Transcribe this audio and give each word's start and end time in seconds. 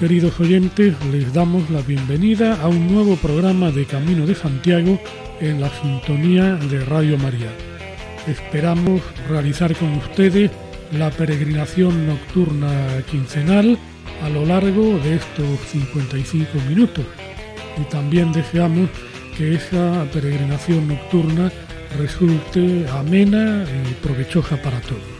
Queridos 0.00 0.40
oyentes, 0.40 0.94
les 1.12 1.30
damos 1.34 1.68
la 1.68 1.82
bienvenida 1.82 2.58
a 2.62 2.68
un 2.68 2.90
nuevo 2.90 3.16
programa 3.16 3.70
de 3.70 3.84
Camino 3.84 4.24
de 4.24 4.34
Santiago 4.34 4.98
en 5.42 5.60
la 5.60 5.68
sintonía 5.68 6.54
de 6.54 6.82
Radio 6.86 7.18
María. 7.18 7.50
Esperamos 8.26 9.02
realizar 9.28 9.76
con 9.76 9.92
ustedes 9.98 10.50
la 10.92 11.10
peregrinación 11.10 12.06
nocturna 12.06 12.70
quincenal 13.10 13.76
a 14.22 14.30
lo 14.30 14.46
largo 14.46 14.98
de 15.00 15.16
estos 15.16 15.60
55 15.68 16.48
minutos 16.66 17.04
y 17.76 17.84
también 17.90 18.32
deseamos 18.32 18.88
que 19.36 19.52
esa 19.52 20.06
peregrinación 20.14 20.88
nocturna 20.88 21.52
resulte 21.98 22.86
amena 22.88 23.66
y 23.86 23.92
provechosa 24.02 24.56
para 24.62 24.80
todos. 24.80 25.19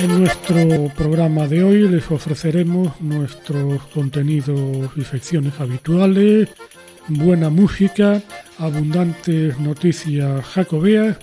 En 0.00 0.18
nuestro 0.18 0.88
programa 0.96 1.46
de 1.46 1.62
hoy 1.62 1.86
les 1.86 2.10
ofreceremos 2.10 2.98
nuestros 3.02 3.82
contenidos 3.88 4.90
y 4.96 5.02
secciones 5.04 5.60
habituales, 5.60 6.48
buena 7.06 7.50
música, 7.50 8.22
abundantes 8.56 9.58
noticias 9.58 10.42
jacobeas. 10.46 11.18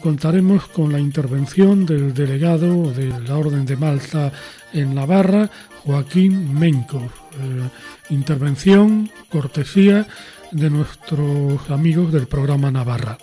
Contaremos 0.00 0.66
con 0.68 0.92
la 0.92 0.98
intervención 0.98 1.84
del 1.84 2.14
delegado 2.14 2.90
de 2.92 3.08
la 3.20 3.36
Orden 3.36 3.66
de 3.66 3.76
Malta 3.76 4.32
en 4.72 4.94
Navarra, 4.94 5.50
Joaquín 5.84 6.58
Mencos. 6.58 7.02
Eh, 7.02 7.68
intervención, 8.08 9.10
cortesía 9.28 10.06
de 10.52 10.70
nuestros 10.70 11.68
amigos 11.68 12.10
del 12.10 12.26
programa 12.26 12.70
Navarra. 12.70 13.18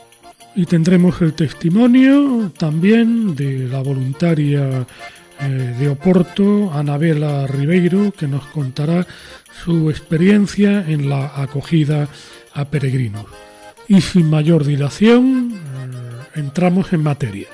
Y 0.56 0.66
tendremos 0.66 1.22
el 1.22 1.34
testimonio 1.34 2.52
también 2.58 3.36
de 3.36 3.68
la 3.68 3.82
voluntaria 3.82 4.86
eh, 5.40 5.76
de 5.80 5.90
Oporto, 5.90 6.72
Anabela 6.74 7.48
Ribeiro, 7.48 8.12
que 8.12 8.28
nos 8.28 8.46
contará 8.48 9.06
su 9.64 9.90
experiencia 9.90 10.86
en 10.88 11.10
la 11.10 11.32
acogida 11.42 12.08
a 12.54 12.66
peregrinos. 12.66 13.26
Y 13.88 14.02
sin 14.02 14.30
mayor 14.30 14.66
dilación, 14.66 15.54
eh, 15.54 16.40
entramos 16.40 16.92
en 16.94 17.04
materia. 17.04 17.48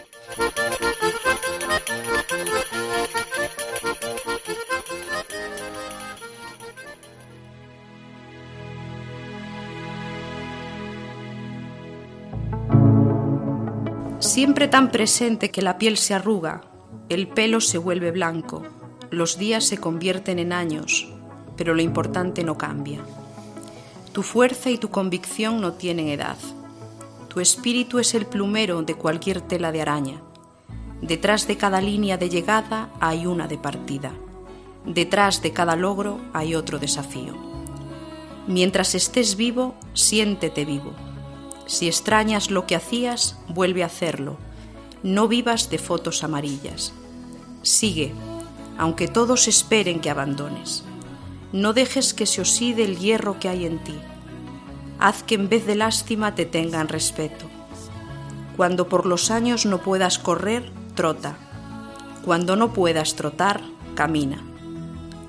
Siempre 14.46 14.68
tan 14.68 14.92
presente 14.92 15.50
que 15.50 15.64
la 15.64 15.80
piel 15.80 15.98
se 15.98 16.14
arruga, 16.14 16.62
el 17.10 17.28
pelo 17.28 17.60
se 17.62 17.80
vuelve 17.80 18.12
blanco, 18.12 18.62
los 19.10 19.40
días 19.40 19.64
se 19.64 19.80
convierten 19.80 20.38
en 20.38 20.54
años, 20.54 21.08
pero 21.58 21.74
lo 21.74 21.82
importante 21.82 22.44
no 22.44 22.56
cambia. 22.56 23.00
Tu 24.14 24.22
fuerza 24.22 24.70
y 24.70 24.78
tu 24.78 24.92
convicción 24.92 25.62
no 25.62 25.74
tienen 25.74 26.10
edad. 26.10 26.38
Tu 27.28 27.40
espíritu 27.40 27.98
es 27.98 28.14
el 28.14 28.28
plumero 28.28 28.84
de 28.84 28.94
cualquier 28.94 29.42
tela 29.42 29.72
de 29.72 29.82
araña. 29.82 30.22
Detrás 31.02 31.48
de 31.48 31.58
cada 31.58 31.82
línea 31.82 32.18
de 32.18 32.30
llegada 32.30 32.92
hay 33.00 33.26
una 33.26 33.48
de 33.48 33.58
partida. 33.58 34.12
Detrás 34.86 35.42
de 35.42 35.54
cada 35.54 35.76
logro 35.76 36.20
hay 36.34 36.54
otro 36.54 36.78
desafío. 36.78 37.34
Mientras 38.46 38.94
estés 38.94 39.38
vivo, 39.38 39.74
siéntete 39.96 40.66
vivo 40.66 40.94
si 41.66 41.88
extrañas 41.88 42.52
lo 42.52 42.68
que 42.68 42.76
hacías, 42.76 43.38
vuelve 43.48 43.84
a 43.84 43.88
hacerlo. 43.88 44.38
No 45.04 45.28
vivas 45.28 45.70
de 45.70 45.78
fotos 45.78 46.24
amarillas. 46.24 46.94
Sigue, 47.62 48.14
aunque 48.78 49.08
todos 49.08 49.48
esperen 49.48 50.00
que 50.00 50.10
abandones. 50.10 50.84
No 51.52 51.74
dejes 51.74 52.14
que 52.14 52.26
se 52.26 52.42
oside 52.42 52.84
el 52.84 53.00
hierro 53.00 53.40
que 53.40 53.50
hay 53.50 53.66
en 53.66 53.84
ti. 53.84 53.96
Haz 55.00 55.24
que 55.24 55.36
en 55.36 55.50
vez 55.50 55.66
de 55.66 55.76
lástima 55.76 56.36
te 56.36 56.46
tengan 56.46 56.88
respeto. 56.88 57.46
Cuando 58.56 58.88
por 58.88 59.06
los 59.06 59.32
años 59.32 59.66
no 59.66 59.80
puedas 59.80 60.20
correr, 60.20 60.72
trota. 60.96 61.38
Cuando 62.24 62.56
no 62.56 62.74
puedas 62.74 63.16
trotar, 63.16 63.62
camina. 63.96 64.44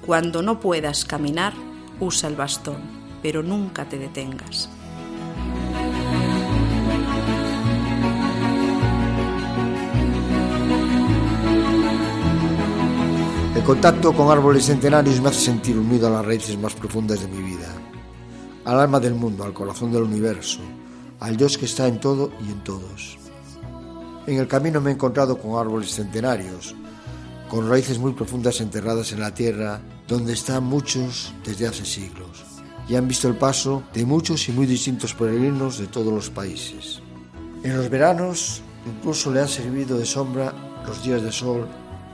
Cuando 0.04 0.42
no 0.42 0.60
puedas 0.60 1.04
caminar, 1.04 1.52
usa 1.98 2.28
el 2.28 2.36
bastón, 2.36 2.82
pero 3.22 3.42
nunca 3.42 3.88
te 3.88 3.98
detengas. 3.98 4.70
El 13.56 13.64
contacto 13.64 14.12
con 14.12 14.30
árboles 14.30 14.66
centenarios 14.66 15.18
me 15.18 15.30
hace 15.30 15.40
sentir 15.40 15.78
unido 15.78 16.06
a 16.06 16.10
las 16.10 16.26
raíces 16.26 16.58
más 16.58 16.74
profundas 16.74 17.22
de 17.22 17.26
mi 17.26 17.42
vida, 17.42 17.72
al 18.66 18.78
alma 18.78 19.00
del 19.00 19.14
mundo, 19.14 19.44
al 19.44 19.54
corazón 19.54 19.90
del 19.90 20.02
universo, 20.02 20.60
al 21.20 21.38
Dios 21.38 21.56
que 21.56 21.64
está 21.64 21.88
en 21.88 21.98
todo 21.98 22.30
y 22.46 22.52
en 22.52 22.62
todos. 22.62 23.16
En 24.26 24.36
el 24.36 24.46
camino 24.46 24.82
me 24.82 24.90
he 24.90 24.92
encontrado 24.92 25.38
con 25.38 25.58
árboles 25.58 25.94
centenarios, 25.94 26.74
con 27.48 27.68
raíces 27.68 27.98
muy 27.98 28.12
profundas 28.12 28.60
enterradas 28.60 29.12
en 29.12 29.20
la 29.20 29.32
tierra, 29.32 29.80
donde 30.06 30.34
están 30.34 30.62
muchos 30.62 31.32
desde 31.42 31.66
hace 31.66 31.86
siglos, 31.86 32.44
y 32.90 32.94
han 32.94 33.08
visto 33.08 33.26
el 33.26 33.36
paso 33.36 33.82
de 33.94 34.04
muchos 34.04 34.50
y 34.50 34.52
muy 34.52 34.66
distintos 34.66 35.14
peregrinos 35.14 35.78
de 35.78 35.86
todos 35.86 36.12
los 36.12 36.28
países. 36.28 37.00
En 37.64 37.74
los 37.74 37.88
veranos 37.88 38.60
incluso 38.86 39.32
le 39.32 39.40
han 39.40 39.48
servido 39.48 39.96
de 39.96 40.04
sombra 40.04 40.52
los 40.86 41.02
días 41.02 41.22
de 41.22 41.32
sol 41.32 41.66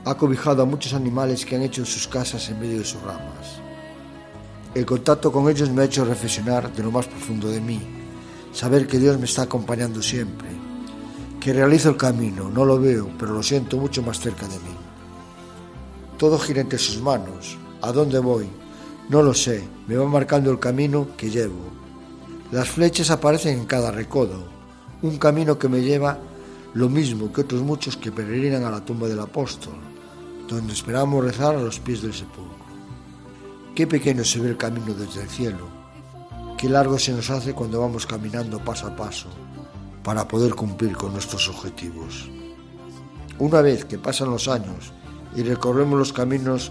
ha 0.04 0.14
cobijado 0.16 0.62
a 0.62 0.66
muchos 0.66 0.94
animales 0.94 1.46
que 1.46 1.54
han 1.54 1.62
hecho 1.62 1.84
sus 1.84 2.08
casas 2.08 2.48
en 2.48 2.58
medio 2.58 2.78
de 2.78 2.84
sus 2.84 3.00
ramas. 3.02 3.60
El 4.74 4.84
contacto 4.84 5.30
con 5.30 5.48
ellos 5.48 5.70
me 5.70 5.82
ha 5.82 5.84
hecho 5.84 6.04
reflexionar 6.04 6.72
de 6.72 6.82
lo 6.82 6.90
más 6.90 7.06
profundo 7.06 7.48
de 7.48 7.60
mí, 7.60 7.80
saber 8.52 8.86
que 8.86 8.98
Dios 8.98 9.18
me 9.18 9.26
está 9.26 9.42
acompañando 9.42 10.02
siempre, 10.02 10.48
que 11.38 11.52
realizo 11.52 11.90
el 11.90 11.96
camino, 11.96 12.48
no 12.48 12.64
lo 12.64 12.80
veo, 12.80 13.10
pero 13.18 13.34
lo 13.34 13.42
siento 13.42 13.76
mucho 13.76 14.02
más 14.02 14.18
cerca 14.18 14.48
de 14.48 14.56
mí. 14.56 14.74
Todo 16.18 16.38
gira 16.38 16.62
entre 16.62 16.78
sus 16.78 17.00
manos, 17.00 17.56
¿a 17.80 17.92
dónde 17.92 18.18
voy? 18.18 18.48
No 19.08 19.22
lo 19.22 19.34
sé, 19.34 19.62
me 19.86 19.96
va 19.96 20.06
marcando 20.08 20.50
el 20.50 20.58
camino 20.58 21.08
que 21.16 21.30
llevo. 21.30 21.70
Las 22.50 22.68
flechas 22.70 23.10
aparecen 23.10 23.60
en 23.60 23.66
cada 23.66 23.90
recodo, 23.90 24.48
un 25.02 25.18
camino 25.18 25.58
que 25.58 25.68
me 25.68 25.80
lleva 25.80 26.18
lo 26.74 26.88
mismo 26.88 27.32
que 27.32 27.42
otros 27.42 27.60
muchos 27.60 27.96
que 27.96 28.10
peregrinan 28.10 28.64
a 28.64 28.70
la 28.70 28.84
tumba 28.84 29.06
del 29.06 29.20
apóstol, 29.20 29.91
donde 30.48 30.72
esperamos 30.72 31.24
rezar 31.24 31.54
a 31.54 31.60
los 31.60 31.80
pies 31.80 32.02
del 32.02 32.14
sepulcro. 32.14 32.62
Qué 33.74 33.86
pequeño 33.86 34.24
se 34.24 34.40
ve 34.40 34.50
el 34.50 34.56
camino 34.56 34.94
desde 34.94 35.22
el 35.22 35.28
cielo, 35.28 35.68
qué 36.58 36.68
largo 36.68 36.98
se 36.98 37.12
nos 37.12 37.30
hace 37.30 37.54
cuando 37.54 37.80
vamos 37.80 38.06
caminando 38.06 38.58
paso 38.58 38.86
a 38.86 38.96
paso 38.96 39.28
para 40.02 40.26
poder 40.28 40.54
cumplir 40.54 40.96
con 40.96 41.12
nuestros 41.12 41.48
objetivos. 41.48 42.28
Una 43.38 43.62
vez 43.62 43.84
que 43.84 43.98
pasan 43.98 44.30
los 44.30 44.48
años 44.48 44.92
y 45.34 45.42
recorremos 45.42 45.98
los 45.98 46.12
caminos, 46.12 46.70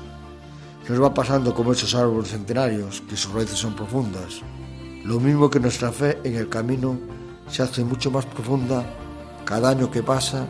nos 0.92 1.02
va 1.02 1.14
pasando 1.14 1.54
como 1.54 1.72
esos 1.72 1.96
árboles 1.96 2.32
centenarios, 2.32 3.02
que 3.10 3.16
sus 3.16 3.34
raíces 3.34 3.58
son 3.58 3.76
profundas. 3.76 4.42
Lo 5.06 5.20
mismo 5.20 5.50
que 5.50 5.60
nuestra 5.60 5.92
fe 5.92 6.20
en 6.24 6.36
el 6.36 6.50
camino 6.50 7.00
se 7.48 7.64
hace 7.64 7.84
mucho 7.84 8.12
más 8.12 8.26
profunda 8.26 8.86
cada 9.46 9.70
año 9.70 9.90
que 9.90 10.04
pasa 10.04 10.46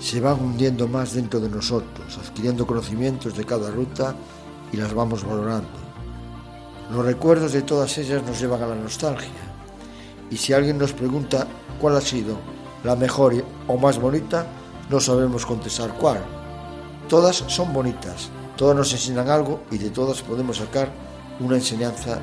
se 0.00 0.20
van 0.20 0.40
hundiendo 0.40 0.88
más 0.88 1.12
dentro 1.12 1.38
de 1.40 1.48
nosotros, 1.48 2.18
adquiriendo 2.18 2.66
conocimientos 2.66 3.36
de 3.36 3.44
cada 3.44 3.70
ruta 3.70 4.14
y 4.72 4.76
las 4.78 4.94
vamos 4.94 5.24
valorando. 5.24 5.68
Los 6.90 7.04
recuerdos 7.04 7.52
de 7.52 7.62
todas 7.62 7.96
ellas 7.98 8.22
nos 8.24 8.40
llevan 8.40 8.62
a 8.62 8.66
la 8.66 8.74
nostalgia. 8.74 9.28
Y 10.30 10.36
si 10.36 10.52
alguien 10.52 10.78
nos 10.78 10.92
pregunta 10.92 11.46
cuál 11.80 11.96
ha 11.96 12.00
sido 12.00 12.36
la 12.82 12.96
mejor 12.96 13.44
o 13.66 13.76
más 13.76 14.00
bonita, 14.00 14.46
no 14.88 15.00
sabemos 15.00 15.44
contestar 15.44 15.94
cuál. 15.98 16.18
Todas 17.08 17.44
son 17.48 17.72
bonitas, 17.72 18.30
todas 18.56 18.76
nos 18.76 18.92
enseñan 18.92 19.28
algo 19.28 19.60
y 19.70 19.78
de 19.78 19.90
todas 19.90 20.22
podemos 20.22 20.56
sacar 20.56 20.90
una 21.40 21.56
enseñanza 21.56 22.18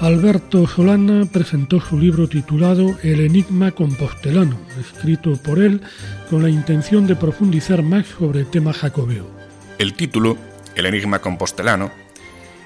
Alberto 0.00 0.64
Solana 0.68 1.26
presentó 1.26 1.80
su 1.80 1.98
libro 1.98 2.28
titulado 2.28 2.96
El 3.02 3.20
Enigma 3.20 3.72
Compostelano, 3.72 4.56
escrito 4.80 5.36
por 5.42 5.58
él 5.58 5.82
con 6.30 6.40
la 6.44 6.48
intención 6.48 7.08
de 7.08 7.16
profundizar 7.16 7.82
más 7.82 8.06
sobre 8.06 8.40
el 8.40 8.46
tema 8.46 8.72
jacobeo. 8.72 9.28
El 9.76 9.94
título, 9.94 10.38
El 10.76 10.86
Enigma 10.86 11.18
Compostelano, 11.18 11.90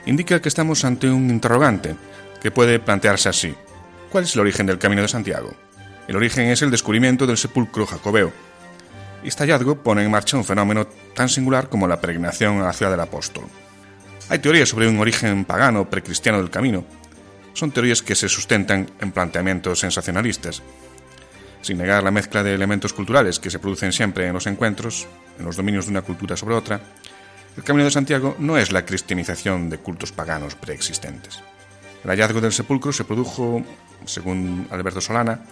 indica 0.05 0.43
que 0.43 0.49
estamos 0.50 0.84
ante 0.84 1.08
un 1.08 1.31
interrogante 1.31 1.96
que 2.43 2.50
puede 2.50 2.79
plantearse 2.79 3.31
así. 3.31 3.55
¿Cuál 4.11 4.25
es 4.25 4.34
el 4.34 4.43
origen 4.43 4.67
del 4.67 4.79
Camino 4.79 5.00
de 5.00 5.08
Santiago? 5.08 5.55
El 6.08 6.17
origen 6.17 6.49
es 6.49 6.61
el 6.61 6.70
descubrimiento 6.70 7.26
del 7.26 7.38
sepulcro 7.38 7.87
jacobeo. 7.87 8.31
Este 9.25 9.44
hallazgo 9.44 9.76
pone 9.76 10.05
en 10.05 10.11
marcha 10.11 10.37
un 10.37 10.44
fenómeno 10.44 10.87
tan 11.14 11.31
singular 11.31 11.70
como 11.70 11.88
la 11.88 11.99
peregrinación 11.99 12.61
a 12.61 12.64
la 12.64 12.73
ciudad 12.75 12.93
del 12.93 13.00
apóstol. 13.00 13.44
Hay 14.29 14.40
teorías 14.40 14.69
sobre 14.69 14.87
un 14.87 14.99
origen 14.99 15.46
pagano 15.46 15.88
precristiano 15.88 16.38
del 16.38 16.50
camino, 16.50 16.84
son 17.54 17.70
teorías 17.70 18.02
que 18.02 18.14
se 18.14 18.28
sustentan 18.28 18.90
en 19.00 19.12
planteamientos 19.12 19.81
sensacionalistas. 19.81 20.62
Sin 21.60 21.78
negar 21.78 22.02
la 22.02 22.10
mezcla 22.10 22.43
de 22.43 22.54
elementos 22.54 22.93
culturales 22.93 23.38
que 23.38 23.50
se 23.50 23.58
producen 23.58 23.93
siempre 23.93 24.26
en 24.26 24.32
los 24.32 24.46
encuentros, 24.46 25.06
en 25.38 25.44
los 25.44 25.56
dominios 25.56 25.87
de 25.87 25.93
una 25.93 26.02
cultura 26.02 26.37
sobre 26.37 26.56
otra, 26.56 26.81
el 27.56 27.62
Camino 27.62 27.84
de 27.84 27.90
Santiago 27.90 28.34
no 28.38 28.56
es 28.56 28.72
la 28.72 28.84
cristianización 28.84 29.69
de 29.69 29.78
cultos 29.78 30.10
paganos 30.10 30.54
preexistentes. 30.54 31.40
El 32.02 32.10
hallazgo 32.10 32.40
del 32.40 32.52
sepulcro 32.52 32.93
se 32.93 33.04
produjo, 33.04 33.62
según 34.06 34.66
Alberto 34.70 35.00
Solana, 35.00 35.44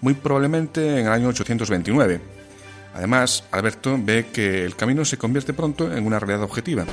muy 0.00 0.14
probablemente 0.14 1.00
en 1.00 1.06
el 1.06 1.12
año 1.12 1.28
829. 1.28 2.20
Además, 2.94 3.44
Alberto 3.50 3.98
ve 4.00 4.26
que 4.32 4.64
el 4.64 4.76
camino 4.76 5.04
se 5.04 5.18
convierte 5.18 5.52
pronto 5.52 5.92
en 5.94 6.06
una 6.06 6.18
realidad 6.18 6.44
objetiva, 6.44 6.86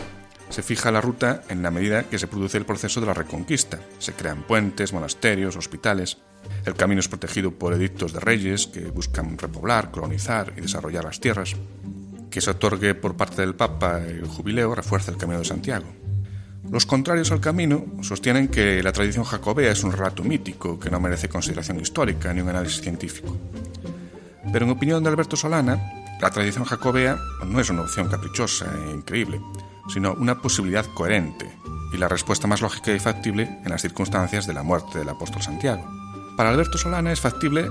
se 0.50 0.62
fija 0.62 0.92
la 0.92 1.02
ruta 1.02 1.44
en 1.50 1.64
la 1.64 1.72
medida 1.72 2.04
que 2.04 2.20
se 2.20 2.28
produce 2.28 2.58
el 2.58 2.66
proceso 2.66 3.00
de 3.02 3.08
la 3.08 3.14
reconquista. 3.14 3.80
Se 4.00 4.14
crean 4.14 4.44
puentes, 4.44 4.94
monasterios, 4.94 5.56
hospitales. 5.56 6.18
El 6.66 6.76
camino 6.76 7.00
es 7.00 7.08
protegido 7.08 7.52
por 7.52 7.74
edictos 7.74 8.14
de 8.14 8.20
reyes 8.20 8.68
que 8.68 8.86
buscan 8.86 9.38
repoblar, 9.38 9.92
colonizar 9.92 10.54
y 10.56 10.62
desarrollar 10.62 11.06
las 11.06 11.20
tierras. 11.20 11.56
Que 12.30 12.42
se 12.42 12.52
otorgue 12.52 12.94
por 12.96 13.16
parte 13.16 13.42
del 13.42 13.56
Papa 13.56 14.02
el 14.02 14.28
jubileo 14.28 14.76
refuerza 14.76 15.12
el 15.12 15.18
Camino 15.18 15.40
de 15.40 15.46
Santiago. 15.46 15.86
Los 16.72 16.86
contrarios 16.86 17.32
al 17.32 17.42
camino 17.42 17.86
sostienen 18.02 18.48
que 18.48 18.82
la 18.82 18.92
tradición 18.92 19.24
jacobea 19.24 19.72
es 19.72 19.84
un 19.84 19.92
relato 19.92 20.24
mítico 20.24 20.80
que 20.80 20.90
no 20.90 21.00
merece 21.00 21.30
consideración 21.30 21.80
histórica 21.80 22.34
ni 22.34 22.42
un 22.42 22.50
análisis 22.50 22.82
científico. 22.82 23.38
Pero 24.52 24.66
en 24.66 24.72
opinión 24.72 25.04
de 25.04 25.10
Alberto 25.10 25.36
Solana, 25.36 25.80
la 26.20 26.32
tradición 26.32 26.66
jacobea 26.66 27.18
no 27.46 27.60
es 27.60 27.70
una 27.70 27.82
opción 27.82 28.10
caprichosa 28.10 28.66
e 28.88 28.92
increíble, 28.92 29.40
sino 29.88 30.14
una 30.14 30.42
posibilidad 30.42 30.86
coherente 30.94 31.52
y 31.94 31.98
la 31.98 32.08
respuesta 32.08 32.48
más 32.48 32.62
lógica 32.62 32.94
y 32.94 33.00
factible 33.00 33.44
en 33.64 33.70
las 33.70 33.82
circunstancias 33.82 34.48
de 34.48 34.54
la 34.54 34.64
muerte 34.64 35.00
del 35.00 35.10
apóstol 35.10 35.42
Santiago. 35.42 35.86
Para 36.36 36.50
Alberto 36.50 36.78
Solana 36.78 37.12
es 37.12 37.22
factible 37.22 37.70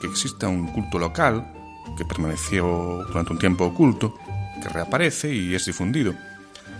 que 0.00 0.06
exista 0.06 0.48
un 0.48 0.68
culto 0.68 0.98
local 0.98 1.52
que 1.96 2.04
permaneció 2.04 3.04
durante 3.08 3.32
un 3.32 3.38
tiempo 3.38 3.66
oculto, 3.66 4.14
que 4.62 4.68
reaparece 4.68 5.34
y 5.34 5.54
es 5.54 5.66
difundido, 5.66 6.14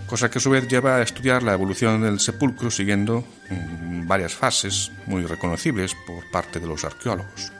cosa 0.07 0.29
que 0.29 0.39
a 0.39 0.41
su 0.41 0.49
vez 0.49 0.67
lleva 0.67 0.97
a 0.97 1.01
estudiar 1.01 1.43
la 1.43 1.53
evolución 1.53 2.01
del 2.01 2.19
sepulcro 2.19 2.71
siguiendo 2.71 3.23
mm, 3.49 4.07
varias 4.07 4.33
fases 4.33 4.91
muy 5.05 5.23
reconocibles 5.25 5.95
por 6.05 6.29
parte 6.31 6.59
de 6.59 6.67
los 6.67 6.83
arqueólogos. 6.83 7.51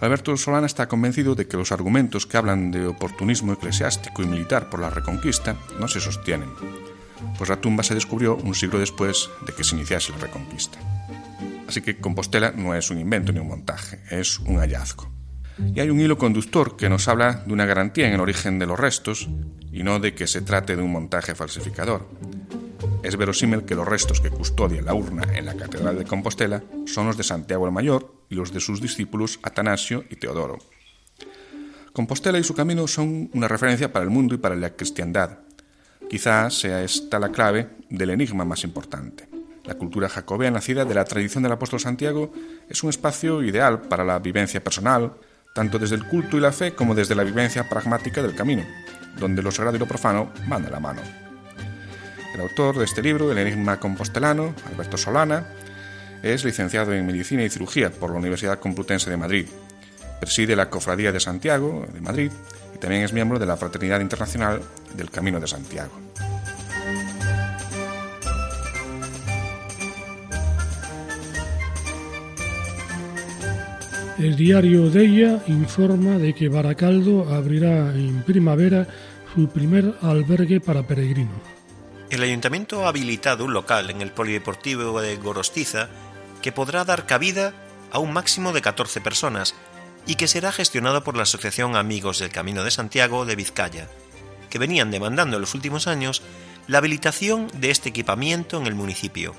Alberto 0.00 0.34
Solana 0.36 0.66
está 0.66 0.88
convencido 0.88 1.34
de 1.34 1.46
que 1.46 1.58
los 1.58 1.72
argumentos 1.72 2.26
que 2.26 2.38
hablan 2.38 2.70
de 2.70 2.86
oportunismo 2.86 3.52
eclesiástico 3.52 4.22
y 4.22 4.26
militar 4.26 4.70
por 4.70 4.80
la 4.80 4.88
reconquista 4.88 5.56
no 5.78 5.88
se 5.88 6.00
sostienen, 6.00 6.48
pues 7.36 7.50
la 7.50 7.60
tumba 7.60 7.82
se 7.82 7.94
descubrió 7.94 8.36
un 8.36 8.54
siglo 8.54 8.78
después 8.78 9.28
de 9.46 9.52
que 9.52 9.62
se 9.62 9.76
iniciase 9.76 10.12
la 10.12 10.18
reconquista. 10.18 10.78
Así 11.68 11.82
que 11.82 11.98
Compostela 11.98 12.50
no 12.52 12.74
es 12.74 12.90
un 12.90 12.98
invento 12.98 13.30
ni 13.30 13.40
un 13.40 13.48
montaje, 13.48 14.00
es 14.10 14.38
un 14.38 14.56
hallazgo. 14.56 15.10
Y 15.74 15.80
hay 15.80 15.90
un 15.90 16.00
hilo 16.00 16.16
conductor 16.16 16.76
que 16.76 16.88
nos 16.88 17.06
habla 17.06 17.44
de 17.46 17.52
una 17.52 17.66
garantía 17.66 18.08
en 18.08 18.14
el 18.14 18.20
origen 18.20 18.58
de 18.58 18.66
los 18.66 18.80
restos 18.80 19.28
y 19.70 19.82
no 19.82 20.00
de 20.00 20.14
que 20.14 20.26
se 20.26 20.40
trate 20.40 20.76
de 20.76 20.82
un 20.82 20.92
montaje 20.92 21.34
falsificador. 21.34 22.08
Es 23.02 23.16
verosímil 23.16 23.64
que 23.64 23.74
los 23.74 23.86
restos 23.86 24.20
que 24.20 24.30
custodia 24.30 24.82
la 24.82 24.94
urna 24.94 25.22
en 25.34 25.46
la 25.46 25.54
Catedral 25.54 25.98
de 25.98 26.04
Compostela 26.04 26.62
son 26.86 27.06
los 27.06 27.16
de 27.16 27.24
Santiago 27.24 27.66
el 27.66 27.72
Mayor 27.72 28.14
y 28.28 28.34
los 28.34 28.52
de 28.52 28.60
sus 28.60 28.80
discípulos 28.80 29.40
Atanasio 29.42 30.04
y 30.10 30.16
Teodoro. 30.16 30.58
Compostela 31.92 32.38
y 32.38 32.44
su 32.44 32.54
camino 32.54 32.86
son 32.86 33.30
una 33.34 33.48
referencia 33.48 33.92
para 33.92 34.04
el 34.04 34.10
mundo 34.10 34.34
y 34.34 34.38
para 34.38 34.54
la 34.54 34.76
cristiandad. 34.76 35.38
Quizás 36.08 36.60
sea 36.60 36.82
esta 36.82 37.18
la 37.18 37.30
clave 37.30 37.70
del 37.88 38.10
enigma 38.10 38.44
más 38.44 38.64
importante. 38.64 39.28
La 39.64 39.74
cultura 39.74 40.08
jacobea 40.08 40.50
nacida 40.50 40.84
de 40.84 40.94
la 40.94 41.04
tradición 41.04 41.42
del 41.42 41.52
apóstol 41.52 41.80
Santiago 41.80 42.32
es 42.68 42.82
un 42.82 42.90
espacio 42.90 43.42
ideal 43.42 43.82
para 43.82 44.04
la 44.04 44.18
vivencia 44.18 44.62
personal, 44.62 45.14
tanto 45.54 45.78
desde 45.78 45.96
el 45.96 46.06
culto 46.06 46.36
y 46.36 46.40
la 46.40 46.52
fe 46.52 46.74
como 46.74 46.94
desde 46.94 47.14
la 47.14 47.24
vivencia 47.24 47.68
pragmática 47.68 48.22
del 48.22 48.34
camino, 48.34 48.64
donde 49.18 49.42
lo 49.42 49.50
sagrado 49.50 49.76
y 49.76 49.80
lo 49.80 49.86
profano 49.86 50.32
van 50.48 50.62
de 50.62 50.70
la 50.70 50.80
mano. 50.80 51.29
El 52.34 52.40
autor 52.40 52.78
de 52.78 52.84
este 52.84 53.02
libro, 53.02 53.32
El 53.32 53.38
Enigma 53.38 53.80
Compostelano, 53.80 54.54
Alberto 54.70 54.96
Solana, 54.96 55.46
es 56.22 56.44
licenciado 56.44 56.92
en 56.92 57.04
Medicina 57.04 57.42
y 57.42 57.50
Cirugía 57.50 57.90
por 57.90 58.10
la 58.10 58.18
Universidad 58.18 58.60
Complutense 58.60 59.10
de 59.10 59.16
Madrid. 59.16 59.46
Preside 60.20 60.54
la 60.54 60.70
Cofradía 60.70 61.12
de 61.12 61.18
Santiago 61.18 61.86
de 61.92 62.00
Madrid 62.00 62.30
y 62.74 62.78
también 62.78 63.02
es 63.02 63.12
miembro 63.12 63.38
de 63.38 63.46
la 63.46 63.56
Fraternidad 63.56 64.00
Internacional 64.00 64.60
del 64.94 65.10
Camino 65.10 65.40
de 65.40 65.48
Santiago. 65.48 65.90
El 74.18 74.36
diario 74.36 74.90
de 74.90 75.04
ella 75.04 75.42
informa 75.46 76.18
de 76.18 76.34
que 76.34 76.50
Baracaldo 76.50 77.32
abrirá 77.34 77.94
en 77.94 78.22
primavera 78.22 78.86
su 79.34 79.48
primer 79.48 79.94
albergue 80.02 80.60
para 80.60 80.86
peregrinos. 80.86 81.59
El 82.10 82.24
ayuntamiento 82.24 82.84
ha 82.84 82.88
habilitado 82.88 83.44
un 83.44 83.52
local 83.52 83.88
en 83.88 84.02
el 84.02 84.10
Polideportivo 84.10 85.00
de 85.00 85.16
Gorostiza 85.16 85.88
que 86.42 86.50
podrá 86.50 86.84
dar 86.84 87.06
cabida 87.06 87.54
a 87.92 88.00
un 88.00 88.12
máximo 88.12 88.52
de 88.52 88.60
14 88.60 89.00
personas 89.00 89.54
y 90.06 90.16
que 90.16 90.26
será 90.26 90.50
gestionado 90.50 91.04
por 91.04 91.16
la 91.16 91.22
Asociación 91.22 91.76
Amigos 91.76 92.18
del 92.18 92.32
Camino 92.32 92.64
de 92.64 92.72
Santiago 92.72 93.26
de 93.26 93.36
Vizcaya, 93.36 93.88
que 94.48 94.58
venían 94.58 94.90
demandando 94.90 95.36
en 95.36 95.40
los 95.40 95.54
últimos 95.54 95.86
años 95.86 96.22
la 96.66 96.78
habilitación 96.78 97.46
de 97.54 97.70
este 97.70 97.90
equipamiento 97.90 98.58
en 98.58 98.66
el 98.66 98.74
municipio. 98.74 99.36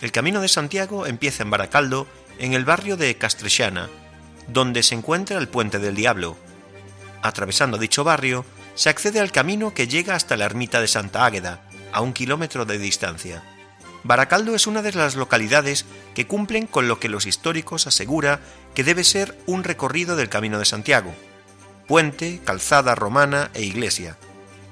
El 0.00 0.12
Camino 0.12 0.40
de 0.40 0.48
Santiago 0.48 1.06
empieza 1.06 1.42
en 1.42 1.50
Baracaldo, 1.50 2.06
en 2.38 2.54
el 2.54 2.64
barrio 2.64 2.96
de 2.96 3.18
Castrechana, 3.18 3.90
donde 4.48 4.82
se 4.82 4.94
encuentra 4.94 5.36
el 5.36 5.48
Puente 5.48 5.78
del 5.78 5.94
Diablo. 5.94 6.38
Atravesando 7.20 7.76
dicho 7.76 8.02
barrio, 8.02 8.46
se 8.74 8.88
accede 8.88 9.20
al 9.20 9.30
camino 9.30 9.74
que 9.74 9.88
llega 9.88 10.14
hasta 10.14 10.38
la 10.38 10.46
ermita 10.46 10.80
de 10.80 10.88
Santa 10.88 11.26
Águeda, 11.26 11.68
a 11.92 12.00
un 12.00 12.12
kilómetro 12.12 12.64
de 12.64 12.78
distancia. 12.78 13.42
Baracaldo 14.04 14.54
es 14.54 14.66
una 14.66 14.82
de 14.82 14.92
las 14.92 15.14
localidades 15.14 15.84
que 16.14 16.26
cumplen 16.26 16.66
con 16.66 16.88
lo 16.88 16.98
que 16.98 17.08
los 17.08 17.26
históricos 17.26 17.86
asegura 17.86 18.40
que 18.74 18.84
debe 18.84 19.04
ser 19.04 19.38
un 19.46 19.62
recorrido 19.62 20.16
del 20.16 20.28
Camino 20.28 20.58
de 20.58 20.64
Santiago. 20.64 21.14
Puente, 21.86 22.40
calzada 22.44 22.94
romana 22.94 23.50
e 23.54 23.62
iglesia. 23.62 24.16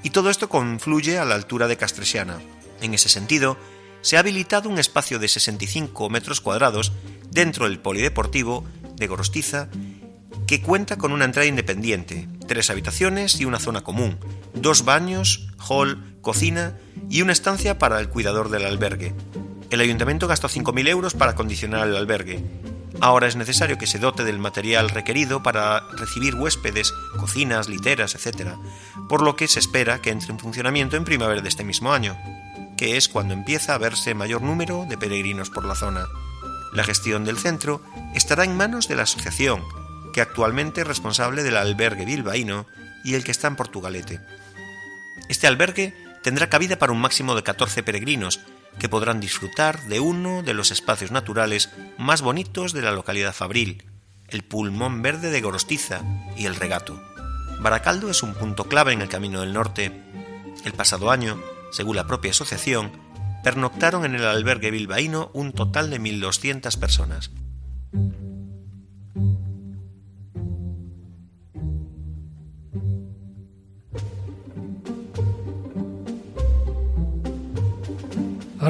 Y 0.02 0.10
todo 0.10 0.30
esto 0.30 0.48
confluye 0.48 1.18
a 1.18 1.24
la 1.24 1.34
altura 1.34 1.68
de 1.68 1.76
Castresiana. 1.76 2.40
En 2.80 2.94
ese 2.94 3.08
sentido, 3.08 3.56
se 4.00 4.16
ha 4.16 4.20
habilitado 4.20 4.68
un 4.68 4.78
espacio 4.78 5.18
de 5.18 5.28
65 5.28 6.08
metros 6.08 6.40
cuadrados 6.40 6.92
dentro 7.30 7.68
del 7.68 7.78
polideportivo 7.78 8.64
de 8.96 9.06
Gorostiza 9.06 9.68
que 10.46 10.62
cuenta 10.62 10.96
con 10.96 11.12
una 11.12 11.26
entrada 11.26 11.46
independiente, 11.46 12.26
tres 12.48 12.70
habitaciones 12.70 13.40
y 13.40 13.44
una 13.44 13.60
zona 13.60 13.82
común, 13.82 14.18
dos 14.54 14.84
baños, 14.84 15.48
hall, 15.58 16.16
cocina 16.20 16.76
y 17.08 17.22
una 17.22 17.32
estancia 17.32 17.78
para 17.78 18.00
el 18.00 18.08
cuidador 18.08 18.50
del 18.50 18.66
albergue. 18.66 19.14
El 19.70 19.80
ayuntamiento 19.80 20.26
gastó 20.26 20.48
5.000 20.48 20.88
euros 20.88 21.14
para 21.14 21.32
acondicionar 21.32 21.86
el 21.86 21.96
albergue. 21.96 22.44
Ahora 23.00 23.28
es 23.28 23.36
necesario 23.36 23.78
que 23.78 23.86
se 23.86 23.98
dote 23.98 24.24
del 24.24 24.38
material 24.38 24.90
requerido 24.90 25.42
para 25.42 25.80
recibir 25.92 26.34
huéspedes, 26.34 26.92
cocinas, 27.18 27.68
literas, 27.68 28.14
etc., 28.14 28.50
por 29.08 29.22
lo 29.22 29.36
que 29.36 29.48
se 29.48 29.58
espera 29.58 30.02
que 30.02 30.10
entre 30.10 30.32
en 30.32 30.38
funcionamiento 30.38 30.96
en 30.96 31.04
primavera 31.04 31.40
de 31.40 31.48
este 31.48 31.64
mismo 31.64 31.92
año, 31.92 32.18
que 32.76 32.96
es 32.96 33.08
cuando 33.08 33.32
empieza 33.32 33.74
a 33.74 33.78
verse 33.78 34.14
mayor 34.14 34.42
número 34.42 34.86
de 34.88 34.98
peregrinos 34.98 35.50
por 35.50 35.64
la 35.64 35.74
zona. 35.74 36.06
La 36.72 36.84
gestión 36.84 37.24
del 37.24 37.38
centro 37.38 37.80
estará 38.14 38.44
en 38.44 38.56
manos 38.56 38.86
de 38.88 38.96
la 38.96 39.02
asociación, 39.02 39.62
que 40.12 40.20
actualmente 40.20 40.82
es 40.82 40.86
responsable 40.86 41.42
del 41.42 41.56
albergue 41.56 42.04
bilbaíno 42.04 42.66
y 43.04 43.14
el 43.14 43.24
que 43.24 43.30
está 43.30 43.48
en 43.48 43.56
Portugalete. 43.56 44.20
Este 45.28 45.46
albergue 45.46 45.94
tendrá 46.22 46.48
cabida 46.48 46.78
para 46.78 46.92
un 46.92 47.00
máximo 47.00 47.34
de 47.34 47.42
14 47.42 47.82
peregrinos, 47.82 48.40
que 48.78 48.88
podrán 48.88 49.20
disfrutar 49.20 49.82
de 49.84 50.00
uno 50.00 50.42
de 50.42 50.54
los 50.54 50.70
espacios 50.70 51.10
naturales 51.10 51.70
más 51.98 52.22
bonitos 52.22 52.72
de 52.72 52.82
la 52.82 52.92
localidad 52.92 53.34
fabril, 53.34 53.84
el 54.28 54.42
pulmón 54.42 55.02
verde 55.02 55.30
de 55.30 55.40
Gorostiza 55.40 56.02
y 56.36 56.46
el 56.46 56.56
regato. 56.56 57.02
Baracaldo 57.60 58.10
es 58.10 58.22
un 58.22 58.34
punto 58.34 58.64
clave 58.64 58.92
en 58.92 59.02
el 59.02 59.08
Camino 59.08 59.40
del 59.40 59.52
Norte. 59.52 59.92
El 60.64 60.72
pasado 60.72 61.10
año, 61.10 61.38
según 61.72 61.96
la 61.96 62.06
propia 62.06 62.30
asociación, 62.30 62.92
pernoctaron 63.42 64.04
en 64.04 64.14
el 64.14 64.24
albergue 64.24 64.70
bilbaíno 64.70 65.30
un 65.34 65.52
total 65.52 65.90
de 65.90 66.00
1.200 66.00 66.78
personas. 66.78 67.30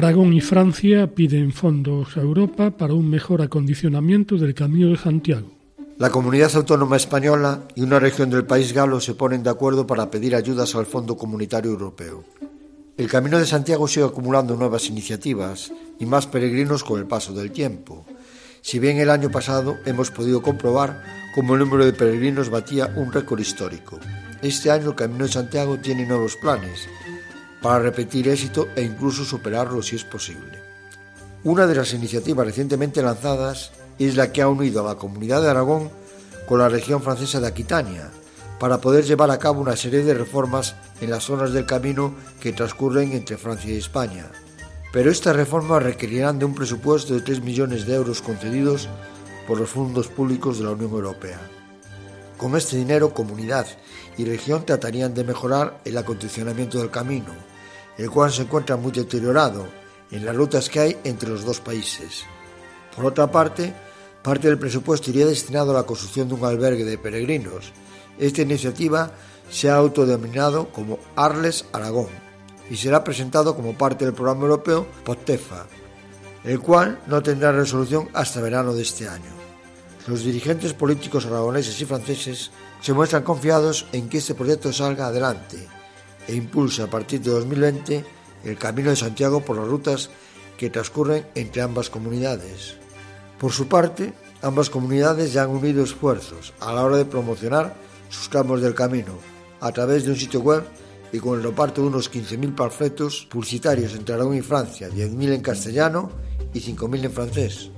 Aragón 0.01 0.33
y 0.33 0.41
Francia 0.41 1.13
piden 1.13 1.51
fondos 1.51 2.17
a 2.17 2.21
Europa 2.21 2.71
para 2.71 2.95
un 2.95 3.07
mejor 3.07 3.43
acondicionamiento 3.43 4.35
del 4.35 4.55
Camino 4.55 4.89
de 4.89 4.97
Santiago. 4.97 5.45
La 5.99 6.09
comunidad 6.09 6.55
autónoma 6.55 6.95
española 6.95 7.67
y 7.75 7.83
una 7.83 7.99
región 7.99 8.31
del 8.31 8.47
país 8.47 8.73
galo 8.73 8.99
se 8.99 9.13
ponen 9.13 9.43
de 9.43 9.51
acuerdo 9.51 9.85
para 9.85 10.09
pedir 10.09 10.33
ayudas 10.33 10.73
al 10.73 10.87
Fondo 10.87 11.15
Comunitario 11.15 11.69
Europeo. 11.69 12.23
El 12.97 13.07
Camino 13.09 13.37
de 13.37 13.45
Santiago 13.45 13.87
sigue 13.87 14.07
acumulando 14.07 14.55
nuevas 14.55 14.89
iniciativas 14.89 15.71
y 15.99 16.07
más 16.07 16.25
peregrinos 16.25 16.83
con 16.83 16.99
el 16.99 17.05
paso 17.05 17.33
del 17.33 17.51
tiempo. 17.51 18.03
Si 18.63 18.79
bien 18.79 18.97
el 18.97 19.11
año 19.11 19.29
pasado 19.29 19.77
hemos 19.85 20.09
podido 20.09 20.41
comprobar 20.41 21.03
cómo 21.35 21.53
el 21.53 21.59
número 21.59 21.85
de 21.85 21.93
peregrinos 21.93 22.49
batía 22.49 22.91
un 22.95 23.11
récord 23.13 23.39
histórico. 23.39 23.99
Este 24.41 24.71
año 24.71 24.89
el 24.89 24.95
Camino 24.95 25.25
de 25.25 25.31
Santiago 25.31 25.77
tiene 25.77 26.07
nuevos 26.07 26.37
planes 26.37 26.89
para 27.61 27.79
repetir 27.79 28.27
éxito 28.27 28.67
e 28.75 28.81
incluso 28.81 29.23
superarlo 29.23 29.81
si 29.83 29.95
es 29.95 30.03
posible. 30.03 30.61
Una 31.43 31.67
de 31.67 31.75
las 31.75 31.93
iniciativas 31.93 32.45
recientemente 32.45 33.01
lanzadas 33.01 33.71
es 33.97 34.15
la 34.15 34.31
que 34.31 34.41
ha 34.41 34.47
unido 34.47 34.81
a 34.81 34.93
la 34.93 34.99
comunidad 34.99 35.41
de 35.41 35.49
Aragón 35.49 35.89
con 36.47 36.59
la 36.59 36.69
región 36.69 37.01
francesa 37.01 37.39
de 37.39 37.47
Aquitania, 37.47 38.09
para 38.59 38.79
poder 38.79 39.05
llevar 39.05 39.31
a 39.31 39.39
cabo 39.39 39.59
una 39.59 39.75
serie 39.75 40.03
de 40.03 40.13
reformas 40.13 40.75
en 41.01 41.09
las 41.09 41.23
zonas 41.23 41.51
del 41.51 41.65
camino 41.65 42.13
que 42.39 42.53
transcurren 42.53 43.11
entre 43.13 43.37
Francia 43.37 43.73
y 43.73 43.77
España. 43.77 44.27
Pero 44.93 45.09
estas 45.09 45.35
reformas 45.35 45.81
requerirán 45.81 46.37
de 46.37 46.45
un 46.45 46.53
presupuesto 46.53 47.15
de 47.15 47.21
3 47.21 47.41
millones 47.41 47.87
de 47.87 47.95
euros 47.95 48.21
concedidos 48.21 48.87
por 49.47 49.59
los 49.59 49.69
fondos 49.69 50.09
públicos 50.09 50.59
de 50.59 50.65
la 50.65 50.71
Unión 50.71 50.91
Europea. 50.91 51.39
Con 52.37 52.55
este 52.55 52.77
dinero, 52.77 53.15
comunidad 53.15 53.65
y 54.17 54.25
región 54.25 54.63
tratarían 54.63 55.15
de 55.15 55.23
mejorar 55.23 55.79
el 55.85 55.97
acondicionamiento 55.97 56.77
del 56.77 56.91
camino, 56.91 57.33
el 57.97 58.09
cual 58.09 58.31
se 58.31 58.43
encuentra 58.43 58.77
muy 58.77 58.91
deteriorado 58.91 59.67
en 60.11 60.25
las 60.25 60.35
rutas 60.35 60.69
que 60.69 60.79
hay 60.79 60.97
entre 61.03 61.29
los 61.29 61.45
dos 61.45 61.59
países. 61.59 62.23
Por 62.95 63.05
otra 63.05 63.31
parte, 63.31 63.73
parte 64.21 64.47
del 64.47 64.59
presupuesto 64.59 65.09
iría 65.09 65.25
destinado 65.25 65.71
a 65.71 65.75
la 65.75 65.83
construcción 65.83 66.27
de 66.27 66.35
un 66.35 66.45
albergue 66.45 66.83
de 66.83 66.97
peregrinos. 66.97 67.71
Esta 68.17 68.41
iniciativa 68.41 69.11
se 69.49 69.69
ha 69.69 69.75
autodenominado 69.75 70.69
como 70.69 70.99
Arles 71.15 71.65
Aragón 71.71 72.09
y 72.69 72.77
será 72.77 73.03
presentado 73.03 73.55
como 73.55 73.77
parte 73.77 74.05
del 74.05 74.13
programa 74.13 74.43
europeo 74.43 74.87
POTEFA, 75.03 75.67
el 76.43 76.59
cual 76.59 76.99
no 77.07 77.21
tendrá 77.21 77.51
resolución 77.51 78.09
hasta 78.13 78.41
verano 78.41 78.73
de 78.73 78.83
este 78.83 79.07
año. 79.07 79.31
Los 80.07 80.23
dirigentes 80.23 80.73
políticos 80.73 81.25
aragoneses 81.25 81.79
y 81.79 81.85
franceses 81.85 82.51
se 82.81 82.93
muestran 82.93 83.23
confiados 83.23 83.85
en 83.91 84.09
que 84.09 84.17
este 84.17 84.33
proyecto 84.33 84.73
salga 84.73 85.07
adelante 85.07 85.67
e 86.27 86.35
impulsa 86.35 86.85
a 86.85 86.89
partir 86.89 87.21
de 87.21 87.31
2020 87.31 88.05
el 88.43 88.57
Camino 88.57 88.89
de 88.89 88.95
Santiago 88.95 89.41
por 89.41 89.57
las 89.57 89.67
rutas 89.67 90.09
que 90.57 90.69
transcurren 90.69 91.25
entre 91.35 91.61
ambas 91.61 91.89
comunidades. 91.89 92.75
Por 93.39 93.51
su 93.51 93.67
parte, 93.67 94.13
ambas 94.41 94.69
comunidades 94.69 95.33
ya 95.33 95.43
han 95.43 95.49
unido 95.49 95.83
esfuerzos 95.83 96.53
a 96.59 96.73
la 96.73 96.83
hora 96.83 96.97
de 96.97 97.05
promocionar 97.05 97.75
sus 98.09 98.29
tramos 98.29 98.61
del 98.61 98.75
camino 98.75 99.13
a 99.59 99.71
través 99.71 100.05
de 100.05 100.11
un 100.11 100.17
sitio 100.17 100.41
web 100.41 100.63
y 101.11 101.19
con 101.19 101.37
el 101.37 101.43
reparto 101.43 101.81
de 101.81 101.87
unos 101.87 102.11
15.000 102.11 102.55
panfletos 102.55 103.27
publicitarios 103.29 103.93
entre 103.93 104.15
Aragón 104.15 104.35
y 104.35 104.41
Francia, 104.41 104.89
10.000 104.89 105.33
en 105.33 105.41
castellano 105.41 106.11
y 106.53 106.59
5.000 106.59 107.05
en 107.05 107.11
francés. 107.11 107.71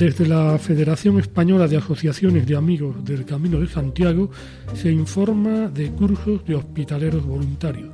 Desde 0.00 0.26
la 0.26 0.58
Federación 0.58 1.18
Española 1.18 1.68
de 1.68 1.76
Asociaciones 1.76 2.46
de 2.46 2.56
Amigos 2.56 3.04
del 3.04 3.26
Camino 3.26 3.60
de 3.60 3.68
Santiago 3.68 4.30
se 4.72 4.90
informa 4.90 5.68
de 5.68 5.90
cursos 5.90 6.42
de 6.46 6.54
hospitaleros 6.54 7.22
voluntarios. 7.22 7.90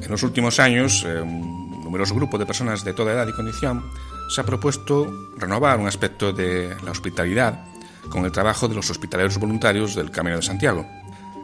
En 0.00 0.10
los 0.10 0.22
últimos 0.22 0.58
años, 0.58 1.04
eh, 1.06 1.20
un 1.20 1.84
numeroso 1.84 2.14
grupo 2.14 2.38
de 2.38 2.46
personas 2.46 2.86
de 2.86 2.94
toda 2.94 3.12
edad 3.12 3.28
y 3.28 3.32
condición 3.32 3.84
se 4.30 4.40
ha 4.40 4.44
propuesto 4.44 5.12
renovar 5.36 5.78
un 5.78 5.86
aspecto 5.86 6.32
de 6.32 6.74
la 6.82 6.92
hospitalidad 6.92 7.66
con 8.08 8.24
el 8.24 8.32
trabajo 8.32 8.66
de 8.66 8.74
los 8.74 8.88
hospitaleros 8.88 9.36
voluntarios 9.36 9.94
del 9.94 10.10
Camino 10.10 10.36
de 10.36 10.42
Santiago. 10.42 10.86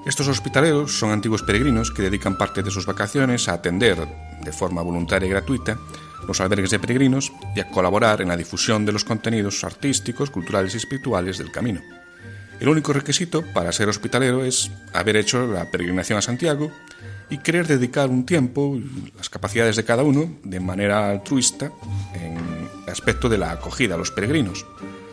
Estos 0.07 0.27
hospitaleros 0.27 0.99
son 0.99 1.11
antiguos 1.11 1.43
peregrinos 1.43 1.91
que 1.91 2.01
dedican 2.01 2.39
parte 2.39 2.63
de 2.63 2.71
sus 2.71 2.87
vacaciones 2.87 3.47
a 3.47 3.53
atender 3.53 3.99
de 4.43 4.53
forma 4.53 4.81
voluntaria 4.81 5.27
y 5.27 5.31
gratuita 5.31 5.77
los 6.26 6.41
albergues 6.41 6.71
de 6.71 6.79
peregrinos 6.79 7.33
y 7.55 7.61
a 7.61 7.69
colaborar 7.69 8.21
en 8.21 8.29
la 8.29 8.37
difusión 8.37 8.85
de 8.85 8.93
los 8.93 9.05
contenidos 9.05 9.64
artísticos, 9.64 10.31
culturales 10.31 10.75
y 10.75 10.79
espirituales 10.79 11.38
del 11.38 11.50
camino. 11.50 11.81
El 12.61 12.69
único 12.69 12.93
requisito 12.93 13.43
para 13.52 13.73
ser 13.73 13.88
hospitalero 13.88 14.45
es 14.45 14.71
haber 14.93 15.17
hecho 15.17 15.47
la 15.47 15.71
peregrinación 15.71 16.19
a 16.19 16.23
Santiago 16.23 16.71
y 17.29 17.38
querer 17.38 17.67
dedicar 17.67 18.09
un 18.09 18.25
tiempo 18.25 18.79
las 19.17 19.31
capacidades 19.31 19.75
de 19.76 19.85
cada 19.85 20.02
uno 20.02 20.37
de 20.45 20.61
manera 20.61 21.11
altruista 21.11 21.73
en 22.14 22.37
el 22.37 22.93
aspecto 22.93 23.29
de 23.29 23.38
la 23.38 23.50
acogida 23.50 23.95
a 23.97 23.99
los 23.99 24.11
peregrinos. 24.11 24.64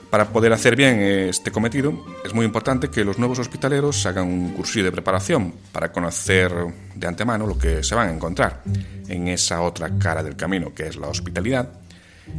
Para 0.10 0.30
poder 0.30 0.52
hacer 0.54 0.76
bien 0.76 1.00
este 1.00 1.52
cometido, 1.52 1.94
es 2.26 2.34
muy 2.34 2.44
importante 2.44 2.90
que 2.90 3.06
los 3.06 3.20
nuevos 3.20 3.38
hospitaleros 3.38 4.08
hagan 4.08 4.28
un 4.28 4.54
cursillo 4.54 4.86
de 4.86 4.92
preparación 4.92 5.54
para 5.72 5.92
conocer 5.92 6.52
de 6.96 7.08
antemano 7.08 7.46
lo 7.46 7.60
que 7.60 7.84
se 7.84 7.94
van 7.94 8.10
a 8.10 8.14
encontrar 8.14 8.64
en 9.08 9.28
esa 9.28 9.62
otra 9.62 10.00
cara 10.00 10.24
del 10.24 10.36
camino, 10.36 10.74
que 10.74 10.88
es 10.88 10.96
la 10.96 11.10
hospitalidad, 11.10 11.70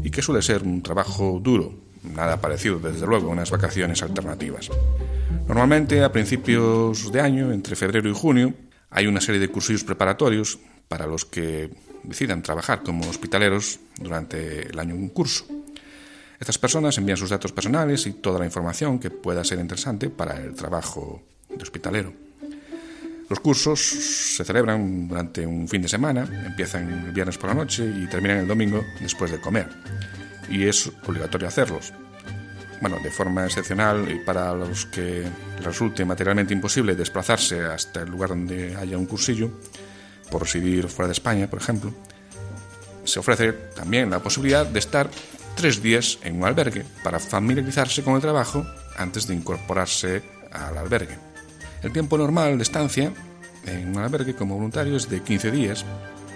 y 0.02 0.10
que 0.10 0.20
suele 0.20 0.42
ser 0.42 0.64
un 0.64 0.82
trabajo 0.82 1.38
duro, 1.40 1.74
nada 2.02 2.40
parecido, 2.40 2.80
desde 2.80 3.06
luego, 3.06 3.28
a 3.28 3.32
unas 3.32 3.52
vacaciones 3.52 4.02
alternativas. 4.02 4.68
Normalmente, 5.46 6.02
a 6.02 6.10
principios 6.10 7.12
de 7.12 7.20
año, 7.20 7.52
entre 7.52 7.76
febrero 7.76 8.10
y 8.10 8.14
junio, 8.14 8.52
hay 8.90 9.06
una 9.06 9.20
serie 9.20 9.40
de 9.40 9.48
cursillos 9.48 9.84
preparatorios 9.84 10.58
para 10.88 11.06
los 11.06 11.24
que 11.24 11.70
decidan 12.02 12.42
trabajar 12.42 12.82
como 12.82 13.08
hospitaleros 13.08 13.78
durante 14.00 14.68
el 14.68 14.78
año 14.80 14.96
en 14.96 15.08
curso. 15.10 15.44
Estas 16.40 16.56
personas 16.56 16.96
envían 16.96 17.18
sus 17.18 17.28
datos 17.28 17.52
personales 17.52 18.06
y 18.06 18.14
toda 18.14 18.38
la 18.38 18.46
información 18.46 18.98
que 18.98 19.10
pueda 19.10 19.44
ser 19.44 19.58
interesante 19.58 20.08
para 20.08 20.38
el 20.38 20.54
trabajo 20.54 21.22
de 21.50 21.62
hospitalero. 21.62 22.14
Los 23.28 23.40
cursos 23.40 23.78
se 23.78 24.42
celebran 24.42 25.06
durante 25.06 25.46
un 25.46 25.68
fin 25.68 25.82
de 25.82 25.88
semana, 25.88 26.26
empiezan 26.46 26.90
el 26.90 27.12
viernes 27.12 27.36
por 27.36 27.50
la 27.50 27.54
noche 27.54 27.84
y 27.84 28.06
terminan 28.08 28.38
el 28.38 28.48
domingo 28.48 28.82
después 29.00 29.30
de 29.30 29.38
comer. 29.38 29.68
Y 30.48 30.66
es 30.66 30.90
obligatorio 31.06 31.46
hacerlos. 31.46 31.92
Bueno, 32.80 32.96
de 33.04 33.10
forma 33.10 33.44
excepcional 33.44 34.10
y 34.10 34.24
para 34.24 34.54
los 34.54 34.86
que 34.86 35.28
resulte 35.62 36.06
materialmente 36.06 36.54
imposible 36.54 36.96
desplazarse 36.96 37.60
hasta 37.60 38.00
el 38.00 38.08
lugar 38.08 38.30
donde 38.30 38.74
haya 38.76 38.96
un 38.96 39.04
cursillo, 39.04 39.50
por 40.30 40.40
residir 40.42 40.88
fuera 40.88 41.08
de 41.08 41.12
España, 41.12 41.50
por 41.50 41.60
ejemplo, 41.60 41.92
se 43.04 43.18
ofrece 43.18 43.52
también 43.52 44.08
la 44.08 44.20
posibilidad 44.20 44.64
de 44.64 44.78
estar 44.78 45.10
tres 45.56 45.82
días 45.82 46.18
en 46.22 46.36
un 46.36 46.44
albergue 46.44 46.84
para 47.02 47.18
familiarizarse 47.18 48.02
con 48.02 48.14
el 48.14 48.20
trabajo 48.20 48.66
antes 48.96 49.26
de 49.26 49.34
incorporarse 49.34 50.22
al 50.52 50.76
albergue. 50.78 51.18
El 51.82 51.92
tiempo 51.92 52.18
normal 52.18 52.56
de 52.56 52.62
estancia 52.62 53.12
en 53.66 53.88
un 53.88 53.98
albergue 53.98 54.34
como 54.34 54.56
voluntario 54.56 54.96
es 54.96 55.08
de 55.08 55.22
15 55.22 55.50
días, 55.50 55.84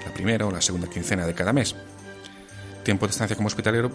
la 0.04 0.12
primera 0.12 0.46
o 0.46 0.50
la 0.50 0.60
segunda 0.60 0.88
quincena 0.88 1.26
de 1.26 1.34
cada 1.34 1.52
mes. 1.52 1.74
Tiempo 2.82 3.06
de 3.06 3.10
estancia 3.10 3.36
como 3.36 3.48
hospitalero 3.48 3.90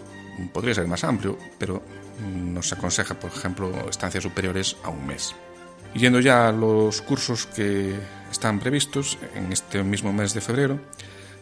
podría 0.54 0.74
ser 0.74 0.88
más 0.88 1.04
amplio, 1.04 1.38
pero 1.58 1.84
nos 2.26 2.72
aconseja, 2.74 3.20
por 3.20 3.32
ejemplo, 3.32 3.72
estancias 3.90 4.24
superiores 4.24 4.76
a 4.84 4.90
un 4.90 5.06
mes. 5.06 5.36
Yendo 5.94 6.20
ya 6.20 6.50
a 6.50 6.52
los 6.52 7.02
cursos 7.02 7.48
que 7.48 7.96
están 8.32 8.60
previstos 8.60 9.18
en 9.36 9.52
este 9.52 9.84
mismo 9.84 10.14
mes 10.14 10.34
de 10.34 10.42
febrero, 10.42 10.80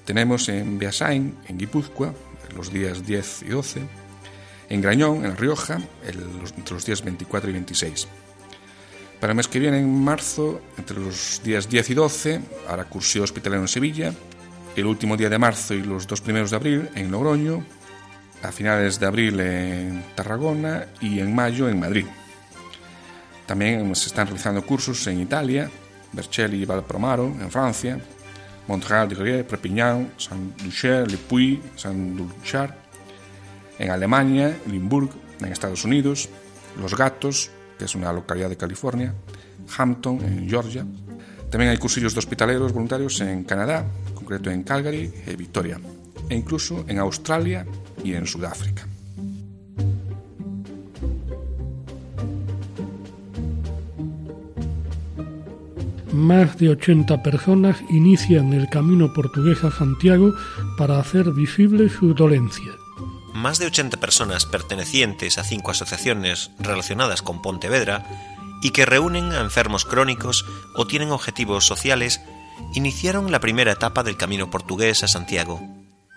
tenemos 0.05 0.47
en 0.47 0.79
Beasain, 0.79 1.37
en 1.47 1.57
Guipúzcoa, 1.57 2.13
los 2.55 2.71
días 2.71 3.05
10 3.05 3.43
y 3.43 3.49
12, 3.49 3.81
en 4.69 4.81
Grañón, 4.81 5.17
en 5.17 5.29
La 5.29 5.35
Rioja, 5.35 5.79
entre 6.05 6.73
los 6.73 6.85
días 6.85 7.03
24 7.03 7.49
y 7.49 7.53
26. 7.53 8.07
Para 9.19 9.31
el 9.31 9.37
mes 9.37 9.47
que 9.47 9.59
viene, 9.59 9.79
en 9.79 10.03
marzo, 10.03 10.61
entre 10.77 10.99
los 10.99 11.41
días 11.43 11.67
10 11.67 11.89
y 11.89 11.93
12, 11.95 12.41
hará 12.67 12.85
curso 12.85 13.23
hospitalero 13.23 13.61
en 13.61 13.67
Sevilla, 13.67 14.13
el 14.75 14.85
último 14.85 15.17
día 15.17 15.29
de 15.29 15.39
marzo 15.39 15.73
y 15.73 15.81
los 15.81 16.05
dos 16.05 16.21
primeros 16.21 16.51
de 16.51 16.55
abril 16.55 16.89
en 16.93 17.09
Logroño, 17.09 17.65
a 18.43 18.51
finales 18.51 18.99
de 18.99 19.07
abril 19.07 19.39
en 19.39 20.03
Tarragona 20.15 20.85
y 21.01 21.19
en 21.19 21.33
mayo 21.33 21.67
en 21.67 21.79
Madrid. 21.79 22.05
También 23.47 23.95
se 23.95 24.07
están 24.07 24.27
realizando 24.27 24.61
cursos 24.61 25.07
en 25.07 25.21
Italia, 25.21 25.71
Vercelli 26.13 26.61
y 26.61 26.65
Valpromaro, 26.65 27.25
en 27.25 27.49
Francia, 27.49 27.99
Montreal 28.67 29.07
Gruyère, 29.07 29.47
Perpignan, 29.47 30.11
Saint-Lucher, 30.17 31.07
Le 31.07 31.17
Puy, 31.17 31.61
Saint-Luchard, 31.75 32.73
en 33.79 33.89
Alemania, 33.91 34.57
Limburg, 34.67 35.09
en 35.41 35.51
Estados 35.51 35.85
Unidos, 35.85 36.29
Los 36.79 36.95
Gatos, 36.95 37.51
que 37.77 37.85
es 37.85 37.95
una 37.95 38.11
localidad 38.11 38.49
de 38.49 38.57
California, 38.57 39.13
Hampton, 39.77 40.19
en 40.23 40.47
Georgia. 40.49 40.85
Tamén 41.47 41.71
hai 41.71 41.79
cursillos 41.79 42.11
de 42.11 42.19
hospitaleros 42.19 42.75
voluntarios 42.75 43.19
en 43.23 43.47
Canadá, 43.47 43.87
concreto 44.15 44.51
en 44.51 44.63
Calgary 44.67 45.11
e 45.23 45.35
Victoria, 45.39 45.79
e 46.27 46.33
incluso 46.35 46.83
en 46.91 46.99
Australia 46.99 47.63
e 48.03 48.11
en 48.15 48.27
Sudáfrica. 48.27 48.86
Más 56.13 56.57
de 56.57 56.69
80 56.69 57.21
personas 57.21 57.77
inician 57.89 58.53
el 58.53 58.69
camino 58.69 59.13
portugués 59.13 59.63
a 59.63 59.71
Santiago 59.71 60.33
para 60.77 60.99
hacer 60.99 61.31
visible 61.31 61.89
su 61.89 62.13
dolencia. 62.13 62.71
Más 63.33 63.59
de 63.59 63.65
80 63.65 63.97
personas 63.97 64.45
pertenecientes 64.45 65.37
a 65.37 65.43
cinco 65.43 65.71
asociaciones 65.71 66.51
relacionadas 66.59 67.21
con 67.21 67.41
Pontevedra 67.41 68.05
y 68.63 68.71
que 68.71 68.85
reúnen 68.85 69.31
a 69.33 69.41
enfermos 69.41 69.85
crónicos 69.85 70.45
o 70.75 70.87
tienen 70.87 71.11
objetivos 71.11 71.65
sociales 71.65 72.21
iniciaron 72.73 73.31
la 73.31 73.39
primera 73.39 73.73
etapa 73.73 74.01
del 74.01 74.17
camino 74.17 74.49
portugués 74.49 75.03
a 75.03 75.07
Santiago. 75.07 75.61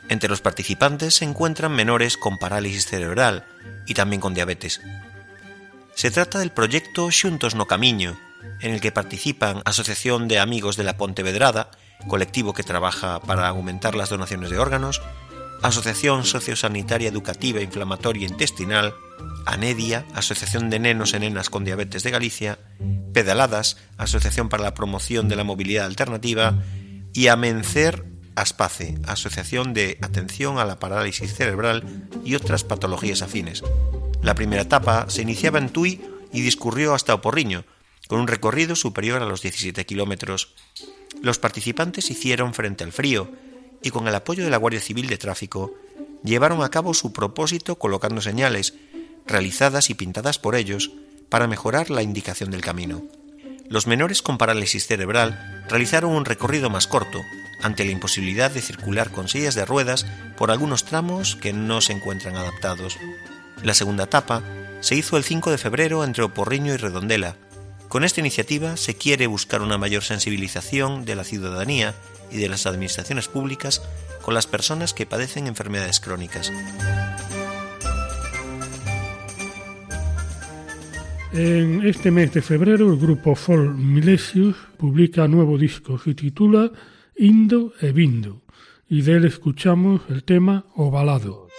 Entre 0.08 0.28
los 0.28 0.40
participantes 0.40 1.14
se 1.14 1.24
encuentran 1.24 1.72
menores 1.72 2.16
con 2.16 2.38
parálisis 2.38 2.86
cerebral 2.86 3.44
y 3.86 3.94
también 3.94 4.20
con 4.20 4.34
diabetes. 4.34 4.80
Se 5.94 6.10
trata 6.10 6.38
del 6.38 6.52
proyecto 6.52 7.10
Xuntos 7.10 7.54
no 7.54 7.66
Camiño, 7.66 8.16
en 8.60 8.72
el 8.72 8.80
que 8.80 8.92
participan 8.92 9.62
Asociación 9.64 10.28
de 10.28 10.38
Amigos 10.38 10.76
de 10.76 10.84
la 10.84 10.96
Pontevedrada, 10.96 11.70
colectivo 12.08 12.54
que 12.54 12.62
trabaja 12.62 13.20
para 13.20 13.48
aumentar 13.48 13.94
las 13.94 14.10
donaciones 14.10 14.50
de 14.50 14.58
órganos, 14.58 15.02
Asociación 15.62 16.24
Sociosanitaria 16.24 17.08
Educativa 17.08 17.60
Inflamatoria 17.60 18.26
Intestinal, 18.26 18.94
ANEDIA, 19.44 20.06
Asociación 20.14 20.70
de 20.70 20.78
Nenos 20.78 21.12
e 21.12 21.20
Nenas 21.20 21.50
con 21.50 21.64
Diabetes 21.64 22.02
de 22.02 22.10
Galicia, 22.10 22.58
Pedaladas, 23.12 23.76
Asociación 23.98 24.48
para 24.48 24.62
la 24.62 24.74
Promoción 24.74 25.28
de 25.28 25.36
la 25.36 25.44
Movilidad 25.44 25.86
Alternativa, 25.86 26.54
y 27.12 27.28
Amencer 27.28 28.04
Aspace, 28.36 28.98
Asociación 29.06 29.74
de 29.74 29.98
Atención 30.00 30.58
a 30.58 30.64
la 30.64 30.78
Parálisis 30.78 31.34
Cerebral 31.34 32.08
y 32.24 32.36
otras 32.36 32.64
patologías 32.64 33.22
afines. 33.22 33.62
La 34.22 34.34
primera 34.34 34.62
etapa 34.62 35.06
se 35.08 35.22
iniciaba 35.22 35.58
en 35.58 35.70
Tui 35.70 36.00
y 36.32 36.40
discurrió 36.40 36.94
hasta 36.94 37.14
Oporriño, 37.14 37.64
con 38.10 38.18
un 38.18 38.26
recorrido 38.26 38.74
superior 38.74 39.22
a 39.22 39.24
los 39.24 39.40
17 39.40 39.86
kilómetros. 39.86 40.52
Los 41.22 41.38
participantes 41.38 42.10
hicieron 42.10 42.54
frente 42.54 42.82
al 42.82 42.90
frío 42.90 43.30
y 43.84 43.90
con 43.90 44.08
el 44.08 44.14
apoyo 44.16 44.42
de 44.42 44.50
la 44.50 44.56
Guardia 44.56 44.80
Civil 44.80 45.06
de 45.06 45.16
Tráfico 45.16 45.76
llevaron 46.24 46.64
a 46.64 46.70
cabo 46.70 46.92
su 46.92 47.12
propósito 47.12 47.78
colocando 47.78 48.20
señales, 48.20 48.74
realizadas 49.28 49.90
y 49.90 49.94
pintadas 49.94 50.40
por 50.40 50.56
ellos, 50.56 50.90
para 51.28 51.46
mejorar 51.46 51.88
la 51.88 52.02
indicación 52.02 52.50
del 52.50 52.62
camino. 52.62 53.04
Los 53.68 53.86
menores 53.86 54.22
con 54.22 54.38
parálisis 54.38 54.88
cerebral 54.88 55.64
realizaron 55.68 56.10
un 56.10 56.24
recorrido 56.24 56.68
más 56.68 56.88
corto, 56.88 57.20
ante 57.62 57.84
la 57.84 57.92
imposibilidad 57.92 58.50
de 58.50 58.60
circular 58.60 59.12
con 59.12 59.28
sillas 59.28 59.54
de 59.54 59.64
ruedas 59.64 60.04
por 60.36 60.50
algunos 60.50 60.84
tramos 60.84 61.36
que 61.36 61.52
no 61.52 61.80
se 61.80 61.92
encuentran 61.92 62.34
adaptados. 62.34 62.98
La 63.62 63.74
segunda 63.74 64.04
etapa 64.04 64.42
se 64.80 64.96
hizo 64.96 65.16
el 65.16 65.22
5 65.22 65.52
de 65.52 65.58
febrero 65.58 66.02
entre 66.02 66.24
Oporriño 66.24 66.74
y 66.74 66.76
Redondela. 66.76 67.36
Con 67.90 68.04
esta 68.04 68.20
iniciativa 68.20 68.76
se 68.76 68.94
quiere 68.94 69.26
buscar 69.26 69.62
una 69.62 69.76
mayor 69.76 70.04
sensibilización 70.04 71.04
de 71.04 71.16
la 71.16 71.24
ciudadanía 71.24 71.92
y 72.30 72.36
de 72.36 72.48
las 72.48 72.66
administraciones 72.66 73.26
públicas 73.26 73.82
con 74.22 74.32
las 74.32 74.46
personas 74.46 74.94
que 74.94 75.06
padecen 75.06 75.48
enfermedades 75.48 75.98
crónicas. 75.98 76.52
En 81.32 81.84
este 81.84 82.12
mes 82.12 82.32
de 82.32 82.42
febrero 82.42 82.92
el 82.92 82.96
grupo 82.96 83.34
Folk 83.34 83.74
Milesius 83.74 84.54
publica 84.76 85.26
nuevo 85.26 85.58
disco, 85.58 85.98
se 85.98 86.14
titula 86.14 86.70
Indo 87.16 87.72
e 87.80 87.90
Vindo, 87.90 88.42
y 88.88 89.02
de 89.02 89.16
él 89.16 89.24
escuchamos 89.24 90.02
el 90.10 90.22
tema 90.22 90.64
Ovalado. 90.76 91.49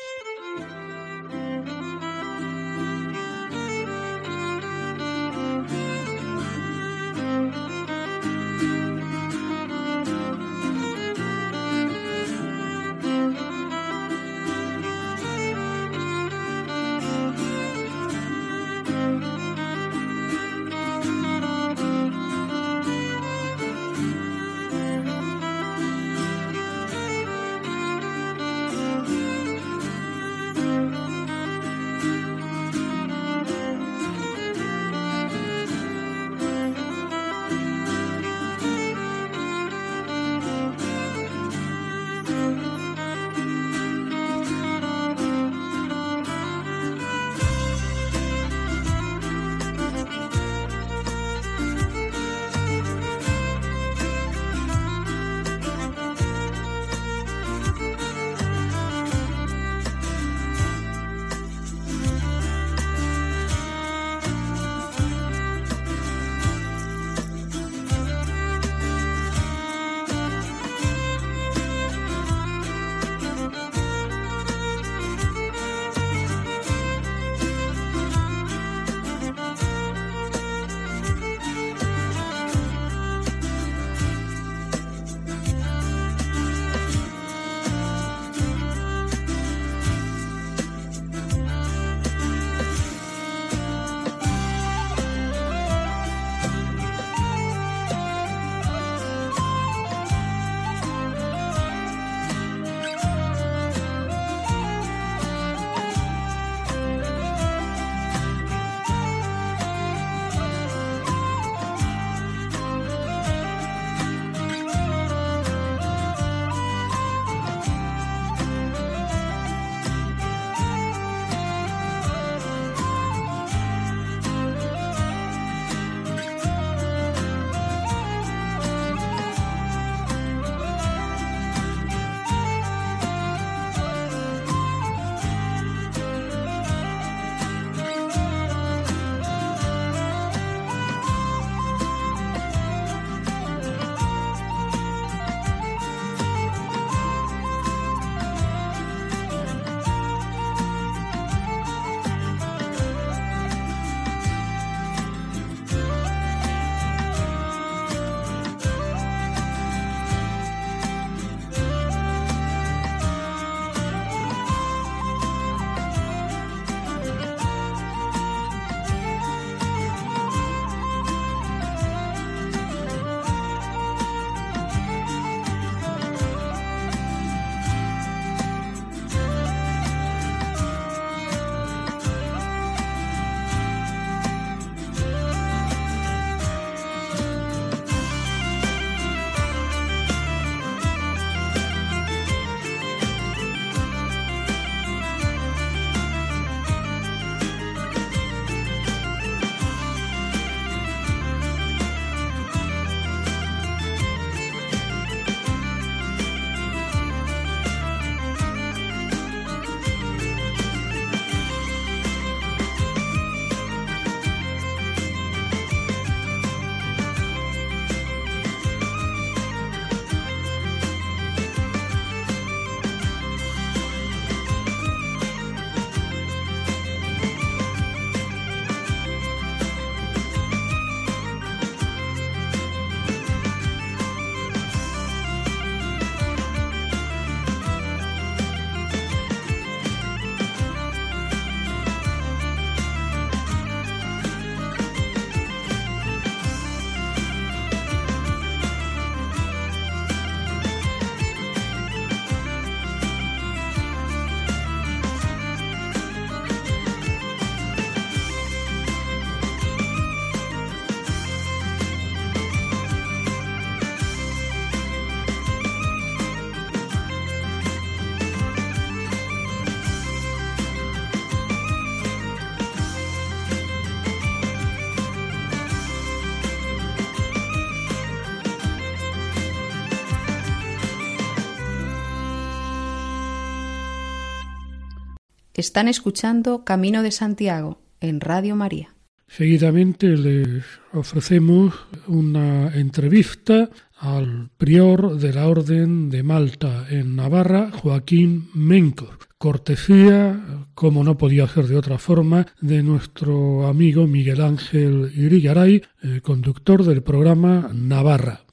Están 285.61 285.87
escuchando 285.87 286.63
Camino 286.65 287.03
de 287.03 287.11
Santiago 287.11 287.77
en 287.99 288.19
Radio 288.19 288.55
María. 288.55 288.95
Seguidamente 289.27 290.07
les 290.17 290.63
ofrecemos 290.91 291.75
una 292.07 292.75
entrevista 292.75 293.69
al 293.95 294.49
prior 294.57 295.17
de 295.17 295.31
la 295.31 295.47
Orden 295.47 296.09
de 296.09 296.23
Malta 296.23 296.87
en 296.89 297.15
Navarra, 297.15 297.69
Joaquín 297.69 298.49
Mencos, 298.55 299.15
cortesía, 299.37 300.65
como 300.73 301.03
no 301.03 301.19
podía 301.19 301.47
ser 301.47 301.67
de 301.67 301.77
otra 301.77 301.99
forma, 301.99 302.47
de 302.59 302.81
nuestro 302.81 303.67
amigo 303.67 304.07
Miguel 304.07 304.41
Ángel 304.41 305.11
Irigaray, 305.15 305.83
conductor 306.23 306.83
del 306.83 307.03
programa 307.03 307.69
Navarra. 307.71 308.45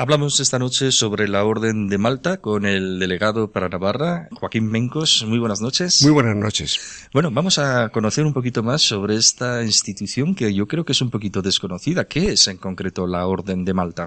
Hablamos 0.00 0.38
esta 0.38 0.60
noche 0.60 0.92
sobre 0.92 1.26
la 1.26 1.42
Orden 1.42 1.88
de 1.88 1.98
Malta 1.98 2.36
con 2.36 2.66
el 2.66 3.00
delegado 3.00 3.50
para 3.50 3.68
Navarra, 3.68 4.28
Joaquín 4.30 4.70
Mencos. 4.70 5.24
Muy 5.26 5.40
buenas 5.40 5.60
noches. 5.60 6.02
Muy 6.02 6.12
buenas 6.12 6.36
noches. 6.36 7.08
Bueno, 7.12 7.32
vamos 7.32 7.58
a 7.58 7.88
conocer 7.88 8.24
un 8.24 8.32
poquito 8.32 8.62
más 8.62 8.80
sobre 8.80 9.16
esta 9.16 9.64
institución 9.64 10.36
que 10.36 10.54
yo 10.54 10.68
creo 10.68 10.84
que 10.84 10.92
es 10.92 11.02
un 11.02 11.10
poquito 11.10 11.42
desconocida. 11.42 12.04
¿Qué 12.04 12.30
es 12.30 12.46
en 12.46 12.58
concreto 12.58 13.08
la 13.08 13.26
Orden 13.26 13.64
de 13.64 13.74
Malta? 13.74 14.04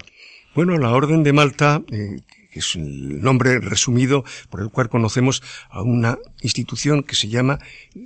Bueno, 0.54 0.78
la 0.78 0.92
Orden 0.92 1.22
de 1.22 1.34
Malta, 1.34 1.82
eh, 1.90 2.22
es 2.58 2.76
el 2.76 3.20
nombre 3.22 3.58
resumido 3.58 4.24
por 4.50 4.60
el 4.60 4.70
cual 4.70 4.88
conocemos 4.88 5.42
a 5.70 5.82
una 5.82 6.18
institución 6.40 7.02
que 7.02 7.14
se 7.14 7.28
llama 7.28 7.58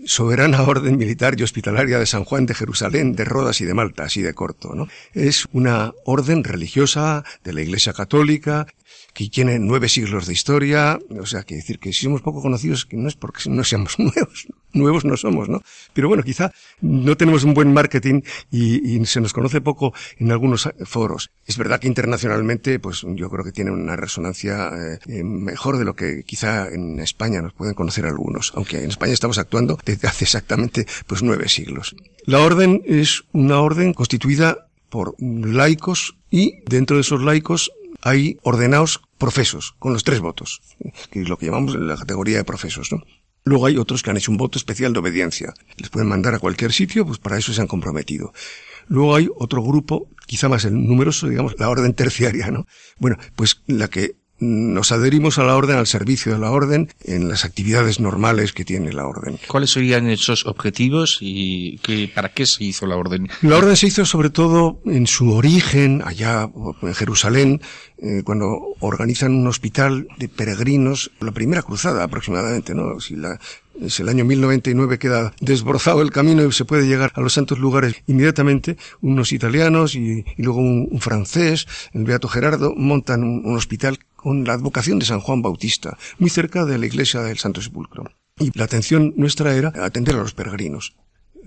Soberana 0.05 0.63
Orden 0.63 0.97
Militar 0.97 1.35
y 1.39 1.43
Hospitalaria 1.43 1.99
de 1.99 2.07
San 2.07 2.25
Juan 2.25 2.47
de 2.47 2.55
Jerusalén, 2.55 3.15
de 3.15 3.25
Rodas 3.25 3.61
y 3.61 3.65
de 3.65 3.75
Malta, 3.75 4.05
así 4.05 4.23
de 4.23 4.35
corto, 4.35 4.75
¿no? 4.75 4.89
Es 5.13 5.47
una 5.53 5.93
orden 6.05 6.45
religiosa 6.45 7.25
de 7.45 7.53
la 7.53 7.63
Iglesia 7.63 7.93
Católica 7.93 8.67
que 9.17 9.31
tiene 9.31 9.59
nueve 9.59 9.89
siglos 9.89 10.27
de 10.27 10.35
historia, 10.35 10.99
o 11.19 11.25
sea, 11.25 11.43
que 11.43 11.55
decir 11.55 11.79
que 11.79 11.91
si 11.95 12.05
somos 12.05 12.21
poco 12.21 12.43
conocidos, 12.43 12.85
que 12.85 12.99
no 12.99 13.09
es 13.09 13.15
porque 13.17 13.49
no 13.49 13.65
seamos 13.65 13.95
nuevos, 13.99 14.47
nuevos 14.75 15.07
no 15.07 15.17
somos, 15.17 15.49
¿no? 15.49 15.63
Pero 15.95 16.09
bueno, 16.09 16.23
quizá 16.23 16.53
no 16.83 17.17
tenemos 17.17 17.43
un 17.43 17.55
buen 17.55 17.73
marketing 17.73 18.21
y, 18.51 18.95
y, 18.95 19.07
se 19.07 19.23
nos 19.23 19.33
conoce 19.33 19.63
poco 19.63 19.95
en 20.19 20.33
algunos 20.33 20.69
foros. 20.85 21.31
Es 21.47 21.57
verdad 21.57 21.81
que 21.81 21.87
internacionalmente, 21.87 22.79
pues 22.79 23.07
yo 23.15 23.31
creo 23.31 23.43
que 23.43 23.53
tiene 23.53 23.71
una 23.71 23.97
resonancia 23.97 24.71
eh, 25.07 25.25
mejor 25.25 25.79
de 25.79 25.87
lo 25.87 25.97
que 25.97 26.23
quizá 26.25 26.69
en 26.69 27.01
España 27.01 27.41
nos 27.41 27.55
pueden 27.55 27.73
conocer 27.73 28.05
algunos, 28.05 28.53
aunque 28.55 28.85
en 28.85 28.91
España 28.91 29.15
estamos 29.15 29.39
actuando 29.39 29.79
desde 29.83 30.09
hace 30.09 30.25
exactamente 30.25 30.87
pues 31.07 31.23
nueve 31.23 31.49
siglos. 31.49 31.97
La 32.27 32.41
orden 32.41 32.83
es 32.85 33.25
una 33.33 33.61
orden 33.61 33.95
constituida 33.95 34.69
por 34.91 35.15
laicos 35.19 36.17
y 36.31 36.61
dentro 36.67 36.97
de 36.97 37.01
esos 37.01 37.23
laicos 37.23 37.73
hay 38.07 38.39
ordenados 38.43 39.01
profesos, 39.19 39.75
con 39.81 39.93
los 39.93 40.05
tres 40.05 40.21
votos, 40.21 40.63
que 41.11 41.23
es 41.23 41.29
lo 41.29 41.37
que 41.37 41.47
llamamos 41.47 41.75
la 41.75 41.97
categoría 41.97 42.37
de 42.37 42.45
profesos, 42.45 42.93
¿no? 42.93 43.03
Luego 43.43 43.67
hay 43.67 43.79
otros 43.79 44.05
que 44.05 44.11
han 44.11 44.17
hecho 44.17 44.31
un 44.31 44.37
voto 44.37 44.59
especial 44.59 44.93
de 44.93 45.01
obediencia. 45.01 45.55
Les 45.77 45.91
pueden 45.91 46.09
mandar 46.09 46.33
a 46.33 46.39
cualquier 46.39 46.73
sitio, 46.73 47.05
pues 47.05 47.19
para 47.19 47.37
eso 47.37 47.53
se 47.53 47.61
han 47.61 47.67
comprometido. 47.67 48.33
Luego 48.87 49.17
hay 49.17 49.29
otro 49.37 49.61
grupo, 49.61 50.09
quizá 50.25 50.49
más 50.49 50.71
numeroso, 50.71 51.29
digamos, 51.29 51.59
la 51.59 51.69
orden 51.69 51.95
terciaria, 51.95 52.49
¿no? 52.53 52.67
Bueno, 52.99 53.17
pues 53.35 53.63
la 53.67 53.89
que 53.89 54.15
nos 54.39 54.93
adherimos 54.93 55.39
a 55.39 55.45
la 55.45 55.57
orden, 55.57 55.77
al 55.77 55.87
servicio 55.87 56.33
de 56.33 56.39
la 56.39 56.51
orden, 56.51 56.89
en 57.05 57.29
las 57.29 57.45
actividades 57.45 58.01
normales 58.01 58.53
que 58.53 58.65
tiene 58.65 58.93
la 58.93 59.07
orden. 59.07 59.39
¿Cuáles 59.49 59.71
serían 59.71 60.09
esos 60.09 60.47
objetivos 60.47 61.19
y 61.21 61.79
qué, 61.79 62.11
para 62.15 62.33
qué 62.33 62.47
se 62.47 62.65
hizo 62.65 62.87
la 62.87 62.97
orden? 62.97 63.29
La 63.43 63.57
orden 63.57 63.77
se 63.77 63.87
hizo 63.87 64.05
sobre 64.05 64.31
todo 64.31 64.81
en 64.85 65.07
su 65.07 65.33
origen, 65.33 66.03
allá 66.05 66.51
en 66.83 66.95
Jerusalén, 66.95 67.61
eh, 67.99 68.23
cuando 68.25 68.75
organizan 68.81 69.35
un 69.35 69.47
hospital 69.47 70.09
de 70.19 70.29
peregrinos, 70.29 71.11
la 71.21 71.33
primera 71.33 71.63
cruzada 71.63 72.05
aproximadamente, 72.05 72.75
¿no? 72.75 73.01
Si 73.01 73.17
la, 73.17 73.39
es 73.81 74.01
el 74.01 74.09
año 74.09 74.25
1099 74.25 74.99
queda 74.99 75.33
desbrozado 75.41 76.03
el 76.03 76.11
camino 76.11 76.45
y 76.45 76.53
se 76.53 76.65
puede 76.65 76.87
llegar 76.87 77.13
a 77.15 77.21
los 77.21 77.35
santos 77.35 77.59
lugares 77.59 77.95
inmediatamente. 78.07 78.77
Unos 79.01 79.33
italianos 79.33 79.95
y, 79.95 80.25
y 80.37 80.43
luego 80.43 80.61
un, 80.61 80.89
un, 80.91 81.01
francés, 81.01 81.67
el 81.93 82.05
Beato 82.05 82.29
Gerardo, 82.29 82.75
montan 82.77 83.23
un, 83.23 83.43
un 83.45 83.57
hospital 83.57 83.99
la 84.27 84.55
advocación 84.55 84.99
de 84.99 85.07
San 85.07 85.21
Juan 85.21 85.43
Bautista, 85.43 85.97
muy 86.19 86.31
cerca 86.31 86.65
de 86.65 86.79
la 86.79 86.87
iglesia 86.87 87.21
del 87.21 87.39
Santo 87.39 87.61
Sepulcro. 87.61 88.05
Y 88.39 88.51
la 88.59 88.65
atención 88.65 89.15
nuestra 89.17 89.55
era 89.55 89.73
atender 89.77 90.15
a 90.15 90.19
los 90.19 90.35
peregrinos 90.35 90.97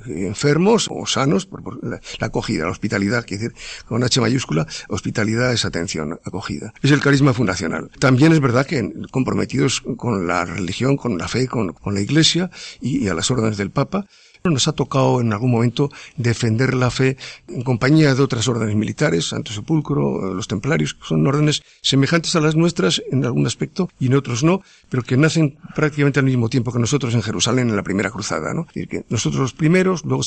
enfermos 0.05 0.87
o 0.89 1.05
sanos, 1.05 1.45
por, 1.45 1.83
la, 1.83 1.99
la, 2.19 2.27
acogida, 2.27 2.65
la 2.65 2.71
hospitalidad, 2.71 3.25
quiere 3.25 3.43
decir, 3.43 3.57
con 3.85 4.03
H 4.03 4.21
mayúscula, 4.21 4.67
hospitalidad 4.87 5.51
es 5.53 5.65
atención, 5.65 6.19
acogida. 6.23 6.73
Es 6.81 6.91
el 6.91 7.01
carisma 7.01 7.33
fundacional. 7.33 7.89
También 7.99 8.31
es 8.31 8.39
verdad 8.39 8.65
que 8.65 8.91
comprometidos 9.11 9.81
con 9.97 10.27
la 10.27 10.45
religión, 10.45 10.97
con 10.97 11.17
la 11.17 11.27
fe, 11.27 11.47
con, 11.47 11.73
con 11.73 11.93
la 11.93 12.01
iglesia 12.01 12.49
y 12.81 13.07
a 13.07 13.13
las 13.13 13.29
órdenes 13.31 13.57
del 13.57 13.71
Papa, 13.71 14.05
nos 14.43 14.67
ha 14.67 14.73
tocado 14.73 15.21
en 15.21 15.33
algún 15.33 15.51
momento 15.51 15.91
defender 16.15 16.73
la 16.73 16.89
fe 16.91 17.17
en 17.47 17.63
compañía 17.63 18.15
de 18.15 18.21
otras 18.21 18.47
órdenes 18.47 18.75
militares, 18.75 19.29
Santo 19.29 19.51
Sepulcro, 19.51 20.33
los 20.33 20.47
templarios, 20.47 20.93
que 20.93 21.05
son 21.05 21.27
órdenes 21.27 21.61
semejantes 21.81 22.35
a 22.35 22.41
las 22.41 22.55
nuestras 22.55 23.01
en 23.11 23.25
algún 23.25 23.45
aspecto 23.45 23.89
y 23.99 24.07
en 24.07 24.15
otros 24.15 24.43
no, 24.43 24.61
pero 24.89 25.03
que 25.03 25.17
nacen 25.17 25.57
prácticamente 25.75 26.19
al 26.19 26.25
mismo 26.25 26.49
tiempo 26.49 26.71
que 26.71 26.79
nosotros 26.79 27.13
en 27.13 27.21
Jerusalén 27.21 27.69
en 27.69 27.75
la 27.75 27.83
primera 27.83 28.11
cruzada, 28.11 28.53
¿no? 28.53 28.61
Es 28.61 28.73
decir, 28.73 28.87
que 28.87 29.05
nosotros 29.09 29.41
los 29.41 29.53
primeros, 29.53 30.05
luego 30.05 30.23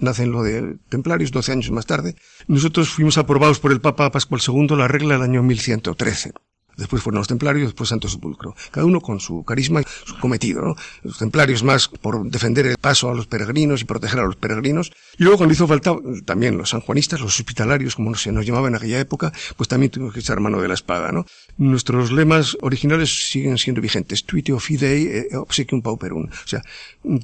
nacen 0.00 0.32
lo 0.32 0.42
de 0.42 0.76
templarios, 0.88 1.30
12 1.30 1.52
años 1.52 1.70
más 1.70 1.86
tarde. 1.86 2.16
Nosotros 2.48 2.88
fuimos 2.90 3.18
aprobados 3.18 3.60
por 3.60 3.72
el 3.72 3.80
Papa 3.80 4.10
Pascual 4.10 4.40
II 4.46 4.76
la 4.76 4.88
regla 4.88 5.14
del 5.14 5.22
año 5.22 5.42
1113. 5.42 6.32
Después 6.76 7.02
fueron 7.02 7.18
los 7.18 7.28
templarios, 7.28 7.66
después 7.66 7.88
Santo 7.88 8.08
Sepulcro. 8.08 8.54
Cada 8.70 8.86
uno 8.86 9.00
con 9.00 9.20
su 9.20 9.44
carisma 9.44 9.82
su 10.04 10.18
cometido, 10.18 10.62
¿no? 10.62 10.76
Los 11.02 11.18
templarios 11.18 11.62
más 11.62 11.88
por 11.88 12.28
defender 12.30 12.66
el 12.66 12.76
paso 12.78 13.10
a 13.10 13.14
los 13.14 13.26
peregrinos 13.26 13.80
y 13.80 13.84
proteger 13.84 14.20
a 14.20 14.24
los 14.24 14.36
peregrinos. 14.36 14.92
Y 15.18 15.24
luego 15.24 15.38
cuando 15.38 15.54
hizo 15.54 15.66
falta, 15.66 15.94
también 16.24 16.58
los 16.58 16.70
sanjuanistas, 16.70 17.20
los 17.20 17.38
hospitalarios, 17.38 17.96
como 17.96 18.14
se 18.14 18.32
nos 18.32 18.46
llamaba 18.46 18.68
en 18.68 18.74
aquella 18.74 18.98
época, 18.98 19.32
pues 19.56 19.68
también 19.68 19.90
tuvimos 19.90 20.14
que 20.14 20.20
echar 20.20 20.40
mano 20.40 20.60
de 20.60 20.68
la 20.68 20.74
espada, 20.74 21.12
¿no? 21.12 21.26
Nuestros 21.56 22.12
lemas 22.12 22.56
originales 22.60 23.30
siguen 23.30 23.58
siendo 23.58 23.80
vigentes. 23.80 24.24
Tuiteo 24.24 24.58
fidei 24.58 25.28
e 25.30 25.36
obsequium 25.36 25.82
pauperum. 25.82 26.24
O 26.24 26.48
sea, 26.48 26.62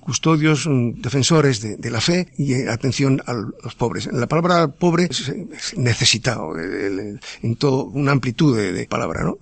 custodios, 0.01 0.69
defensores 0.97 1.61
de, 1.61 1.91
la 1.91 2.01
fe 2.01 2.29
y 2.39 2.55
atención 2.69 3.21
a 3.27 3.33
los 3.33 3.75
pobres. 3.75 4.09
La 4.13 4.29
palabra 4.29 4.69
pobre 4.69 5.09
es 5.11 5.33
necesitado 5.77 6.57
en 6.57 7.57
todo, 7.57 7.85
una 7.85 8.13
amplitud 8.13 8.57
de 8.57 8.87
palabra, 8.87 9.25
¿no? 9.25 9.39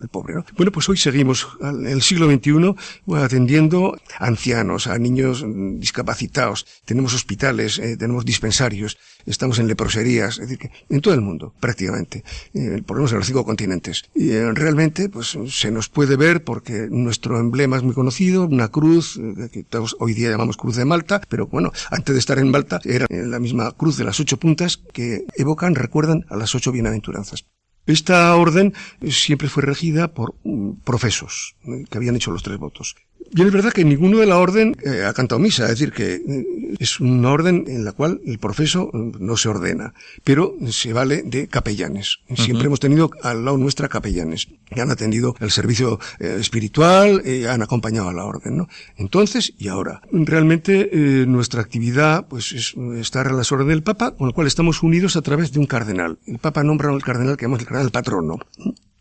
Bueno, 0.56 0.72
pues 0.72 0.88
hoy 0.88 0.96
seguimos 0.96 1.48
en 1.61 1.87
el 1.87 2.02
siglo 2.02 2.30
XXI 2.30 2.74
atendiendo 3.16 3.96
a 4.18 4.26
ancianos, 4.26 4.87
a 4.87 4.98
niños 4.98 5.44
discapacitados. 5.78 6.66
Tenemos 6.84 7.14
hospitales, 7.14 7.78
eh, 7.78 7.96
tenemos 7.96 8.24
dispensarios, 8.24 8.96
estamos 9.26 9.58
en 9.58 9.66
leproserías, 9.66 10.38
es 10.38 10.48
decir, 10.48 10.70
en 10.88 11.00
todo 11.00 11.14
el 11.14 11.20
mundo, 11.20 11.54
prácticamente, 11.61 12.24
eh, 12.54 12.82
por 12.87 12.96
lo 12.96 13.02
menos 13.02 13.12
en 13.12 13.18
los 13.18 13.26
cinco 13.26 13.44
continentes. 13.44 14.04
Y 14.14 14.30
eh, 14.30 14.52
realmente, 14.52 15.08
pues 15.08 15.37
se 15.48 15.70
nos 15.70 15.88
puede 15.88 16.16
ver 16.16 16.44
porque 16.44 16.88
nuestro 16.90 17.38
emblema 17.38 17.76
es 17.76 17.82
muy 17.82 17.94
conocido, 17.94 18.46
una 18.46 18.68
cruz, 18.68 19.16
eh, 19.16 19.48
que 19.52 19.64
todos 19.64 19.96
hoy 19.98 20.14
día 20.14 20.30
llamamos 20.30 20.56
cruz 20.56 20.76
de 20.76 20.84
Malta, 20.84 21.20
pero 21.28 21.46
bueno, 21.46 21.72
antes 21.90 22.14
de 22.14 22.18
estar 22.18 22.38
en 22.38 22.50
Malta 22.50 22.80
era 22.84 23.06
la 23.11 23.38
misma 23.38 23.72
cruz 23.72 23.96
de 23.96 24.04
las 24.04 24.20
ocho 24.20 24.38
puntas 24.38 24.78
que 24.92 25.24
evocan, 25.37 25.74
recuerdan 25.74 26.24
a 26.28 26.37
las 26.37 26.54
ocho 26.54 26.72
bienaventuranzas. 26.72 27.44
Esta 27.88 28.37
orden 28.37 28.74
siempre 29.09 29.48
fue 29.48 29.62
regida 29.62 30.09
por 30.12 30.35
profesos 30.85 31.57
que 31.90 31.96
habían 31.96 32.16
hecho 32.16 32.31
los 32.31 32.42
tres 32.42 32.59
votos. 32.59 32.94
Bien, 33.31 33.46
es 33.48 33.52
verdad 33.52 33.72
que 33.72 33.85
ninguno 33.85 34.18
de 34.18 34.26
la 34.26 34.38
orden 34.38 34.74
eh, 34.83 35.04
ha 35.04 35.12
cantado 35.12 35.38
misa, 35.38 35.64
es 35.64 35.70
decir, 35.70 35.92
que 35.92 36.14
eh, 36.14 36.46
es 36.78 37.00
una 37.00 37.31
orden 37.31 37.64
en 37.68 37.85
la 37.85 37.92
cual 37.92 38.20
el 38.24 38.38
profeso 38.38 38.90
no 38.92 39.37
se 39.37 39.48
ordena, 39.48 39.94
pero 40.24 40.54
se 40.70 40.92
vale 40.92 41.22
de 41.22 41.48
capellanes. 41.48 42.18
Siempre 42.35 42.54
uh 42.54 42.61
-huh. 42.61 42.66
hemos 42.66 42.81
tenido 42.81 43.11
al 43.22 43.44
lado 43.44 43.59
nuestra 43.59 43.88
capellanes, 43.88 44.48
que 44.66 44.81
han 44.81 44.90
atendido 44.90 45.35
el 45.40 45.50
servicio 45.50 45.98
eh, 46.20 46.37
espiritual, 46.40 47.22
eh, 47.24 47.48
han 47.48 47.62
acompañado 47.62 48.09
a 48.09 48.12
la 48.12 48.24
orden, 48.24 48.57
¿no? 48.57 48.68
Entonces 48.96 49.52
y 49.59 49.68
ahora. 49.68 50.00
Realmente 50.11 50.90
eh, 50.92 51.26
nuestra 51.26 51.61
actividad 51.61 52.26
pues 52.28 52.52
es 52.52 52.74
estar 52.98 53.28
a 53.28 53.33
las 53.33 53.52
órdenes 53.52 53.74
del 53.74 53.83
Papa, 53.83 54.16
con 54.16 54.28
lo 54.28 54.35
cual 54.35 54.46
estamos 54.46 54.83
unidos 54.83 55.16
a 55.16 55.22
través 55.22 55.52
de 55.52 55.59
un 55.59 55.66
cardenal. 55.66 56.18
El 56.26 56.38
Papa 56.38 56.62
nombra 56.64 56.90
al 56.90 57.02
cardenal 57.02 57.37
que 57.37 57.44
llamamos 57.44 57.61
el 57.61 57.66
cardenal 57.66 57.90
patrono. 57.90 58.38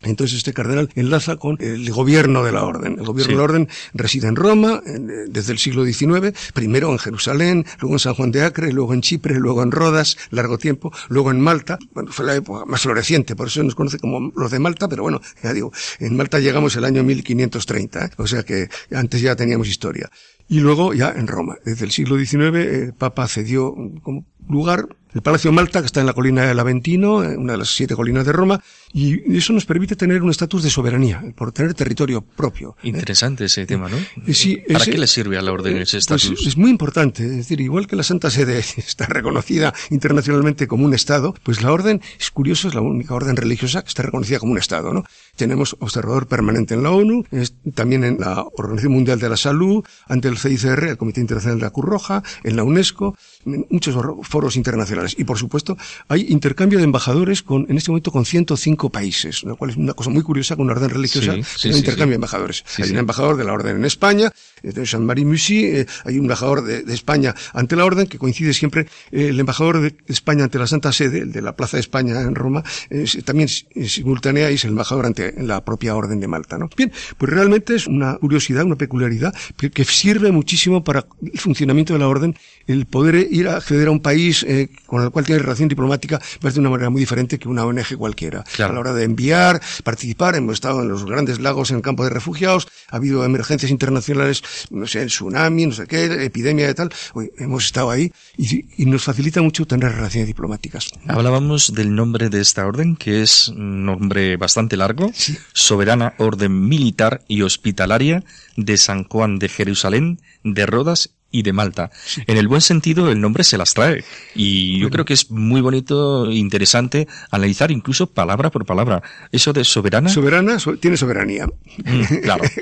Entonces 0.02 0.38
este 0.38 0.52
cardenal 0.52 0.88
enlaza 0.94 1.36
con 1.36 1.56
el 1.60 1.90
gobierno 1.90 2.44
de 2.44 2.52
la 2.52 2.64
orden. 2.64 2.98
El 2.98 3.04
gobierno 3.04 3.24
sí. 3.24 3.32
de 3.32 3.36
la 3.36 3.42
orden 3.42 3.68
reside 3.94 4.28
en 4.28 4.36
Roma 4.36 4.80
desde 5.28 5.52
el 5.52 5.58
siglo 5.58 5.84
XIX, 5.84 6.32
primero 6.54 6.90
en 6.92 6.98
Jerusalén, 6.98 7.66
luego 7.80 7.96
en 7.96 7.98
San 7.98 8.14
Juan 8.14 8.30
de 8.30 8.42
Acre, 8.42 8.72
luego 8.72 8.94
en 8.94 9.00
Chipre, 9.00 9.34
luego 9.38 9.62
en 9.62 9.72
Rodas, 9.72 10.16
largo 10.30 10.58
tiempo, 10.58 10.92
luego 11.08 11.30
en 11.30 11.40
Malta. 11.40 11.78
Bueno, 11.92 12.12
fue 12.12 12.26
la 12.26 12.36
época 12.36 12.64
más 12.64 12.82
floreciente, 12.82 13.34
por 13.34 13.48
eso 13.48 13.62
nos 13.62 13.74
conoce 13.74 13.98
como 13.98 14.32
los 14.36 14.50
de 14.50 14.58
Malta, 14.58 14.88
pero 14.88 15.02
bueno, 15.02 15.20
ya 15.42 15.52
digo, 15.52 15.72
en 15.98 16.16
Malta 16.16 16.38
llegamos 16.38 16.76
el 16.76 16.84
año 16.84 17.02
1530, 17.02 18.04
¿eh? 18.04 18.10
o 18.16 18.26
sea 18.26 18.42
que 18.44 18.68
antes 18.92 19.20
ya 19.20 19.34
teníamos 19.34 19.68
historia. 19.68 20.10
Y 20.50 20.60
luego 20.60 20.94
ya 20.94 21.10
en 21.10 21.26
Roma. 21.26 21.56
Desde 21.64 21.84
el 21.84 21.90
siglo 21.90 22.18
XIX 22.18 22.56
el 22.56 22.94
Papa 22.94 23.28
cedió 23.28 23.74
como 24.02 24.24
lugar 24.48 24.88
el 25.14 25.22
Palacio 25.22 25.50
Malta, 25.52 25.80
que 25.80 25.86
está 25.86 26.00
en 26.00 26.06
la 26.06 26.12
colina 26.12 26.42
del 26.46 26.58
Aventino, 26.58 27.22
eh, 27.24 27.36
una 27.36 27.52
de 27.52 27.58
las 27.58 27.74
siete 27.74 27.94
colinas 27.94 28.26
de 28.26 28.32
Roma, 28.32 28.60
y 28.92 29.36
eso 29.36 29.52
nos 29.52 29.64
permite 29.66 29.96
tener 29.96 30.22
un 30.22 30.30
estatus 30.30 30.62
de 30.62 30.70
soberanía, 30.70 31.22
por 31.36 31.52
tener 31.52 31.74
territorio 31.74 32.20
propio. 32.22 32.76
Interesante 32.82 33.44
ese 33.46 33.66
tema, 33.66 33.88
¿no? 33.88 33.96
Eh, 34.26 34.34
sí, 34.34 34.56
¿Para 34.66 34.80
ese- 34.80 34.90
qué 34.92 34.98
le 34.98 35.06
sirve 35.06 35.38
a 35.38 35.42
la 35.42 35.52
orden 35.52 35.76
ese 35.78 35.96
Pues 35.98 36.24
estatus? 36.24 36.46
es 36.46 36.56
muy 36.56 36.70
importante, 36.70 37.24
es 37.24 37.36
decir, 37.36 37.60
igual 37.60 37.86
que 37.86 37.96
la 37.96 38.02
Santa 38.02 38.30
Sede 38.30 38.58
está 38.76 39.06
reconocida 39.06 39.74
internacionalmente 39.90 40.66
como 40.66 40.84
un 40.84 40.94
Estado, 40.94 41.34
pues 41.42 41.62
la 41.62 41.72
orden, 41.72 42.00
es 42.18 42.30
curioso, 42.30 42.68
es 42.68 42.74
la 42.74 42.80
única 42.80 43.14
orden 43.14 43.36
religiosa 43.36 43.82
que 43.82 43.88
está 43.88 44.02
reconocida 44.02 44.38
como 44.38 44.52
un 44.52 44.58
Estado, 44.58 44.92
¿no? 44.92 45.04
Tenemos 45.36 45.76
observador 45.80 46.26
permanente 46.28 46.74
en 46.74 46.82
la 46.82 46.90
ONU, 46.90 47.24
es- 47.30 47.54
también 47.74 48.04
en 48.04 48.18
la 48.20 48.44
Organización 48.56 48.92
Mundial 48.92 49.18
de 49.18 49.28
la 49.28 49.36
Salud, 49.36 49.84
ante 50.06 50.28
el 50.28 50.38
CICR, 50.38 50.84
el 50.90 50.96
Comité 50.96 51.20
Internacional 51.20 51.58
de 51.58 51.64
la 51.64 51.70
Cruz 51.70 51.86
Roja, 51.86 52.22
en 52.44 52.56
la 52.56 52.64
UNESCO, 52.64 53.16
muchos 53.44 53.94
or- 53.96 54.16
foros 54.22 54.56
internacionales. 54.56 55.14
Y 55.18 55.24
por 55.24 55.38
supuesto, 55.38 55.76
hay 56.08 56.26
intercambio 56.28 56.78
de 56.78 56.84
embajadores 56.84 57.42
con, 57.42 57.66
en 57.68 57.76
este 57.78 57.90
momento 57.90 58.10
con 58.12 58.24
105 58.24 58.90
países, 58.90 59.42
lo 59.44 59.56
cual 59.56 59.70
es 59.70 59.76
una 59.76 59.94
cosa 59.94 60.10
muy 60.10 60.22
curiosa 60.22 60.56
con 60.56 60.64
una 60.66 60.74
orden 60.74 60.90
religiosa, 60.90 61.32
Sí, 61.34 61.42
sí, 61.56 61.68
intercambio 61.68 62.12
de 62.12 62.16
embajadores. 62.16 62.64
Hay 62.78 62.90
un 62.90 62.98
embajador 62.98 63.36
de 63.36 63.44
la 63.44 63.52
orden 63.52 63.76
en 63.76 63.84
España, 63.84 64.32
Jean-Marie 64.62 65.24
Mussy, 65.24 65.64
eh, 65.66 65.86
hay 66.04 66.18
un 66.18 66.24
embajador 66.24 66.62
de, 66.64 66.82
de 66.82 66.94
España 66.94 67.34
ante 67.52 67.76
la 67.76 67.84
orden, 67.84 68.06
que 68.06 68.18
coincide 68.18 68.52
siempre, 68.54 68.86
eh, 69.12 69.28
el 69.28 69.40
embajador 69.40 69.80
de 69.80 69.94
España 70.06 70.44
ante 70.44 70.58
la 70.58 70.66
Santa 70.66 70.92
Sede, 70.92 71.20
el 71.20 71.32
de 71.32 71.42
la 71.42 71.56
Plaza 71.56 71.76
de 71.76 71.80
España 71.80 72.20
en 72.20 72.34
Roma, 72.34 72.62
es- 72.90 73.18
también 73.24 73.48
simultánea 73.48 74.50
y 74.50 74.54
es 74.54 74.64
el 74.64 74.70
embajador 74.70 75.06
ante 75.06 75.34
la 75.42 75.64
propia 75.64 75.94
orden 75.96 76.20
de 76.20 76.28
Malta, 76.28 76.58
¿no? 76.58 76.68
Bien, 76.76 76.92
pues 77.16 77.32
realmente 77.32 77.74
es 77.74 77.86
una 77.86 78.16
curiosidad, 78.16 78.64
una 78.64 78.76
peculiaridad, 78.76 79.34
que, 79.56 79.70
que 79.70 79.84
sirve 79.84 80.32
muchísimo 80.32 80.84
para 80.84 81.06
el 81.22 81.38
funcionamiento 81.38 81.92
de 81.92 81.98
la 81.98 82.08
orden, 82.08 82.36
el 82.66 82.86
poder 82.86 83.26
ir 83.30 83.48
a 83.48 83.56
acceder 83.56 83.88
a 83.88 83.90
un 83.90 84.00
país 84.00 84.44
eh, 84.48 84.68
con 84.86 85.02
el 85.02 85.10
cual 85.10 85.24
tiene 85.24 85.40
relación 85.42 85.68
diplomática, 85.68 86.20
va 86.44 86.50
de 86.50 86.60
una 86.60 86.70
manera 86.70 86.90
muy 86.90 87.00
diferente 87.00 87.38
que 87.38 87.48
una 87.48 87.64
ONG 87.64 87.96
cualquiera. 87.96 88.44
Claro. 88.56 88.72
A 88.72 88.74
la 88.74 88.80
hora 88.80 88.92
de 88.94 89.04
enviar, 89.04 89.60
participar, 89.84 90.34
hemos 90.36 90.54
estado 90.54 90.82
en 90.82 90.88
los 90.88 91.04
grandes 91.04 91.40
lagos 91.40 91.70
en 91.70 91.76
el 91.76 91.82
campo 91.82 92.04
de 92.04 92.10
refugiados, 92.10 92.68
ha 92.90 92.96
habido 92.96 93.24
emergencias 93.24 93.70
internacionales, 93.70 94.42
no 94.70 94.86
sé, 94.86 95.02
el 95.02 95.08
tsunami, 95.08 95.66
no 95.66 95.72
sé 95.72 95.86
qué, 95.86 96.04
epidemia 96.24 96.66
de 96.66 96.74
tal, 96.74 96.90
Oye, 97.14 97.32
hemos 97.38 97.64
estado 97.64 97.90
ahí 97.90 98.12
y, 98.36 98.64
y 98.82 98.86
nos 98.86 99.04
facilita 99.04 99.42
mucho 99.42 99.66
tener 99.66 99.92
relaciones 99.92 100.26
diplomáticas. 100.26 100.90
Hablábamos 101.06 101.74
del 101.74 101.94
nombre 101.94 102.28
de 102.28 102.40
esta 102.40 102.66
orden, 102.66 102.96
que 102.96 103.22
es 103.22 103.48
un 103.48 103.84
nombre 103.84 104.36
bastante 104.36 104.76
largo, 104.76 105.10
Soberana 105.52 106.14
Orden 106.18 106.68
Militar 106.68 107.22
y 107.28 107.42
Hospitalaria 107.42 108.24
de 108.56 108.76
San 108.76 109.04
Juan 109.04 109.38
de 109.38 109.48
Jerusalén, 109.48 110.20
de 110.44 110.66
Rodas 110.66 111.10
y 111.30 111.42
de 111.42 111.52
Malta. 111.52 111.90
En 112.26 112.38
el 112.38 112.48
buen 112.48 112.60
sentido, 112.62 113.10
el 113.10 113.20
nombre 113.20 113.44
se 113.44 113.58
las 113.58 113.74
trae. 113.74 114.02
Y 114.34 114.78
yo 114.78 114.88
creo 114.90 115.04
que 115.04 115.12
es 115.14 115.30
muy 115.30 115.60
bonito, 115.60 116.30
interesante 116.30 117.06
analizar 117.30 117.70
incluso 117.70 118.06
palabra 118.06 118.50
por 118.50 118.64
palabra. 118.64 119.02
Eso 119.30 119.52
de 119.52 119.64
soberana. 119.64 120.08
Soberana, 120.08 120.58
so- 120.58 120.76
tiene 120.78 120.96
soberanía. 120.96 121.46
Mm, 121.84 122.16
claro. 122.22 122.44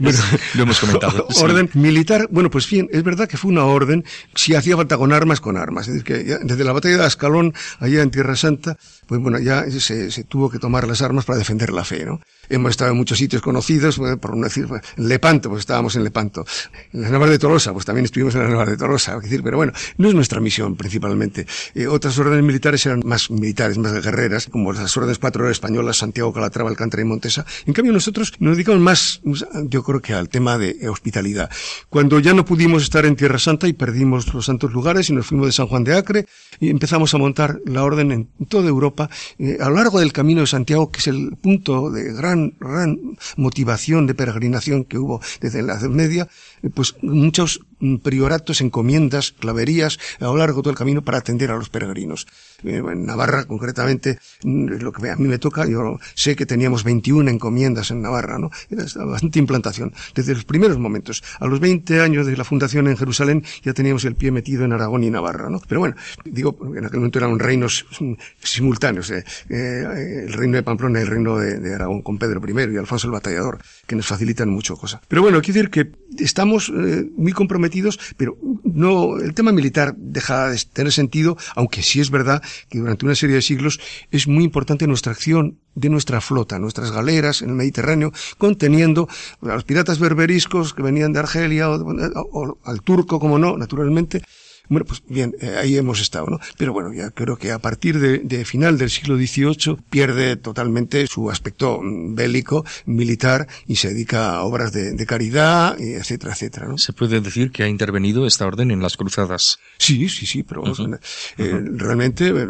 Bueno, 0.00 0.18
Lo 0.54 0.62
hemos 0.62 0.80
comentado. 0.80 1.26
sí. 1.30 1.42
Orden 1.42 1.68
militar, 1.74 2.26
bueno, 2.30 2.50
pues 2.50 2.68
bien, 2.68 2.88
es 2.92 3.02
verdad 3.02 3.28
que 3.28 3.36
fue 3.36 3.50
una 3.50 3.64
orden, 3.64 4.04
si 4.34 4.54
hacía 4.54 4.76
falta 4.76 4.96
con 4.96 5.12
armas, 5.12 5.40
con 5.40 5.56
armas. 5.56 5.88
Es 5.88 5.94
decir, 6.04 6.04
que 6.04 6.38
desde 6.42 6.64
la 6.64 6.72
batalla 6.72 6.96
de 6.98 7.04
Ascalón, 7.04 7.52
allá 7.80 8.02
en 8.02 8.10
Tierra 8.10 8.34
Santa, 8.36 8.78
pues 9.06 9.20
bueno, 9.20 9.38
ya 9.38 9.70
se, 9.70 10.10
se 10.10 10.24
tuvo 10.24 10.50
que 10.50 10.58
tomar 10.58 10.86
las 10.86 11.02
armas 11.02 11.24
para 11.24 11.38
defender 11.38 11.72
la 11.72 11.84
fe, 11.84 12.04
¿no? 12.04 12.20
Hemos 12.48 12.70
estado 12.70 12.90
en 12.90 12.96
muchos 12.96 13.18
sitios 13.18 13.42
conocidos, 13.42 13.96
pues, 13.96 14.16
por 14.18 14.36
no 14.36 14.44
decir, 14.44 14.66
pues, 14.66 14.82
en 14.96 15.08
Lepanto, 15.08 15.48
pues 15.48 15.60
estábamos 15.60 15.96
en 15.96 16.04
Lepanto. 16.04 16.44
En 16.92 17.02
las 17.02 17.10
Navas 17.10 17.30
de 17.30 17.38
Tolosa, 17.38 17.72
pues 17.72 17.84
también 17.84 18.04
estuvimos 18.04 18.34
en 18.34 18.42
las 18.42 18.50
Navas 18.50 18.68
de 18.68 18.76
Tolosa, 18.76 19.18
decir, 19.18 19.42
pero 19.42 19.56
bueno, 19.56 19.72
no 19.96 20.08
es 20.08 20.14
nuestra 20.14 20.40
misión 20.40 20.76
principalmente. 20.76 21.46
Eh, 21.74 21.86
otras 21.86 22.18
órdenes 22.18 22.44
militares 22.44 22.84
eran 22.86 23.00
más 23.04 23.30
militares, 23.30 23.78
más 23.78 23.92
guerreras, 24.02 24.48
como 24.50 24.72
las 24.72 24.96
órdenes 24.96 25.18
patrulleras 25.18 25.56
españolas, 25.56 25.96
Santiago, 25.96 26.32
Calatrava, 26.32 26.70
Alcántara 26.70 27.02
y 27.02 27.06
Montesa. 27.06 27.46
En 27.66 27.72
cambio, 27.72 27.92
nosotros 27.92 28.32
nos 28.38 28.56
dedicamos 28.56 28.80
más, 28.80 29.20
yo 29.68 29.82
creo 29.82 30.00
que 30.00 30.12
al 30.12 30.28
tema 30.28 30.58
de 30.58 30.76
eh, 30.80 30.88
hospitalidad. 30.88 31.50
Cuando 31.88 32.20
ya 32.20 32.34
no 32.34 32.44
pudimos 32.44 32.82
estar 32.82 33.06
en 33.06 33.16
Tierra 33.16 33.38
Santa 33.38 33.66
y 33.68 33.72
perdimos 33.72 34.32
los 34.34 34.46
santos 34.46 34.72
lugares 34.72 35.08
y 35.10 35.12
nos 35.12 35.26
fuimos 35.26 35.46
de 35.46 35.52
San 35.52 35.66
Juan 35.66 35.84
de 35.84 35.96
Acre 35.96 36.26
y 36.60 36.70
empezamos 36.70 37.14
a 37.14 37.18
montar 37.18 37.60
la 37.66 37.82
orden 37.84 38.12
en 38.12 38.28
toda 38.48 38.68
Europa, 38.68 38.93
eh, 39.38 39.58
a 39.60 39.68
lo 39.68 39.76
largo 39.76 40.00
del 40.00 40.12
Camino 40.12 40.40
de 40.40 40.46
Santiago, 40.46 40.90
que 40.90 41.00
es 41.00 41.06
el 41.06 41.36
punto 41.36 41.90
de 41.90 42.12
gran, 42.12 42.54
gran 42.58 42.98
motivación 43.36 44.06
de 44.06 44.14
peregrinación 44.14 44.84
que 44.84 44.98
hubo 44.98 45.20
desde 45.40 45.62
la 45.62 45.74
Edad 45.74 45.88
Media, 45.88 46.28
eh, 46.62 46.70
pues 46.70 46.94
muchos 47.02 47.60
prioratos, 48.02 48.60
encomiendas, 48.60 49.32
claverías 49.32 49.98
a 50.20 50.24
lo 50.24 50.36
largo 50.36 50.58
de 50.58 50.62
todo 50.62 50.70
el 50.70 50.78
camino 50.78 51.02
para 51.02 51.18
atender 51.18 51.50
a 51.50 51.56
los 51.56 51.68
peregrinos. 51.68 52.26
Eh, 52.62 52.82
en 52.84 53.06
Navarra, 53.06 53.44
concretamente, 53.44 54.18
mm, 54.42 54.66
lo 54.80 54.92
que 54.92 55.10
a 55.10 55.16
mí 55.16 55.28
me 55.28 55.38
toca, 55.38 55.66
yo 55.66 55.98
sé 56.14 56.36
que 56.36 56.46
teníamos 56.46 56.84
21 56.84 57.30
encomiendas 57.30 57.90
en 57.90 58.02
Navarra, 58.02 58.38
¿no? 58.38 58.50
Era 58.70 58.84
bastante 59.04 59.38
implantación. 59.38 59.92
Desde 60.14 60.34
los 60.34 60.44
primeros 60.44 60.78
momentos, 60.78 61.22
a 61.40 61.46
los 61.46 61.60
20 61.60 62.00
años 62.00 62.26
de 62.26 62.36
la 62.36 62.44
fundación 62.44 62.88
en 62.88 62.96
Jerusalén, 62.96 63.44
ya 63.62 63.72
teníamos 63.72 64.04
el 64.04 64.14
pie 64.14 64.30
metido 64.30 64.64
en 64.64 64.72
Aragón 64.72 65.04
y 65.04 65.10
Navarra, 65.10 65.50
¿no? 65.50 65.60
Pero 65.68 65.80
bueno, 65.80 65.96
digo, 66.24 66.56
en 66.76 66.84
aquel 66.84 67.00
momento 67.00 67.18
eran 67.18 67.38
reinos 67.38 67.86
mm, 68.00 68.12
simultáneos, 68.42 69.10
eh, 69.10 69.24
eh, 69.48 70.24
el 70.26 70.32
reino 70.32 70.56
de 70.56 70.62
Pamplona 70.62 71.00
y 71.00 71.02
el 71.02 71.08
reino 71.08 71.38
de, 71.38 71.74
Aragón 71.74 72.02
con 72.02 72.18
Pedro 72.18 72.40
I 72.46 72.74
y 72.74 72.76
Alfonso 72.76 73.08
el 73.08 73.12
Batallador, 73.12 73.58
que 73.86 73.96
nos 73.96 74.06
facilitan 74.06 74.48
mucho 74.48 74.76
cosa. 74.76 75.00
Pero 75.08 75.22
bueno, 75.22 75.40
quiero 75.42 75.54
decir 75.54 75.70
que 75.70 75.92
estamos 76.22 76.72
muy 77.16 77.32
comprometidos, 77.32 77.73
pero 78.16 78.36
no, 78.62 79.18
el 79.18 79.34
tema 79.34 79.52
militar 79.52 79.94
deja 79.96 80.48
de 80.48 80.60
tener 80.72 80.92
sentido, 80.92 81.36
aunque 81.56 81.82
sí 81.82 82.00
es 82.00 82.10
verdad 82.10 82.42
que 82.68 82.78
durante 82.78 83.04
una 83.04 83.14
serie 83.14 83.36
de 83.36 83.42
siglos 83.42 83.80
es 84.10 84.28
muy 84.28 84.44
importante 84.44 84.86
nuestra 84.86 85.12
acción 85.12 85.58
de 85.74 85.88
nuestra 85.88 86.20
flota, 86.20 86.58
nuestras 86.58 86.92
galeras 86.92 87.42
en 87.42 87.50
el 87.50 87.56
Mediterráneo, 87.56 88.12
conteniendo 88.38 89.08
a 89.42 89.54
los 89.54 89.64
piratas 89.64 89.98
berberiscos 89.98 90.72
que 90.72 90.82
venían 90.82 91.12
de 91.12 91.18
Argelia 91.18 91.70
o, 91.70 91.76
o 91.76 92.58
al 92.64 92.82
turco, 92.82 93.18
como 93.18 93.38
no, 93.38 93.56
naturalmente, 93.56 94.22
bueno, 94.68 94.86
pues 94.86 95.02
bien, 95.08 95.34
eh, 95.40 95.56
ahí 95.60 95.76
hemos 95.76 96.00
estado, 96.00 96.26
¿no? 96.26 96.38
Pero 96.58 96.72
bueno, 96.72 96.92
ya 96.92 97.10
creo 97.10 97.36
que 97.36 97.52
a 97.52 97.58
partir 97.58 97.98
de, 98.00 98.18
de 98.18 98.44
final 98.44 98.78
del 98.78 98.90
siglo 98.90 99.16
XVIII 99.16 99.76
pierde 99.90 100.36
totalmente 100.36 101.06
su 101.06 101.30
aspecto 101.30 101.80
mm, 101.82 102.14
bélico, 102.14 102.64
militar, 102.86 103.46
y 103.66 103.76
se 103.76 103.88
dedica 103.88 104.34
a 104.36 104.42
obras 104.44 104.72
de, 104.72 104.92
de 104.92 105.06
caridad, 105.06 105.78
etcétera, 105.80 106.32
etcétera, 106.32 106.68
¿no? 106.68 106.78
Se 106.78 106.92
puede 106.92 107.20
decir 107.20 107.50
que 107.50 107.62
ha 107.62 107.68
intervenido 107.68 108.26
esta 108.26 108.46
orden 108.46 108.70
en 108.70 108.80
las 108.80 108.96
cruzadas. 108.96 109.58
Sí, 109.78 110.08
sí, 110.08 110.26
sí, 110.26 110.42
pero 110.42 110.62
eh, 110.66 111.60
realmente 111.74 112.28
eh, 112.28 112.46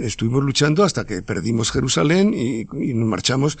estuvimos 0.00 0.42
luchando 0.44 0.84
hasta 0.84 1.04
que 1.04 1.22
perdimos 1.22 1.70
Jerusalén 1.72 2.32
y, 2.34 2.60
y 2.80 2.94
nos 2.94 3.08
marchamos 3.08 3.58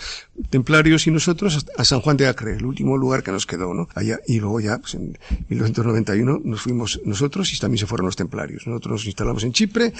templarios 0.50 1.06
y 1.06 1.10
nosotros 1.10 1.56
hasta- 1.56 1.72
a 1.76 1.84
San 1.84 2.00
Juan 2.00 2.16
de 2.16 2.26
Acre, 2.28 2.54
el 2.56 2.64
último 2.64 2.96
lugar 2.96 3.22
que 3.22 3.32
nos 3.32 3.46
quedó, 3.46 3.74
¿no? 3.74 3.88
Allá, 3.94 4.20
y 4.26 4.38
luego 4.40 4.60
ya, 4.60 4.78
pues 4.78 4.94
en 4.94 5.18
1991 5.48 6.40
nos 6.44 6.62
fuimos 6.62 7.00
nosotros 7.04 7.52
y 7.52 7.58
también 7.58 7.79
se 7.80 7.86
fueron 7.86 8.06
los 8.06 8.16
templarios. 8.16 8.66
Nosotros 8.66 8.92
nos 8.92 9.06
instalamos 9.06 9.42
en 9.44 9.52
Chipre, 9.52 9.92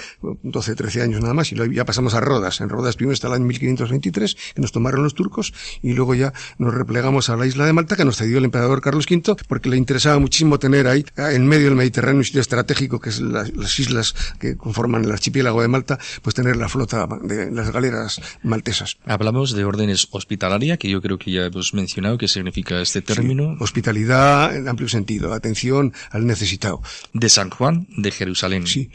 12, 0.43 0.75
13 0.75 1.01
años 1.01 1.21
nada 1.21 1.33
más, 1.33 1.51
y 1.51 1.55
ya 1.73 1.85
pasamos 1.85 2.13
a 2.13 2.19
Rodas. 2.21 2.61
En 2.61 2.69
Rodas 2.69 2.91
estuvimos 2.91 3.15
hasta 3.15 3.27
el 3.27 3.33
año 3.33 3.45
1523, 3.45 4.37
que 4.55 4.61
nos 4.61 4.71
tomaron 4.71 5.03
los 5.03 5.13
turcos, 5.15 5.53
y 5.81 5.93
luego 5.93 6.15
ya 6.15 6.33
nos 6.57 6.73
replegamos 6.73 7.29
a 7.29 7.35
la 7.35 7.45
isla 7.45 7.65
de 7.65 7.73
Malta, 7.73 7.95
que 7.95 8.05
nos 8.05 8.17
cedió 8.17 8.37
el 8.37 8.45
emperador 8.45 8.81
Carlos 8.81 9.05
V, 9.09 9.35
porque 9.47 9.69
le 9.69 9.77
interesaba 9.77 10.19
muchísimo 10.19 10.59
tener 10.59 10.87
ahí, 10.87 11.05
ah, 11.17 11.31
en 11.33 11.45
medio 11.47 11.65
del 11.65 11.75
Mediterráneo, 11.75 12.19
un 12.19 12.23
sitio 12.25 12.41
estratégico, 12.41 12.99
que 12.99 13.09
es 13.09 13.19
la- 13.19 13.47
las 13.55 13.79
islas 13.79 14.13
que 14.39 14.55
conforman 14.57 15.03
el 15.03 15.11
archipiélago 15.11 15.61
de 15.61 15.67
Malta, 15.67 15.97
pues 16.21 16.35
tener 16.35 16.55
la 16.57 16.69
flota 16.69 17.07
de 17.23 17.51
las 17.51 17.71
galeras 17.71 18.21
maltesas. 18.43 18.97
Hablamos 19.05 19.53
de 19.53 19.65
órdenes 19.65 20.07
hospitalaria, 20.11 20.77
que 20.77 20.89
yo 20.89 21.01
creo 21.01 21.17
que 21.17 21.31
ya 21.31 21.45
hemos 21.45 21.73
mencionado 21.73 22.17
qué 22.17 22.27
significa 22.27 22.79
este 22.81 23.01
término. 23.01 23.55
Hospitalidad 23.59 24.55
en 24.55 24.67
amplio 24.67 24.87
sentido, 24.89 25.33
atención 25.33 25.93
al 26.11 26.27
necesitado. 26.27 26.81
De 27.13 27.29
San 27.29 27.49
Juan 27.49 27.70
de 27.97 28.11
Jerusalén. 28.11 28.67
Sí, 28.67 28.89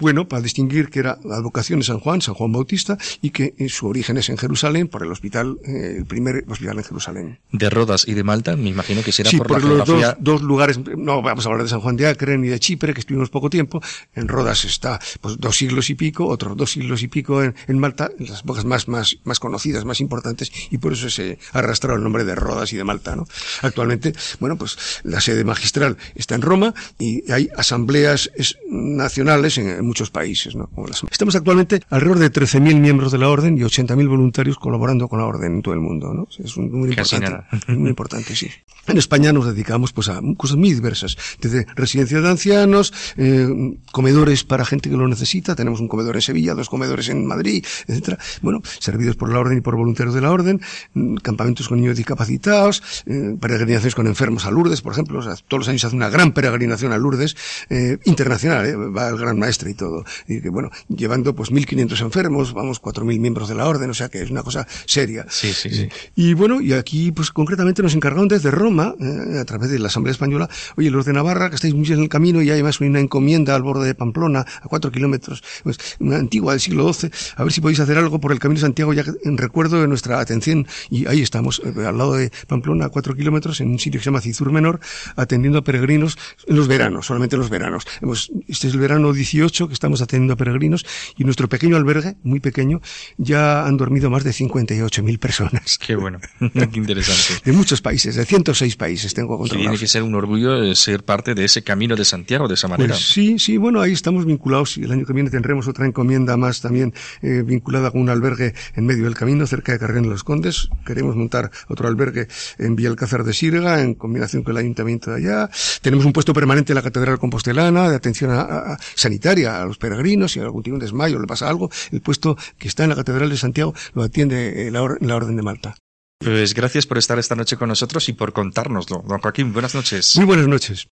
bueno, 0.00 0.28
para 0.28 0.42
distinguir 0.42 0.88
que 0.88 1.00
era 1.00 1.18
la 1.24 1.36
advocación 1.36 1.80
de 1.80 1.84
San 1.84 1.98
Juan, 2.00 2.20
San 2.20 2.34
Juan 2.34 2.52
Bautista, 2.52 2.98
y 3.22 3.30
que 3.30 3.54
eh, 3.58 3.68
su 3.68 3.86
origen 3.86 4.16
es 4.16 4.28
en 4.28 4.38
Jerusalén, 4.38 4.88
por 4.88 5.02
el 5.02 5.10
hospital, 5.12 5.58
eh, 5.64 5.96
el 5.98 6.06
primer 6.06 6.44
hospital 6.48 6.78
en 6.78 6.84
Jerusalén. 6.84 7.38
De 7.52 7.70
Rodas 7.70 8.06
y 8.06 8.14
de 8.14 8.22
Malta, 8.24 8.56
me 8.56 8.70
imagino 8.70 9.02
que 9.02 9.12
será 9.12 9.30
sí, 9.30 9.38
por 9.38 9.50
la 9.50 9.54
porque 9.54 9.68
los 9.68 9.86
geografía. 9.86 10.16
dos, 10.20 10.40
dos 10.40 10.42
lugares, 10.42 10.78
no 10.78 11.22
vamos 11.22 11.46
a 11.46 11.48
hablar 11.48 11.64
de 11.64 11.70
San 11.70 11.80
Juan 11.80 11.96
de 11.96 12.06
Acre 12.06 12.38
ni 12.38 12.48
de 12.48 12.58
Chipre, 12.58 12.94
que 12.94 13.00
estuvimos 13.00 13.30
poco 13.30 13.50
tiempo. 13.50 13.80
En 14.14 14.28
Rodas 14.28 14.64
está 14.64 15.00
pues 15.20 15.38
dos 15.38 15.56
siglos 15.56 15.90
y 15.90 15.94
pico, 15.94 16.26
otros 16.26 16.56
dos 16.56 16.70
siglos 16.72 17.02
y 17.02 17.08
pico 17.08 17.42
en, 17.42 17.54
en 17.66 17.78
Malta, 17.78 18.10
las 18.18 18.40
épocas 18.40 18.64
más, 18.64 18.88
más, 18.88 19.16
más 19.24 19.40
conocidas, 19.40 19.84
más 19.84 20.00
importantes, 20.00 20.52
y 20.70 20.78
por 20.78 20.92
eso 20.92 21.10
se 21.10 21.38
ha 21.52 21.58
arrastrado 21.58 21.96
el 21.96 22.02
nombre 22.02 22.24
de 22.24 22.34
Rodas 22.34 22.72
y 22.72 22.76
de 22.76 22.84
Malta, 22.84 23.16
¿no? 23.16 23.26
Actualmente, 23.62 24.12
bueno, 24.40 24.56
pues 24.56 24.76
la 25.02 25.20
sede 25.20 25.44
magistral 25.44 25.96
está 26.14 26.34
en 26.34 26.42
Roma 26.42 26.74
y 26.98 27.30
hay 27.30 27.48
asambleas 27.56 28.13
es- 28.14 28.56
nacionales 28.70 29.58
en, 29.58 29.68
en 29.68 29.84
muchos 29.86 30.10
países, 30.10 30.54
¿no? 30.54 30.66
Como 30.68 30.86
las- 30.86 31.02
Estamos 31.10 31.34
actualmente 31.36 31.80
alrededor 31.90 32.18
de 32.18 32.32
13.000 32.32 32.80
miembros 32.80 33.12
de 33.12 33.18
la 33.18 33.28
orden 33.28 33.56
y 33.58 33.60
80.000 33.62 34.08
voluntarios 34.08 34.58
colaborando 34.58 35.08
con 35.08 35.18
la 35.18 35.26
orden 35.26 35.54
en 35.56 35.62
todo 35.62 35.74
el 35.74 35.80
mundo, 35.80 36.12
¿no? 36.14 36.26
Es 36.42 36.56
un 36.56 36.70
número 36.70 36.92
importante. 36.92 37.26
Muy 37.68 37.90
importante, 37.90 38.34
sí. 38.36 38.48
En 38.86 38.98
España 38.98 39.32
nos 39.32 39.46
dedicamos 39.46 39.92
pues 39.92 40.08
a 40.08 40.20
cosas 40.36 40.56
muy 40.58 40.74
diversas, 40.74 41.16
desde 41.40 41.66
residencia 41.74 42.20
de 42.20 42.28
ancianos, 42.28 42.92
eh, 43.16 43.48
comedores 43.92 44.44
para 44.44 44.64
gente 44.66 44.90
que 44.90 44.96
lo 44.96 45.08
necesita, 45.08 45.54
tenemos 45.54 45.80
un 45.80 45.88
comedor 45.88 46.16
en 46.16 46.22
Sevilla, 46.22 46.54
dos 46.54 46.68
comedores 46.68 47.08
en 47.08 47.24
Madrid, 47.26 47.64
etcétera. 47.86 48.18
Bueno, 48.42 48.60
servidos 48.80 49.16
por 49.16 49.32
la 49.32 49.38
orden 49.38 49.58
y 49.58 49.60
por 49.62 49.76
voluntarios 49.76 50.14
de 50.14 50.20
la 50.20 50.30
orden, 50.30 50.60
mm, 50.92 51.16
campamentos 51.16 51.68
con 51.68 51.80
niños 51.80 51.96
discapacitados, 51.96 52.82
eh, 53.06 53.36
peregrinaciones 53.40 53.94
con 53.94 54.06
enfermos 54.06 54.44
a 54.44 54.50
Lourdes, 54.50 54.82
por 54.82 54.92
ejemplo, 54.92 55.18
o 55.18 55.22
sea, 55.22 55.34
todos 55.48 55.60
los 55.60 55.68
años 55.68 55.80
se 55.80 55.86
hace 55.86 55.96
una 55.96 56.10
gran 56.10 56.32
peregrinación 56.32 56.92
a 56.92 56.98
Lourdes, 56.98 57.36
eh, 57.70 57.98
internacional, 58.04 58.66
eh, 58.66 58.76
va 58.76 59.08
el 59.08 59.16
gran 59.16 59.38
maestre 59.38 59.70
y 59.70 59.74
todo, 59.74 60.04
y 60.26 60.40
que 60.40 60.48
bueno, 60.48 60.70
llevando 60.88 61.34
pues 61.34 61.50
1.500 61.50 62.00
enfermos, 62.00 62.52
vamos 62.52 62.80
4.000 62.82 63.18
miembros 63.18 63.48
de 63.48 63.54
la 63.54 63.66
orden, 63.66 63.90
o 63.90 63.94
sea 63.94 64.08
que 64.08 64.22
es 64.22 64.30
una 64.30 64.42
cosa 64.42 64.66
seria. 64.86 65.26
Sí, 65.28 65.52
sí, 65.52 65.70
sí. 65.70 65.88
Y 66.14 66.34
bueno, 66.34 66.60
y 66.60 66.72
aquí 66.72 67.12
pues 67.12 67.30
concretamente 67.30 67.82
nos 67.82 67.94
encargaron 67.94 68.28
desde 68.28 68.50
Roma 68.50 68.94
eh, 69.00 69.38
a 69.38 69.44
través 69.44 69.70
de 69.70 69.78
la 69.78 69.88
Asamblea 69.88 70.12
Española, 70.12 70.48
oye, 70.76 70.90
los 70.90 71.04
de 71.04 71.12
Navarra, 71.12 71.48
que 71.50 71.56
estáis 71.56 71.74
muy 71.74 71.86
en 71.92 72.00
el 72.00 72.08
camino 72.08 72.40
y 72.42 72.50
hay 72.50 72.54
además 72.54 72.80
una 72.80 73.00
encomienda 73.00 73.54
al 73.54 73.62
borde 73.62 73.86
de 73.86 73.94
Pamplona, 73.94 74.40
a 74.40 74.68
cuatro 74.68 74.90
kilómetros, 74.90 75.42
pues, 75.62 75.78
una 76.00 76.16
antigua 76.16 76.52
del 76.52 76.60
siglo 76.60 76.92
XII, 76.92 77.10
a 77.36 77.44
ver 77.44 77.52
si 77.52 77.60
podéis 77.60 77.80
hacer 77.80 77.98
algo 77.98 78.20
por 78.20 78.32
el 78.32 78.38
Camino 78.38 78.58
de 78.58 78.62
Santiago 78.62 78.92
ya 78.92 79.04
en 79.24 79.36
recuerdo 79.36 79.80
de 79.80 79.88
nuestra 79.88 80.20
atención. 80.20 80.66
Y 80.90 81.06
ahí 81.06 81.22
estamos, 81.22 81.60
eh, 81.64 81.86
al 81.86 81.98
lado 81.98 82.14
de 82.14 82.30
Pamplona, 82.46 82.86
a 82.86 82.88
cuatro 82.88 83.14
kilómetros, 83.14 83.60
en 83.60 83.70
un 83.70 83.78
sitio 83.78 83.98
que 83.98 84.04
se 84.04 84.10
llama 84.10 84.20
Cizur 84.20 84.50
Menor, 84.52 84.80
atendiendo 85.16 85.58
a 85.58 85.62
peregrinos 85.62 86.18
en 86.46 86.56
los 86.56 86.68
veranos, 86.68 87.06
solamente 87.06 87.36
en 87.36 87.40
los 87.40 87.50
veranos. 87.50 87.84
Hemos, 88.02 88.30
este 88.48 88.68
es 88.68 88.74
el 88.74 88.80
verano 88.80 89.12
18 89.12 89.68
que 89.68 89.74
estamos 89.74 90.00
atendiendo 90.02 90.34
a 90.34 90.36
peregrinos 90.36 90.84
y 91.16 91.24
nuestro 91.24 91.48
pequeño 91.48 91.76
albergue, 91.76 92.16
muy 92.22 92.40
pequeño, 92.40 92.80
ya 93.16 93.66
han 93.66 93.76
dormido 93.76 94.10
más 94.10 94.24
de 94.24 94.30
58.000 94.30 95.18
personas. 95.18 95.78
Qué 95.78 95.96
bueno, 95.96 96.20
qué 96.38 96.78
interesante. 96.78 97.42
De 97.44 97.52
muchos 97.52 97.80
países, 97.80 98.16
de 98.16 98.24
106 98.24 98.76
países 98.76 99.14
tengo 99.14 99.42
Tiene 99.48 99.78
que 99.78 99.86
ser 99.86 100.02
un 100.02 100.14
orgullo 100.14 100.74
ser 100.74 101.04
parte 101.04 101.34
de 101.34 101.44
ese 101.44 101.62
camino 101.62 101.96
de 101.96 102.04
Santiago 102.04 102.48
de 102.48 102.54
esa 102.54 102.68
manera. 102.68 102.94
Pues 102.94 103.06
sí, 103.06 103.38
sí, 103.38 103.56
bueno, 103.56 103.80
ahí 103.80 103.92
estamos 103.92 104.24
vinculados 104.24 104.76
y 104.78 104.84
el 104.84 104.92
año 104.92 105.04
que 105.04 105.12
viene 105.12 105.30
tendremos 105.30 105.68
otra 105.68 105.86
encomienda 105.86 106.36
más 106.36 106.60
también 106.60 106.94
eh, 107.22 107.42
vinculada 107.44 107.90
con 107.90 108.00
un 108.00 108.10
albergue 108.10 108.54
en 108.74 108.86
medio 108.86 109.04
del 109.04 109.14
camino, 109.14 109.46
cerca 109.46 109.72
de 109.72 109.78
Carrera 109.78 110.00
de 110.00 110.08
los 110.08 110.24
Condes. 110.24 110.68
Queremos 110.84 111.16
montar 111.16 111.50
otro 111.68 111.88
albergue 111.88 112.28
en 112.58 112.76
Villalcázar 112.76 113.24
de 113.24 113.32
Sirga, 113.32 113.82
en 113.82 113.94
combinación 113.94 114.42
con 114.42 114.52
el 114.52 114.58
ayuntamiento 114.58 115.10
de 115.10 115.16
allá. 115.16 115.50
Tenemos 115.82 116.04
un 116.04 116.12
puesto 116.12 116.32
permanente 116.32 116.72
en 116.72 116.76
la 116.76 116.82
Catedral 116.82 117.18
Compostelana 117.18 117.83
de 117.90 117.96
atención 117.96 118.30
a, 118.32 118.76
sanitaria 118.94 119.62
a 119.62 119.66
los 119.66 119.78
peregrinos, 119.78 120.32
si 120.32 120.40
algún 120.40 120.62
tiene 120.62 120.76
un 120.76 120.80
desmayo 120.80 121.18
le 121.18 121.26
pasa 121.26 121.48
algo, 121.48 121.70
el 121.92 122.00
puesto 122.00 122.36
que 122.58 122.68
está 122.68 122.84
en 122.84 122.90
la 122.90 122.96
Catedral 122.96 123.30
de 123.30 123.36
Santiago 123.36 123.74
lo 123.94 124.02
atiende 124.02 124.66
eh, 124.66 124.70
la, 124.70 124.96
la 125.00 125.16
Orden 125.16 125.36
de 125.36 125.42
Malta. 125.42 125.74
Pues 126.18 126.54
gracias 126.54 126.86
por 126.86 126.96
estar 126.96 127.18
esta 127.18 127.34
noche 127.34 127.56
con 127.56 127.68
nosotros 127.68 128.08
y 128.08 128.14
por 128.14 128.32
contárnoslo. 128.32 129.04
Don 129.06 129.20
Joaquín, 129.20 129.52
buenas 129.52 129.74
noches. 129.74 130.16
Muy 130.16 130.24
buenas 130.24 130.48
noches. 130.48 130.86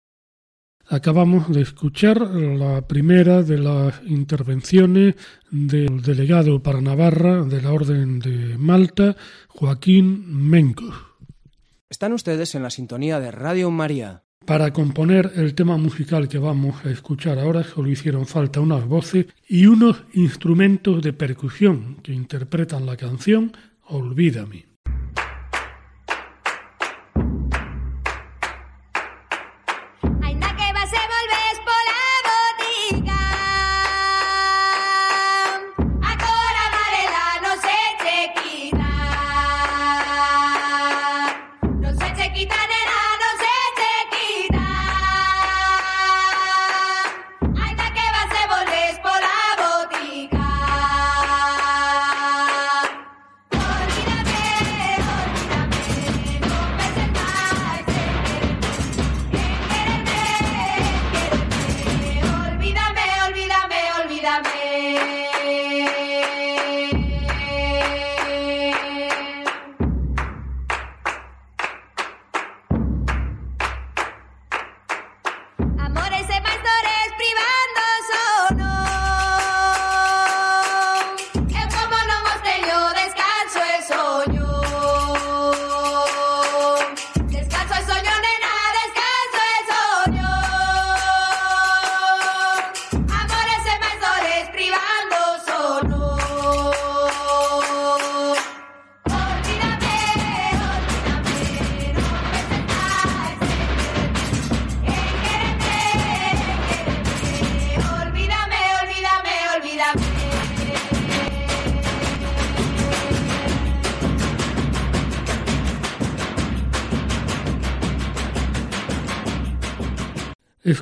Acabamos 0.91 1.53
de 1.53 1.61
escuchar 1.61 2.19
la 2.19 2.81
primera 2.87 3.43
de 3.43 3.59
las 3.59 4.01
intervenciones 4.07 5.17
del 5.51 6.01
delegado 6.01 6.63
para 6.63 6.81
Navarra 6.81 7.43
de 7.43 7.61
la 7.61 7.73
Orden 7.73 8.21
de 8.21 8.57
Malta, 8.57 9.15
Joaquín 9.49 10.49
Mencos. 10.49 10.95
Están 11.91 12.15
ustedes 12.15 12.55
en 12.55 12.63
la 12.63 12.71
sintonía 12.71 13.21
de 13.21 13.31
Radio 13.31 13.71
María. 13.71 14.25
Para 14.49 14.73
componer 14.73 15.33
el 15.37 15.55
tema 15.55 15.77
musical 15.77 16.27
que 16.27 16.39
vamos 16.39 16.83
a 16.83 16.89
escuchar 16.89 17.39
ahora 17.39 17.63
solo 17.65 17.91
hicieron 17.91 18.27
falta 18.27 18.61
unas 18.61 18.87
voces 18.87 19.27
y 19.47 19.67
unos 19.67 20.05
instrumentos 20.15 21.03
de 21.03 21.13
percusión 21.13 21.97
que 22.03 22.15
interpretan 22.15 22.87
la 22.87 22.97
canción 22.97 23.53
Olvídame. 23.85 24.68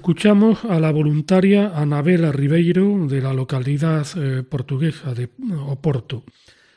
Escuchamos 0.07 0.65
a 0.65 0.79
la 0.79 0.93
voluntaria 0.93 1.73
Anabela 1.75 2.31
Ribeiro 2.31 3.09
de 3.09 3.21
la 3.21 3.33
localidad 3.33 4.07
eh, 4.15 4.45
portuguesa 4.45 5.15
de 5.15 5.31
Oporto. 5.67 6.23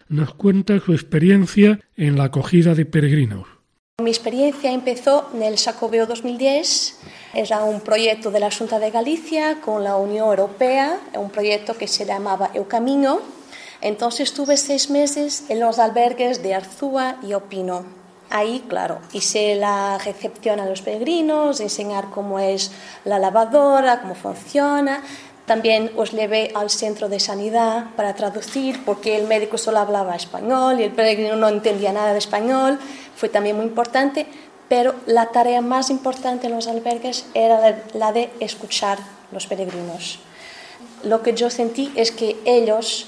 Nos 0.08 0.34
cuenta 0.34 0.80
su 0.80 0.94
experiencia 0.94 1.80
en 1.96 2.18
la 2.18 2.24
acogida 2.24 2.74
de 2.74 2.88
peregrinos. 2.88 3.46
Mi 4.02 4.10
experiencia 4.10 4.72
empezó 4.72 5.30
en 5.36 5.44
el 5.44 5.60
Sacobeo 5.60 6.08
2010. 6.08 7.02
Era 7.36 7.64
un 7.66 7.82
proyecto 7.82 8.32
de 8.32 8.40
la 8.40 8.50
Junta 8.50 8.80
de 8.80 8.90
Galicia 8.90 9.62
con 9.62 9.84
la 9.84 9.96
Unión 9.96 10.28
Europea, 10.28 11.00
un 11.14 11.30
proyecto 11.30 11.78
que 11.78 11.88
se 11.88 12.08
llamaba 12.08 12.50
Eu 12.56 12.68
Camino. 12.68 13.20
Entonces 13.80 14.30
estuve 14.32 14.58
seis 14.58 14.90
meses 14.90 15.46
en 15.50 15.60
los 15.60 15.78
albergues 15.78 16.42
de 16.42 16.56
Arzúa 16.56 17.20
y 17.22 17.34
Opino. 17.34 17.99
Ahí, 18.32 18.64
claro, 18.68 19.00
hice 19.12 19.56
la 19.56 19.98
recepción 19.98 20.60
a 20.60 20.68
los 20.68 20.84
peregrinos, 20.84 21.60
enseñar 21.60 22.12
cómo 22.12 22.40
es 22.40 22.72
la 23.04 23.18
lavadora, 23.18 24.02
cómo 24.02 24.14
funciona. 24.14 25.02
También 25.48 25.92
os 25.98 26.12
llevé 26.12 26.52
al 26.54 26.70
centro 26.70 27.10
de 27.10 27.20
sanidad 27.20 27.88
para 27.96 28.14
traducir, 28.14 28.86
porque 28.86 29.18
el 29.18 29.26
médico 29.26 29.58
solo 29.58 29.80
hablaba 29.80 30.16
español 30.16 30.80
y 30.80 30.84
el 30.84 30.92
peregrino 30.92 31.36
no 31.38 31.50
entendía 31.50 31.92
nada 31.92 32.14
de 32.14 32.20
español. 32.20 32.78
Fue 33.16 33.30
también 33.30 33.56
muy 33.56 33.66
importante, 33.66 34.28
pero 34.68 34.94
la 35.08 35.32
tarea 35.32 35.62
más 35.62 35.90
importante 35.90 36.46
en 36.46 36.54
los 36.54 36.68
albergues 36.68 37.26
era 37.34 37.84
la 37.96 38.12
de 38.12 38.30
escuchar 38.40 39.00
los 39.32 39.48
peregrinos. 39.48 40.20
Lo 41.04 41.24
que 41.24 41.34
yo 41.34 41.50
sentí 41.50 41.92
es 41.96 42.12
que 42.12 42.38
ellos, 42.46 43.08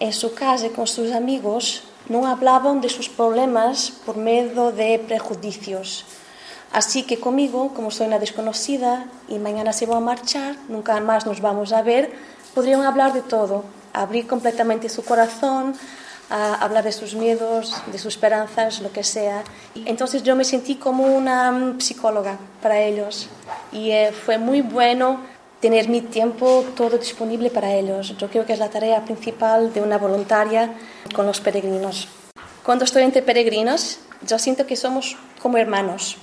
en 0.00 0.14
su 0.14 0.32
casa 0.32 0.70
con 0.70 0.86
sus 0.86 1.12
amigos, 1.12 1.82
no 2.08 2.26
hablaban 2.26 2.80
de 2.80 2.88
sus 2.88 3.08
problemas 3.08 3.92
por 4.04 4.16
medio 4.16 4.72
de 4.72 4.98
prejuicios. 4.98 6.04
Así 6.72 7.02
que 7.02 7.20
conmigo, 7.20 7.72
como 7.74 7.90
soy 7.90 8.06
una 8.06 8.18
desconocida 8.18 9.06
y 9.28 9.38
mañana 9.38 9.72
se 9.72 9.86
va 9.86 9.98
a 9.98 10.00
marchar, 10.00 10.56
nunca 10.68 10.98
más 11.00 11.26
nos 11.26 11.40
vamos 11.40 11.72
a 11.72 11.82
ver, 11.82 12.12
podrían 12.54 12.82
hablar 12.82 13.12
de 13.12 13.20
todo, 13.20 13.64
abrir 13.92 14.26
completamente 14.26 14.88
su 14.88 15.04
corazón, 15.04 15.74
hablar 16.30 16.84
de 16.84 16.92
sus 16.92 17.14
miedos, 17.14 17.74
de 17.92 17.98
sus 17.98 18.14
esperanzas, 18.14 18.80
lo 18.80 18.90
que 18.90 19.04
sea. 19.04 19.44
Entonces 19.74 20.22
yo 20.22 20.34
me 20.34 20.44
sentí 20.44 20.76
como 20.76 21.04
una 21.04 21.52
mm, 21.52 21.80
psicóloga 21.80 22.38
para 22.62 22.80
ellos 22.80 23.28
y 23.70 23.90
eh, 23.90 24.12
fue 24.12 24.38
muy 24.38 24.62
bueno 24.62 25.20
tener 25.62 25.88
mi 25.88 26.00
tiempo 26.00 26.64
todo 26.74 26.98
disponible 26.98 27.48
para 27.48 27.72
ellos. 27.72 28.18
Yo 28.18 28.28
creo 28.28 28.44
que 28.44 28.52
es 28.52 28.58
la 28.58 28.68
tarea 28.68 29.04
principal 29.04 29.72
de 29.72 29.80
una 29.80 29.96
voluntaria 29.96 30.74
con 31.14 31.24
los 31.24 31.40
peregrinos. 31.40 32.08
Cuando 32.64 32.84
estoy 32.84 33.04
entre 33.04 33.22
peregrinos, 33.22 34.00
yo 34.26 34.40
siento 34.40 34.66
que 34.66 34.74
somos 34.74 35.16
como 35.40 35.58
hermanos. 35.58 36.16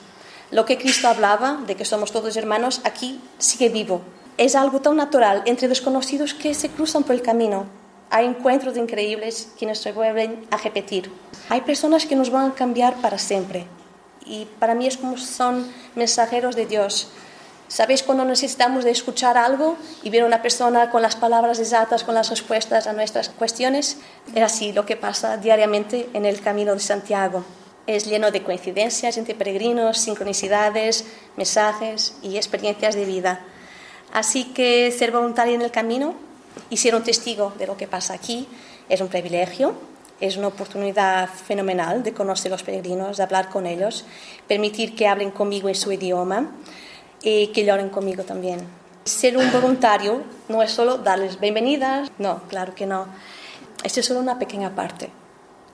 Lo 0.51 0.65
que 0.65 0.77
Cristo 0.77 1.07
hablaba, 1.07 1.61
de 1.65 1.75
que 1.75 1.85
somos 1.85 2.11
todos 2.11 2.35
hermanos, 2.35 2.81
aquí 2.83 3.21
sigue 3.37 3.69
vivo. 3.69 4.01
Es 4.37 4.55
algo 4.55 4.81
tan 4.81 4.97
natural 4.97 5.41
entre 5.45 5.69
desconocidos 5.69 6.33
que 6.33 6.53
se 6.53 6.69
cruzan 6.69 7.03
por 7.03 7.15
el 7.15 7.21
camino. 7.21 7.65
Hay 8.09 8.25
encuentros 8.25 8.75
increíbles 8.75 9.53
que 9.57 9.65
nos 9.65 9.81
vuelven 9.93 10.47
a 10.51 10.57
repetir. 10.57 11.09
Hay 11.47 11.61
personas 11.61 12.05
que 12.05 12.17
nos 12.17 12.29
van 12.29 12.51
a 12.51 12.55
cambiar 12.55 12.95
para 12.95 13.17
siempre. 13.17 13.67
Y 14.25 14.47
para 14.59 14.75
mí 14.75 14.85
es 14.85 14.97
como 14.97 15.17
son 15.17 15.65
mensajeros 15.95 16.57
de 16.57 16.65
Dios. 16.65 17.09
¿Sabéis 17.69 18.01
cuando 18.01 18.25
necesitamos 18.25 18.83
de 18.83 18.89
escuchar 18.89 19.37
algo 19.37 19.77
y 20.01 20.09
ver 20.09 20.23
a 20.23 20.25
una 20.25 20.41
persona 20.41 20.89
con 20.89 21.03
las 21.03 21.15
palabras 21.15 21.59
exactas, 21.59 22.03
con 22.03 22.15
las 22.15 22.31
respuestas 22.31 22.87
a 22.87 22.93
nuestras 22.93 23.29
cuestiones? 23.29 23.97
Es 24.33 24.41
así 24.41 24.73
lo 24.73 24.87
que 24.87 24.95
pasa 24.95 25.37
diariamente 25.37 26.09
en 26.13 26.25
el 26.25 26.41
Camino 26.41 26.73
de 26.73 26.79
Santiago. 26.79 27.45
Es 27.85 28.07
lleno 28.07 28.31
de 28.31 28.41
coincidencias 28.41 29.17
entre 29.17 29.35
peregrinos, 29.35 29.99
sincronicidades, 29.99 31.05
mensajes 31.37 32.15
y 32.23 32.37
experiencias 32.37 32.95
de 32.95 33.05
vida. 33.05 33.41
Así 34.13 34.45
que 34.45 34.91
ser 34.91 35.11
voluntario 35.11 35.53
en 35.53 35.61
el 35.61 35.69
camino 35.69 36.15
y 36.71 36.77
ser 36.77 36.95
un 36.95 37.03
testigo 37.03 37.53
de 37.59 37.67
lo 37.67 37.77
que 37.77 37.87
pasa 37.87 38.15
aquí 38.15 38.47
es 38.89 38.99
un 38.99 39.09
privilegio, 39.09 39.75
es 40.19 40.37
una 40.37 40.47
oportunidad 40.47 41.29
fenomenal 41.29 42.01
de 42.01 42.13
conocer 42.13 42.51
a 42.51 42.55
los 42.55 42.63
peregrinos, 42.63 43.17
de 43.17 43.23
hablar 43.23 43.49
con 43.49 43.67
ellos, 43.67 44.05
permitir 44.47 44.95
que 44.95 45.07
hablen 45.07 45.29
conmigo 45.29 45.69
en 45.69 45.75
su 45.75 45.91
idioma 45.91 46.49
y 47.23 47.47
que 47.47 47.65
lloren 47.65 47.89
conmigo 47.89 48.23
también. 48.23 48.59
Ser 49.05 49.37
un 49.37 49.51
voluntario 49.51 50.21
no 50.49 50.61
es 50.61 50.71
solo 50.71 50.97
darles 50.97 51.39
bienvenidas, 51.39 52.11
no, 52.19 52.43
claro 52.47 52.75
que 52.75 52.85
no. 52.85 53.07
Es 53.83 53.93
solo 53.93 54.19
una 54.19 54.39
pequeña 54.39 54.75
parte. 54.75 55.09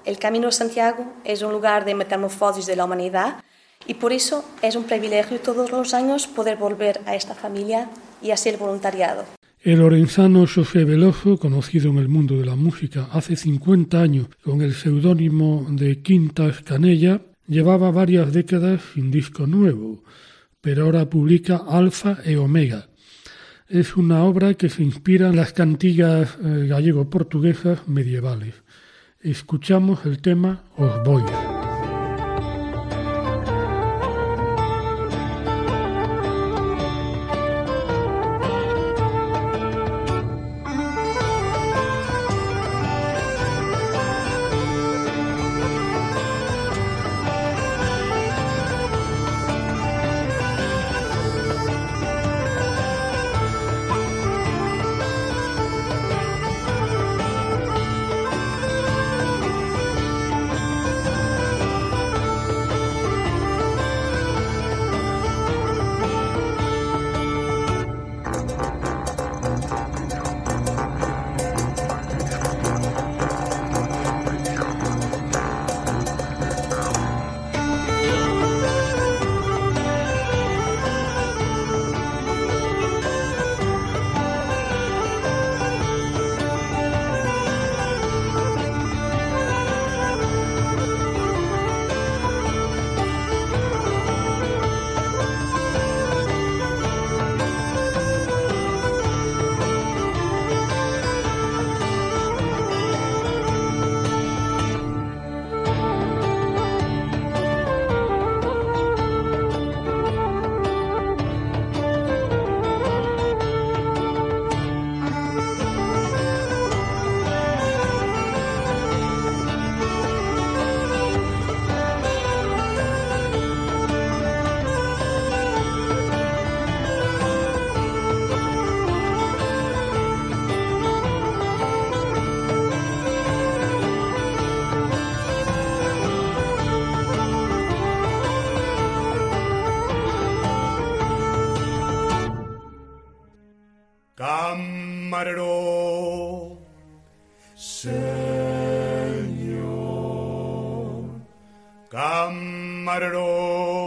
El 0.05 0.19
Camino 0.19 0.47
de 0.47 0.53
Santiago 0.53 1.05
es 1.23 1.41
un 1.41 1.51
lugar 1.51 1.83
de 1.85 1.95
metamorfosis 1.95 2.65
de 2.65 2.75
la 2.75 2.85
humanidad 2.85 3.43
y 3.87 3.95
por 3.95 4.13
eso 4.13 4.45
es 4.61 4.75
un 4.75 4.83
privilegio 4.83 5.39
todos 5.39 5.71
los 5.71 5.93
años 5.93 6.27
poder 6.27 6.57
volver 6.57 7.01
a 7.05 7.15
esta 7.15 7.35
familia 7.35 7.89
y 8.21 8.31
hacer 8.31 8.57
voluntariado. 8.57 9.25
El 9.61 9.79
lorenzano 9.79 10.45
José 10.45 10.83
Veloso, 10.83 11.37
conocido 11.37 11.89
en 11.89 11.97
el 11.97 12.07
mundo 12.07 12.37
de 12.37 12.45
la 12.45 12.55
música 12.55 13.09
hace 13.11 13.35
50 13.35 13.99
años 13.99 14.27
con 14.43 14.61
el 14.61 14.75
seudónimo 14.75 15.65
de 15.69 16.03
Quintas 16.03 16.61
Canella, 16.61 17.21
llevaba 17.47 17.89
varias 17.89 18.31
décadas 18.31 18.81
sin 18.93 19.09
disco 19.09 19.47
nuevo 19.47 20.03
pero 20.65 20.85
ahora 20.85 21.07
publica 21.07 21.61
Alfa 21.69 22.17
e 22.25 22.37
Omega. 22.37 22.87
Es 23.69 23.95
una 23.95 24.23
obra 24.23 24.55
que 24.55 24.69
se 24.69 24.81
inspira 24.81 25.29
en 25.29 25.35
las 25.35 25.53
cantigas 25.53 26.39
eh, 26.43 26.65
gallego-portuguesas 26.67 27.87
medievales. 27.87 28.55
Escuchamos 29.21 30.07
el 30.07 30.23
tema 30.23 30.63
Os 30.75 31.03
Bois. 31.03 31.64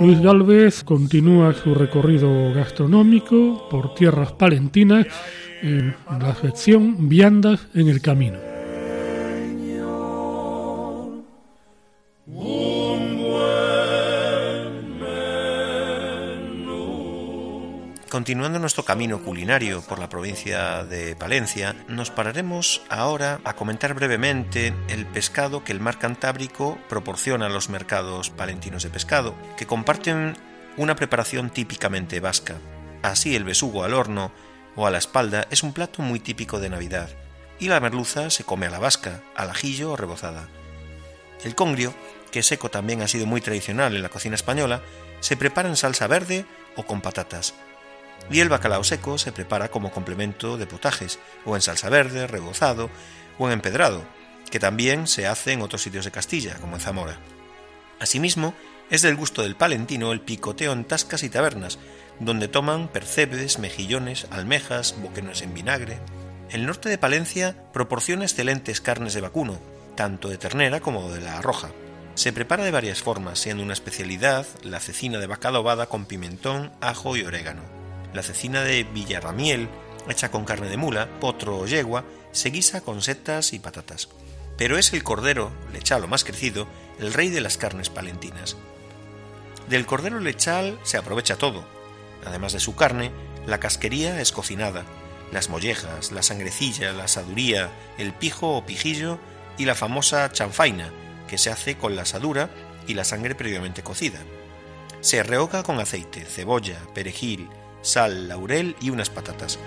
Luis 0.00 0.20
Galvez 0.20 0.84
continúa 0.84 1.52
su 1.52 1.74
recorrido 1.74 2.52
gastronómico 2.54 3.68
por 3.68 3.94
tierras 3.94 4.32
palentinas 4.32 5.06
en 5.62 5.94
la 6.08 6.34
sección 6.36 7.08
Viandas 7.08 7.66
en 7.74 7.88
el 7.88 8.00
Camino. 8.00 8.47
Continuando 18.18 18.58
nuestro 18.58 18.84
camino 18.84 19.22
culinario 19.22 19.80
por 19.80 20.00
la 20.00 20.08
provincia 20.08 20.82
de 20.82 21.14
Palencia, 21.14 21.76
nos 21.86 22.10
pararemos 22.10 22.82
ahora 22.88 23.40
a 23.44 23.54
comentar 23.54 23.94
brevemente 23.94 24.74
el 24.88 25.06
pescado 25.06 25.62
que 25.62 25.70
el 25.70 25.78
mar 25.78 26.00
Cantábrico 26.00 26.80
proporciona 26.88 27.46
a 27.46 27.48
los 27.48 27.68
mercados 27.68 28.30
palentinos 28.30 28.82
de 28.82 28.90
pescado, 28.90 29.36
que 29.56 29.68
comparten 29.68 30.36
una 30.76 30.96
preparación 30.96 31.50
típicamente 31.50 32.18
vasca. 32.18 32.56
Así 33.02 33.36
el 33.36 33.44
besugo 33.44 33.84
al 33.84 33.94
horno 33.94 34.32
o 34.74 34.88
a 34.88 34.90
la 34.90 34.98
espalda 34.98 35.46
es 35.52 35.62
un 35.62 35.72
plato 35.72 36.02
muy 36.02 36.18
típico 36.18 36.58
de 36.58 36.70
Navidad, 36.70 37.10
y 37.60 37.68
la 37.68 37.78
merluza 37.78 38.30
se 38.30 38.42
come 38.42 38.66
a 38.66 38.70
la 38.70 38.80
vasca, 38.80 39.22
al 39.36 39.50
ajillo 39.50 39.92
o 39.92 39.96
rebozada. 39.96 40.48
El 41.44 41.54
congrio, 41.54 41.94
que 42.32 42.42
seco 42.42 42.68
también 42.68 43.00
ha 43.00 43.06
sido 43.06 43.26
muy 43.26 43.40
tradicional 43.40 43.94
en 43.94 44.02
la 44.02 44.08
cocina 44.08 44.34
española, 44.34 44.82
se 45.20 45.36
prepara 45.36 45.68
en 45.68 45.76
salsa 45.76 46.08
verde 46.08 46.46
o 46.74 46.82
con 46.82 47.00
patatas 47.00 47.54
y 48.30 48.40
el 48.40 48.48
bacalao 48.48 48.84
seco 48.84 49.18
se 49.18 49.32
prepara 49.32 49.70
como 49.70 49.90
complemento 49.90 50.56
de 50.56 50.66
potajes, 50.66 51.18
o 51.44 51.56
en 51.56 51.62
salsa 51.62 51.88
verde, 51.88 52.26
rebozado 52.26 52.90
o 53.38 53.46
en 53.46 53.54
empedrado, 53.54 54.04
que 54.50 54.60
también 54.60 55.06
se 55.06 55.26
hace 55.26 55.52
en 55.52 55.62
otros 55.62 55.82
sitios 55.82 56.04
de 56.04 56.10
Castilla, 56.10 56.56
como 56.60 56.76
en 56.76 56.80
Zamora. 56.80 57.18
Asimismo, 58.00 58.54
es 58.90 59.02
del 59.02 59.16
gusto 59.16 59.42
del 59.42 59.56
palentino 59.56 60.12
el 60.12 60.20
picoteo 60.20 60.72
en 60.72 60.84
tascas 60.84 61.22
y 61.22 61.28
tabernas, 61.28 61.78
donde 62.20 62.48
toman 62.48 62.88
percebes, 62.88 63.58
mejillones, 63.58 64.26
almejas, 64.30 64.96
boquerones 65.00 65.42
en 65.42 65.54
vinagre. 65.54 65.98
El 66.50 66.66
norte 66.66 66.88
de 66.88 66.98
Palencia 66.98 67.56
proporciona 67.72 68.24
excelentes 68.24 68.80
carnes 68.80 69.14
de 69.14 69.20
vacuno, 69.20 69.58
tanto 69.94 70.28
de 70.28 70.38
ternera 70.38 70.80
como 70.80 71.10
de 71.12 71.20
la 71.20 71.42
roja. 71.42 71.70
Se 72.14 72.32
prepara 72.32 72.64
de 72.64 72.70
varias 72.70 73.02
formas, 73.02 73.38
siendo 73.38 73.62
una 73.62 73.74
especialidad 73.74 74.46
la 74.62 74.80
cecina 74.80 75.18
de 75.18 75.26
vaca 75.26 75.48
adobada 75.48 75.86
con 75.86 76.06
pimentón, 76.06 76.72
ajo 76.80 77.16
y 77.16 77.22
orégano. 77.22 77.77
La 78.12 78.22
cecina 78.22 78.62
de 78.62 78.84
Villarramiel, 78.84 79.68
hecha 80.08 80.30
con 80.30 80.44
carne 80.44 80.68
de 80.68 80.76
mula, 80.76 81.08
potro 81.20 81.58
o 81.58 81.66
yegua, 81.66 82.04
se 82.32 82.50
guisa 82.50 82.80
con 82.80 83.02
setas 83.02 83.52
y 83.52 83.58
patatas. 83.58 84.08
Pero 84.56 84.78
es 84.78 84.92
el 84.92 85.04
cordero, 85.04 85.52
lechalo 85.72 86.08
más 86.08 86.24
crecido, 86.24 86.66
el 86.98 87.12
rey 87.12 87.28
de 87.28 87.40
las 87.40 87.58
carnes 87.58 87.90
palentinas. 87.90 88.56
Del 89.68 89.86
cordero 89.86 90.18
lechal 90.18 90.78
se 90.82 90.96
aprovecha 90.96 91.36
todo. 91.36 91.64
Además 92.24 92.52
de 92.52 92.60
su 92.60 92.74
carne, 92.74 93.12
la 93.46 93.60
casquería 93.60 94.20
es 94.20 94.32
cocinada, 94.32 94.84
las 95.32 95.50
mollejas, 95.50 96.10
la 96.10 96.22
sangrecilla, 96.22 96.92
la 96.92 97.04
asaduría, 97.04 97.70
el 97.98 98.12
pijo 98.12 98.56
o 98.56 98.64
pijillo 98.64 99.18
y 99.58 99.66
la 99.66 99.74
famosa 99.74 100.32
chanfaina, 100.32 100.90
que 101.28 101.38
se 101.38 101.50
hace 101.50 101.76
con 101.76 101.96
la 101.96 102.02
asadura 102.02 102.50
y 102.86 102.94
la 102.94 103.04
sangre 103.04 103.34
previamente 103.34 103.82
cocida. 103.82 104.20
Se 105.00 105.22
rehoga 105.22 105.62
con 105.62 105.78
aceite, 105.78 106.24
cebolla, 106.24 106.78
perejil, 106.94 107.48
sal, 107.82 108.28
laurel 108.28 108.76
y 108.80 108.90
unas 108.90 109.10
patatas. 109.10 109.58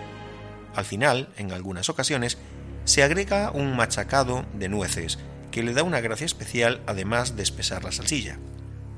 Al 0.76 0.86
final, 0.86 1.30
en 1.38 1.52
algunas 1.52 1.90
ocasiones, 1.90 2.38
se 2.86 3.04
agrega 3.04 3.52
un 3.52 3.76
machacado 3.76 4.46
de 4.54 4.70
nueces, 4.70 5.20
que 5.52 5.64
le 5.64 5.74
da 5.74 5.84
una 5.84 6.02
gracia 6.02 6.26
especial 6.26 6.82
además 6.88 7.36
de 7.36 7.44
espesar 7.44 7.84
la 7.84 7.92
salsilla. 7.92 8.40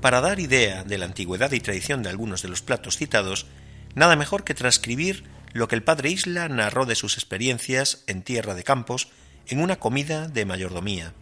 Para 0.02 0.22
dar 0.22 0.40
idea 0.40 0.84
de 0.84 0.98
la 0.98 1.06
antigüedad 1.06 1.52
y 1.52 1.60
tradición 1.60 2.04
de 2.04 2.10
algunos 2.10 2.42
de 2.42 2.50
los 2.50 2.62
platos 2.62 2.98
citados, 2.98 3.48
nada 3.96 4.16
mejor 4.16 4.44
que 4.44 4.54
transcribir 4.54 5.24
lo 5.54 5.68
que 5.68 5.76
el 5.76 5.84
padre 5.84 6.10
Isla 6.10 6.50
narró 6.50 6.86
de 6.86 6.96
sus 6.96 7.16
experiencias 7.16 8.04
en 8.08 8.24
tierra 8.24 8.56
de 8.56 8.64
campos 8.64 9.10
en 9.48 9.62
una 9.62 9.78
comida 9.78 10.28
de 10.28 10.46
mayordomía. 10.46 11.14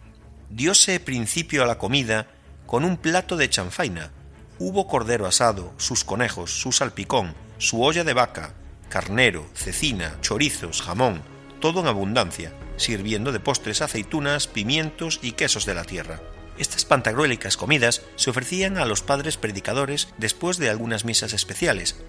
Diose 0.50 1.00
principio 1.00 1.62
a 1.62 1.66
la 1.66 1.78
comida 1.78 2.28
con 2.66 2.84
un 2.84 2.96
plato 2.96 3.36
de 3.36 3.50
chanfaina. 3.50 4.10
Hubo 4.58 4.86
cordero 4.86 5.26
asado, 5.26 5.72
sus 5.76 6.04
conejos, 6.04 6.60
su 6.60 6.72
salpicón, 6.72 7.34
su 7.62 7.80
olla 7.84 8.02
de 8.02 8.12
vaca, 8.12 8.54
carnero, 8.88 9.48
cecina, 9.54 10.16
chorizos, 10.20 10.82
jamón, 10.82 11.22
todo 11.60 11.78
en 11.78 11.86
abundancia, 11.86 12.52
sirviendo 12.76 13.30
de 13.30 13.38
postres 13.38 13.82
aceitunas, 13.82 14.48
pimientos 14.48 15.20
y 15.22 15.32
quesos 15.32 15.64
de 15.64 15.74
la 15.74 15.84
tierra. 15.84 16.20
Estas 16.58 16.84
pantagruélicas 16.84 17.56
comidas 17.56 18.02
se 18.16 18.30
ofrecían 18.30 18.78
a 18.78 18.84
los 18.84 19.02
padres 19.02 19.36
predicadores 19.36 20.08
después 20.18 20.58
de 20.58 20.70
algunas 20.70 21.04
misas 21.04 21.34
especiales, 21.34 22.02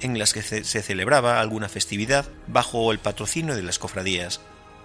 en 0.00 0.18
las 0.18 0.32
que 0.32 0.42
se 0.42 0.82
celebraba 0.82 1.40
alguna 1.40 1.68
festividad 1.68 2.26
bajo 2.48 2.90
el 2.90 2.98
patrocinio 2.98 3.54
de 3.54 3.62
las 3.62 3.78
cofradías. 3.78 4.40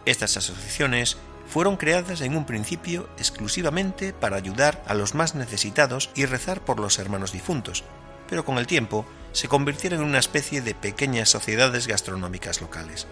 Estas 0.05 0.37
asociaciones 0.37 1.17
fueron 1.47 1.77
creadas 1.77 2.21
en 2.21 2.37
un 2.37 2.45
principio 2.45 3.09
exclusivamente 3.17 4.13
para 4.13 4.37
ayudar 4.37 4.83
a 4.85 4.93
los 4.93 5.15
más 5.15 5.33
necesitados 5.33 6.11
y 6.13 6.25
rezar 6.25 6.63
por 6.63 6.79
los 6.79 6.99
hermanos 6.99 7.31
difuntos, 7.31 7.83
pero 8.29 8.45
con 8.45 8.59
el 8.59 8.67
tiempo 8.67 9.07
se 9.31 9.47
convirtieron 9.47 10.01
en 10.01 10.07
una 10.07 10.19
especie 10.19 10.61
de 10.61 10.75
pequeñas 10.75 11.29
sociedades 11.29 11.87
gastronómicas 11.87 12.61
locales. 12.61 13.07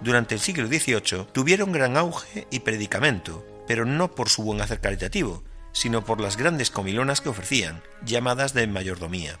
Durante 0.00 0.34
el 0.34 0.40
siglo 0.40 0.66
XVIII 0.66 1.26
tuvieron 1.32 1.72
gran 1.72 1.96
auge 1.96 2.46
y 2.50 2.60
predicamento, 2.60 3.46
pero 3.66 3.84
no 3.84 4.14
por 4.14 4.28
su 4.28 4.42
buen 4.42 4.60
hacer 4.60 4.80
caritativo, 4.80 5.44
sino 5.72 6.04
por 6.04 6.20
las 6.20 6.36
grandes 6.36 6.70
comilonas 6.70 7.20
que 7.20 7.28
ofrecían, 7.28 7.82
llamadas 8.04 8.52
de 8.52 8.66
mayordomía. 8.66 9.38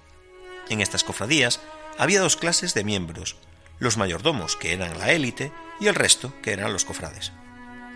En 0.68 0.80
estas 0.80 1.04
cofradías 1.04 1.60
había 1.98 2.20
dos 2.20 2.36
clases 2.36 2.74
de 2.74 2.84
miembros, 2.84 3.36
los 3.78 3.96
mayordomos, 3.96 4.56
que 4.56 4.72
eran 4.72 4.98
la 4.98 5.10
élite, 5.12 5.52
y 5.80 5.88
el 5.88 5.94
resto, 5.94 6.32
que 6.42 6.52
eran 6.52 6.72
los 6.72 6.84
cofrades. 6.84 7.32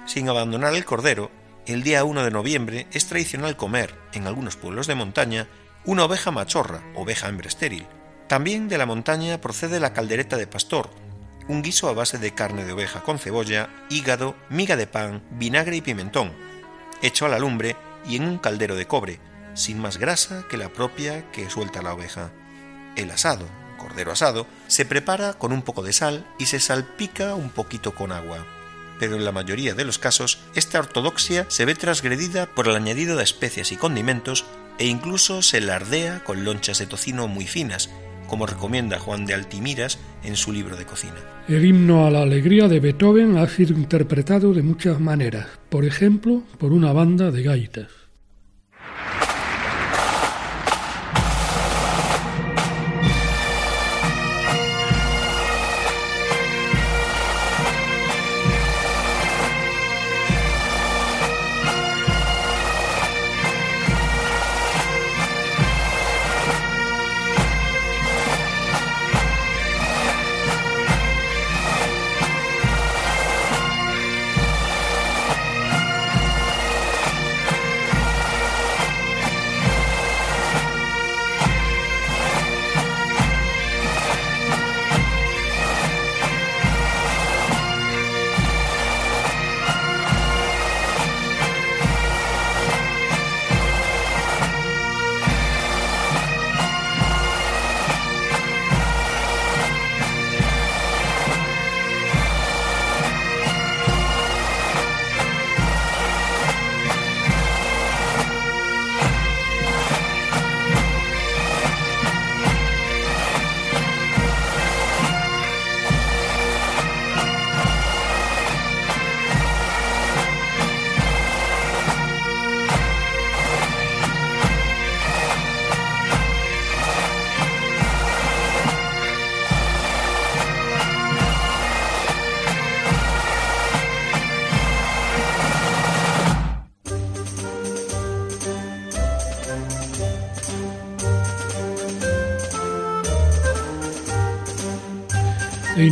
Sin 0.07 0.29
abandonar 0.29 0.74
el 0.74 0.85
cordero, 0.85 1.31
el 1.66 1.83
día 1.83 2.05
1 2.05 2.24
de 2.24 2.31
noviembre 2.31 2.87
es 2.93 3.07
tradicional 3.07 3.57
comer, 3.57 3.95
en 4.12 4.27
algunos 4.27 4.57
pueblos 4.57 4.87
de 4.87 4.97
montaña, 4.97 5.49
una 5.85 6.05
oveja 6.05 6.33
machorra, 6.33 6.83
oveja 6.97 7.29
hembra 7.29 7.49
estéril. 7.49 7.87
También 8.29 8.68
de 8.68 8.79
la 8.79 8.87
montaña 8.87 9.41
procede 9.41 9.79
la 9.79 9.93
caldereta 9.93 10.37
de 10.37 10.47
pastor, 10.47 10.91
un 11.49 11.62
guiso 11.62 11.89
a 11.89 11.93
base 11.93 12.18
de 12.18 12.35
carne 12.35 12.64
de 12.64 12.72
oveja 12.72 13.03
con 13.03 13.18
cebolla, 13.18 13.68
hígado, 13.89 14.35
miga 14.49 14.77
de 14.77 14.89
pan, 14.89 15.22
vinagre 15.31 15.77
y 15.77 15.81
pimentón, 15.81 16.33
hecho 17.03 17.27
a 17.27 17.29
la 17.29 17.39
lumbre 17.39 17.77
y 18.05 18.16
en 18.16 18.24
un 18.24 18.39
caldero 18.39 18.74
de 18.74 18.87
cobre, 18.87 19.20
sin 19.55 19.79
más 19.79 19.99
grasa 19.99 20.45
que 20.51 20.57
la 20.57 20.70
propia 20.70 21.31
que 21.31 21.49
suelta 21.49 21.83
la 21.83 21.95
oveja. 21.95 22.33
El 22.97 23.12
asado, 23.12 23.47
cordero 23.79 24.11
asado, 24.11 24.47
se 24.66 24.85
prepara 24.85 25.35
con 25.35 25.53
un 25.53 25.62
poco 25.62 25.83
de 25.83 25.93
sal 25.93 26.27
y 26.39 26.47
se 26.47 26.59
salpica 26.59 27.35
un 27.35 27.51
poquito 27.51 27.95
con 27.95 28.11
agua. 28.11 28.45
Pero 28.99 29.14
en 29.14 29.24
la 29.24 29.33
mayoría 29.33 29.74
de 29.74 29.85
los 29.85 29.99
casos, 29.99 30.41
esta 30.55 30.79
ortodoxia 30.79 31.47
se 31.49 31.64
ve 31.64 31.74
transgredida 31.74 32.47
por 32.47 32.66
el 32.66 32.74
añadido 32.74 33.16
de 33.16 33.24
especias 33.24 33.70
y 33.70 33.77
condimentos 33.77 34.47
e 34.79 34.87
incluso 34.87 35.43
se 35.43 35.61
lardea 35.61 36.24
con 36.24 36.45
lonchas 36.45 36.79
de 36.79 36.87
tocino 36.87 37.29
muy 37.29 37.47
finas, 37.47 37.91
como 38.27 38.47
recomienda 38.47 38.99
Juan 38.99 39.27
de 39.27 39.35
Altimiras 39.35 39.99
en 40.24 40.37
su 40.37 40.53
libro 40.53 40.77
de 40.77 40.85
cocina. 40.85 41.16
El 41.49 41.64
himno 41.64 42.07
a 42.07 42.11
la 42.11 42.22
alegría 42.22 42.68
de 42.68 42.81
Beethoven 42.81 43.37
ha 43.37 43.47
sido 43.49 43.74
interpretado 43.74 44.53
de 44.53 44.62
muchas 44.62 45.01
maneras, 45.01 45.47
por 45.68 45.85
ejemplo, 45.85 46.43
por 46.59 46.72
una 46.72 46.93
banda 46.93 47.31
de 47.31 47.43
gaitas. 47.43 48.05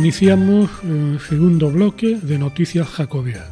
Iniciamos 0.05 0.69
el 0.83 1.19
segundo 1.19 1.71
bloque 1.71 2.19
de 2.21 2.37
Noticias 2.37 2.87
Jacobeas. 2.87 3.49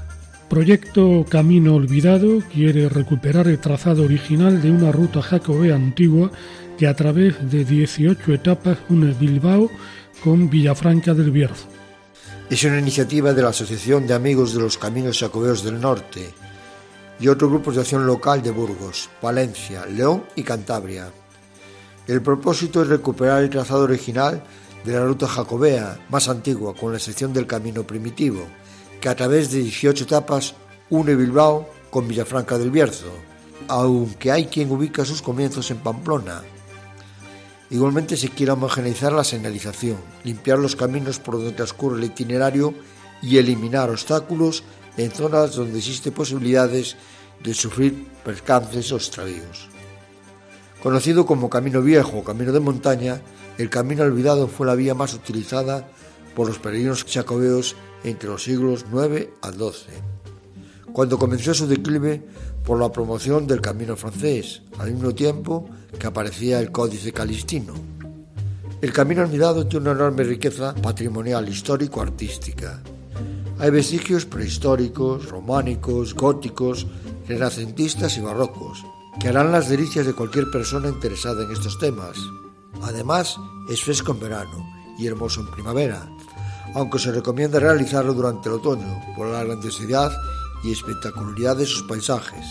Proyecto 0.51 1.25
Camino 1.27 1.73
Olvidado 1.73 2.43
quiere 2.53 2.89
recuperar 2.89 3.47
el 3.47 3.57
trazado 3.57 4.03
original 4.03 4.61
de 4.61 4.69
una 4.69 4.91
ruta 4.91 5.23
jacobea 5.23 5.75
antigua 5.75 6.29
que 6.77 6.85
a 6.85 6.95
través 6.95 7.49
de 7.49 7.65
18 7.65 8.31
etapas 8.33 8.77
une 8.87 9.15
Bilbao 9.19 9.71
con 10.23 10.47
Villafranca 10.47 11.15
del 11.15 11.31
Bierzo. 11.31 11.65
Es 12.51 12.63
una 12.65 12.77
iniciativa 12.77 13.33
de 13.33 13.41
la 13.41 13.49
Asociación 13.49 14.05
de 14.05 14.13
Amigos 14.13 14.53
de 14.53 14.59
los 14.59 14.77
Caminos 14.77 15.21
Jacobeos 15.21 15.63
del 15.63 15.81
Norte 15.81 16.29
y 17.19 17.29
otros 17.29 17.49
grupos 17.49 17.73
de 17.73 17.81
acción 17.81 18.05
local 18.05 18.43
de 18.43 18.51
Burgos, 18.51 19.09
Valencia, 19.23 19.87
León 19.87 20.25
y 20.35 20.43
Cantabria. 20.43 21.07
El 22.05 22.21
propósito 22.21 22.83
es 22.83 22.89
recuperar 22.89 23.41
el 23.41 23.49
trazado 23.49 23.85
original 23.85 24.43
de 24.83 24.93
la 24.93 25.05
ruta 25.05 25.27
jacobea 25.27 25.99
más 26.09 26.27
antigua, 26.27 26.73
con 26.75 26.91
la 26.91 26.97
excepción 26.97 27.33
del 27.33 27.47
camino 27.47 27.83
primitivo, 27.83 28.45
que 28.99 29.09
a 29.09 29.15
través 29.15 29.51
de 29.51 29.59
18 29.59 30.03
etapas 30.03 30.55
une 30.89 31.15
Bilbao 31.15 31.67
con 31.89 32.07
Villafranca 32.07 32.57
del 32.57 32.71
Bierzo, 32.71 33.11
aunque 33.67 34.31
hay 34.31 34.47
quien 34.47 34.71
ubica 34.71 35.05
sus 35.05 35.21
comienzos 35.21 35.71
en 35.71 35.77
Pamplona. 35.77 36.41
Igualmente 37.69 38.17
se 38.17 38.29
quiere 38.29 38.51
homogeneizar 38.51 39.13
la 39.13 39.23
señalización, 39.23 39.97
limpiar 40.23 40.59
los 40.59 40.75
caminos 40.75 41.19
por 41.19 41.35
donde 41.35 41.53
transcurre 41.53 41.97
el 41.97 42.03
itinerario 42.03 42.73
y 43.21 43.37
eliminar 43.37 43.89
obstáculos 43.89 44.63
en 44.97 45.11
zonas 45.11 45.55
donde 45.55 45.79
existen 45.79 46.13
posibilidades 46.13 46.97
de 47.43 47.53
sufrir 47.53 48.07
percances 48.23 48.91
o 48.91 48.97
extravíos. 48.97 49.69
Conocido 50.81 51.25
como 51.25 51.49
Camino 51.49 51.81
Viejo 51.81 52.19
o 52.19 52.23
Camino 52.23 52.51
de 52.51 52.59
Montaña, 52.59 53.21
el 53.57 53.69
Camino 53.69 54.03
Olvidado 54.03 54.47
fue 54.47 54.67
la 54.67 54.75
vía 54.75 54.95
más 54.95 55.13
utilizada 55.13 55.87
por 56.35 56.47
los 56.47 56.59
peregrinos 56.59 57.05
jacobeos 57.07 57.75
entre 58.03 58.29
los 58.29 58.43
siglos 58.43 58.85
IX 58.91 59.27
al 59.41 59.53
XII, 59.53 59.93
cuando 60.91 61.17
comenzó 61.17 61.53
su 61.53 61.67
declive 61.67 62.21
por 62.65 62.79
la 62.79 62.91
promoción 62.91 63.45
del 63.45 63.61
camino 63.61 63.95
francés, 63.95 64.61
al 64.79 64.91
mismo 64.91 65.13
tiempo 65.13 65.69
que 65.99 66.07
aparecía 66.07 66.59
el 66.59 66.71
Códice 66.71 67.11
Calistino. 67.11 67.73
El 68.81 68.91
Camino 68.91 69.21
Olvidado 69.21 69.67
tiene 69.67 69.89
una 69.89 69.99
enorme 69.99 70.23
riqueza 70.23 70.73
patrimonial, 70.75 71.47
histórico-artística. 71.47 72.81
Hay 73.59 73.69
vestigios 73.69 74.25
prehistóricos, 74.25 75.29
románicos, 75.29 76.13
góticos, 76.13 76.87
renacentistas 77.27 78.17
y 78.17 78.21
barrocos, 78.21 78.83
que 79.19 79.29
harán 79.29 79.51
las 79.51 79.69
delicias 79.69 80.05
de 80.05 80.13
cualquier 80.13 80.51
persona 80.51 80.89
interesada 80.89 81.45
en 81.45 81.51
estos 81.51 81.79
temas. 81.79 82.17
Además, 82.83 83.37
es 83.69 83.81
fresco 83.83 84.11
en 84.11 84.19
verano 84.19 84.73
y 84.97 85.07
hermoso 85.07 85.41
en 85.41 85.51
primavera, 85.51 86.07
aunque 86.75 86.99
se 86.99 87.11
recomienda 87.11 87.59
realizarlo 87.59 88.13
durante 88.13 88.49
el 88.49 88.55
otoño 88.55 89.01
por 89.15 89.27
la 89.27 89.43
grandiosidad 89.43 90.11
y 90.63 90.71
espectacularidad 90.71 91.57
de 91.57 91.65
sus 91.65 91.83
paisajes. 91.83 92.45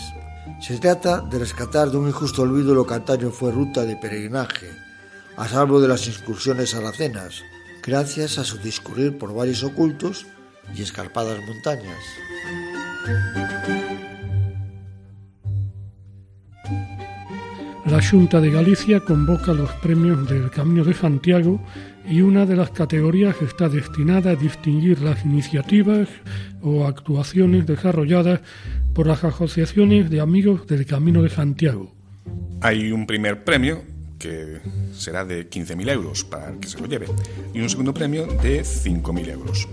Se 0.61 0.77
trata 0.77 1.21
de 1.21 1.39
rescatar 1.39 1.89
de 1.89 1.97
un 1.97 2.07
injusto 2.07 2.41
olvido 2.41 2.73
lo 2.73 2.85
que 2.85 2.93
antaño 2.93 3.31
fue 3.31 3.51
ruta 3.51 3.83
de 3.83 3.95
peregrinaje, 3.95 4.69
a 5.35 5.47
salvo 5.47 5.81
de 5.81 5.87
las 5.87 6.07
excursiones 6.07 6.71
saracenas, 6.71 7.41
gracias 7.81 8.37
a 8.37 8.43
su 8.43 8.57
discurrir 8.57 9.17
por 9.17 9.35
valles 9.35 9.63
ocultos 9.63 10.25
y 10.75 10.81
escarpadas 10.81 11.39
montañas. 11.47 12.03
La 17.93 18.01
Junta 18.01 18.41
de 18.41 18.49
Galicia 18.49 19.01
convoca 19.01 19.53
los 19.53 19.69
premios 19.73 20.27
del 20.27 20.49
Camino 20.49 20.83
de 20.83 20.95
Santiago 20.95 21.63
y 22.09 22.21
una 22.21 22.43
de 22.43 22.55
las 22.55 22.71
categorías 22.71 23.39
está 23.39 23.69
destinada 23.69 24.31
a 24.31 24.35
distinguir 24.35 24.99
las 25.03 25.23
iniciativas 25.23 26.09
o 26.63 26.87
actuaciones 26.87 27.67
desarrolladas 27.67 28.39
por 28.95 29.05
las 29.05 29.23
asociaciones 29.23 30.09
de 30.09 30.21
amigos 30.21 30.65
del 30.65 30.87
Camino 30.87 31.21
de 31.21 31.29
Santiago. 31.29 31.93
Hay 32.61 32.91
un 32.91 33.05
primer 33.05 33.43
premio 33.43 33.83
que 34.17 34.59
será 34.97 35.23
de 35.23 35.47
15.000 35.47 35.91
euros 35.91 36.23
para 36.23 36.49
el 36.49 36.59
que 36.59 36.69
se 36.69 36.79
lo 36.79 36.87
lleve 36.87 37.05
y 37.53 37.61
un 37.61 37.69
segundo 37.69 37.93
premio 37.93 38.25
de 38.25 38.63
5.000 38.63 39.29
euros. 39.29 39.67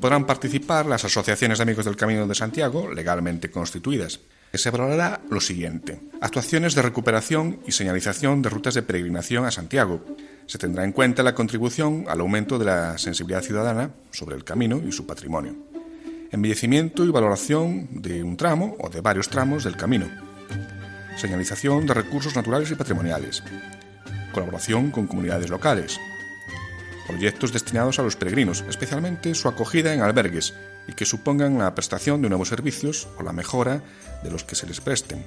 Podrán 0.00 0.26
participar 0.26 0.86
las 0.86 1.04
asociaciones 1.04 1.58
de 1.58 1.62
amigos 1.62 1.84
del 1.84 1.94
Camino 1.94 2.26
de 2.26 2.34
Santiago 2.34 2.92
legalmente 2.92 3.48
constituidas. 3.48 4.18
Se 4.54 4.70
valorará 4.70 5.20
lo 5.28 5.40
siguiente. 5.40 6.00
Actuaciones 6.20 6.74
de 6.74 6.82
recuperación 6.82 7.60
y 7.66 7.72
señalización 7.72 8.42
de 8.42 8.48
rutas 8.48 8.74
de 8.74 8.82
peregrinación 8.82 9.44
a 9.44 9.50
Santiago, 9.50 10.04
se 10.46 10.58
tendrá 10.58 10.84
en 10.84 10.92
cuenta 10.92 11.22
la 11.22 11.34
contribución 11.34 12.06
al 12.08 12.20
aumento 12.20 12.58
de 12.58 12.64
la 12.64 12.96
sensibilidad 12.96 13.42
ciudadana 13.42 13.90
sobre 14.10 14.34
el 14.34 14.44
camino 14.44 14.80
y 14.86 14.90
su 14.92 15.06
patrimonio. 15.06 15.54
Embellecimiento 16.30 17.04
y 17.04 17.10
valoración 17.10 17.88
de 17.90 18.22
un 18.22 18.36
tramo 18.36 18.74
o 18.80 18.88
de 18.88 19.02
varios 19.02 19.28
tramos 19.28 19.64
del 19.64 19.76
camino. 19.76 20.06
Señalización 21.16 21.86
de 21.86 21.94
recursos 21.94 22.34
naturales 22.34 22.70
y 22.70 22.74
patrimoniales. 22.74 23.42
Colaboración 24.32 24.90
con 24.90 25.06
comunidades 25.06 25.50
locales. 25.50 26.00
Proyectos 27.06 27.52
destinados 27.52 27.98
a 27.98 28.02
los 28.02 28.16
peregrinos, 28.16 28.64
especialmente 28.68 29.34
su 29.34 29.48
acogida 29.48 29.92
en 29.92 30.00
albergues 30.00 30.54
y 30.86 30.94
que 30.94 31.04
supongan 31.04 31.58
la 31.58 31.74
prestación 31.74 32.22
de 32.22 32.28
nuevos 32.28 32.48
servicios 32.48 33.08
o 33.18 33.22
la 33.22 33.32
mejora 33.32 33.82
de 34.22 34.30
los 34.30 34.44
que 34.44 34.54
se 34.54 34.66
les 34.66 34.80
presten 34.80 35.24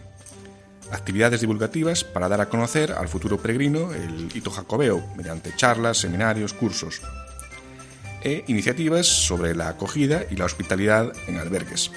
actividades 0.92 1.42
divulgativas 1.42 2.04
para 2.04 2.30
dar 2.30 2.42
a 2.42 2.50
conocer 2.50 2.92
al 2.92 3.08
futuro 3.08 3.38
peregrino 3.38 3.94
el 3.94 4.30
hito 4.36 4.52
jacobeo 4.52 5.04
mediante 5.16 5.56
charlas, 5.56 5.98
seminarios, 5.98 6.54
cursos 6.54 7.02
e 8.24 8.44
iniciativas 8.48 9.08
sobre 9.08 9.56
la 9.56 9.70
acogida 9.70 10.24
y 10.30 10.36
la 10.36 10.46
hospitalidad 10.46 11.12
en 11.28 11.38
albergues. 11.38 11.92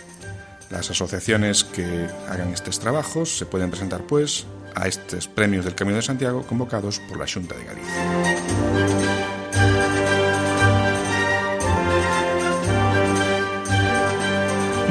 Las 0.70 0.90
asociaciones 0.90 1.64
que 1.64 2.08
hagan 2.28 2.52
estos 2.52 2.80
trabajos 2.80 3.36
se 3.36 3.46
pueden 3.46 3.70
presentar 3.70 4.06
pues 4.06 4.46
a 4.74 4.88
estos 4.88 5.28
premios 5.28 5.64
del 5.64 5.74
Camino 5.74 5.96
de 5.96 6.02
Santiago 6.02 6.42
convocados 6.46 7.00
por 7.00 7.18
la 7.18 7.26
Junta 7.26 7.54
de 7.56 7.64
Galicia. 7.64 9.43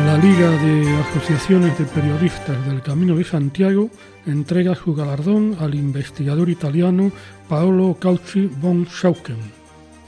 La 0.06 0.18
Liga 0.18 0.50
de 0.50 0.98
Asociaciones 0.98 1.78
de 1.80 1.86
Periodistas 1.86 2.66
del 2.66 2.82
Camino 2.82 3.16
de 3.16 3.24
Santiago 3.24 3.90
entrega 4.26 4.76
su 4.76 4.94
galardón 4.94 5.56
al 5.62 5.76
investigador 5.76 6.50
italiano 6.50 7.10
Paolo 7.48 7.98
Caucci 7.98 8.48
von 8.48 8.86
Schauken. 8.86 9.38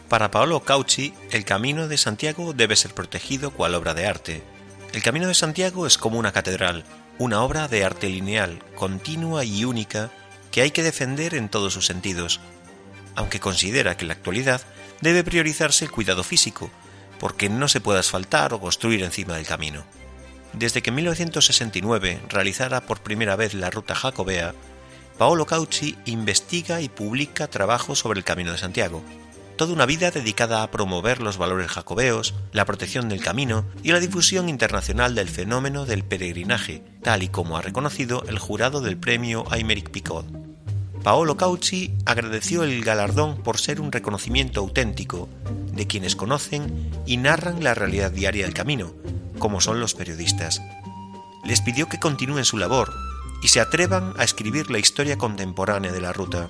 Para 0.10 0.32
Paolo 0.32 0.60
Caucci, 0.60 1.14
el 1.32 1.46
Camino 1.46 1.88
de 1.88 1.98
Santiago 1.98 2.52
debe 2.52 2.76
ser 2.76 2.94
protegido 2.94 3.52
cual 3.52 3.74
obra 3.74 3.94
de 3.94 4.06
arte. 4.06 4.44
El 4.92 5.02
Camino 5.02 5.28
de 5.30 5.34
Santiago 5.34 5.88
es 5.88 5.98
como 5.98 6.20
una 6.20 6.34
catedral, 6.34 6.84
una 7.18 7.42
obra 7.42 7.70
de 7.70 7.86
arte 7.86 8.10
lineal, 8.10 8.60
continua 8.76 9.46
y 9.46 9.64
única 9.64 10.12
que 10.52 10.62
hay 10.62 10.72
que 10.72 10.84
defender 10.84 11.36
en 11.36 11.48
todos 11.48 11.74
sus 11.74 11.86
sentidos, 11.86 12.42
aunque 13.16 13.40
considera 13.40 13.96
que 13.96 14.04
en 14.04 14.10
la 14.10 14.16
actualidad 14.16 14.62
debe 15.00 15.24
priorizarse 15.24 15.86
el 15.86 15.92
cuidado 15.92 16.24
físico, 16.24 16.70
porque 17.20 17.50
no 17.50 17.68
se 17.68 17.82
puede 17.82 18.00
asfaltar 18.00 18.54
o 18.54 18.60
construir 18.60 19.04
encima 19.04 19.36
del 19.36 19.46
camino. 19.46 19.84
Desde 20.54 20.82
que 20.82 20.90
en 20.90 20.96
1969 20.96 22.22
realizara 22.30 22.82
por 22.82 23.02
primera 23.02 23.36
vez 23.36 23.54
la 23.54 23.70
ruta 23.70 23.96
jacobea, 23.96 24.54
Paolo 25.18 25.46
Caucci 25.46 25.98
investiga 26.06 26.82
y 26.82 26.90
publica 26.90 27.48
trabajos 27.48 28.00
sobre 28.00 28.20
el 28.20 28.26
Camino 28.26 28.52
de 28.52 28.58
Santiago, 28.58 29.04
toda 29.56 29.74
una 29.74 29.86
vida 29.86 30.12
dedicada 30.12 30.64
a 30.64 30.72
promover 30.72 31.22
los 31.22 31.38
valores 31.38 31.72
jacobeos, 31.72 32.34
la 32.52 32.66
protección 32.66 33.08
del 33.10 33.24
camino 33.24 33.66
y 33.84 33.92
la 33.92 34.00
difusión 34.00 34.50
internacional 34.50 35.16
del 35.16 35.30
fenómeno 35.30 35.86
del 35.86 36.04
peregrinaje, 36.04 36.84
tal 37.02 37.24
y 37.24 37.30
como 37.30 37.58
ha 37.58 37.62
reconocido 37.62 38.24
el 38.28 38.40
jurado 38.40 38.82
del 38.82 38.98
premio 38.98 39.46
Aymeric 39.50 39.90
Picot. 39.90 40.55
Paolo 41.06 41.38
Caucci 41.38 41.94
agradeció 42.08 42.64
el 42.64 42.84
galardón 42.84 43.38
por 43.44 43.60
ser 43.60 43.80
un 43.80 43.92
reconocimiento 43.92 44.62
auténtico 44.62 45.30
de 45.72 45.86
quienes 45.86 46.16
conocen 46.16 46.90
y 47.06 47.18
narran 47.18 47.64
la 47.64 47.76
realidad 47.76 48.10
diaria 48.10 48.46
del 48.46 48.56
camino, 48.56 48.92
como 49.38 49.62
son 49.62 49.80
los 49.80 49.94
periodistas. 49.94 50.64
Les 51.44 51.62
pidió 51.62 51.88
que 51.88 52.00
continúen 52.00 52.44
su 52.44 52.58
labor 52.58 52.92
y 53.44 53.50
se 53.50 53.60
atrevan 53.60 54.16
a 54.18 54.24
escribir 54.24 54.72
la 54.72 54.80
historia 54.80 55.16
contemporánea 55.16 55.92
de 55.92 56.02
la 56.02 56.12
ruta. 56.12 56.50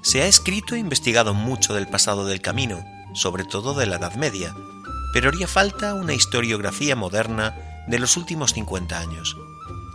Se 0.00 0.22
ha 0.22 0.28
escrito 0.28 0.76
e 0.76 0.78
investigado 0.78 1.34
mucho 1.34 1.74
del 1.74 1.88
pasado 1.88 2.24
del 2.24 2.40
camino, 2.40 2.84
sobre 3.14 3.42
todo 3.42 3.74
de 3.74 3.86
la 3.86 3.96
Edad 3.96 4.14
Media, 4.14 4.54
pero 5.12 5.30
haría 5.30 5.48
falta 5.48 5.94
una 5.94 6.14
historiografía 6.14 6.94
moderna 6.94 7.56
de 7.88 7.98
los 7.98 8.16
últimos 8.16 8.52
50 8.52 8.96
años. 8.96 9.36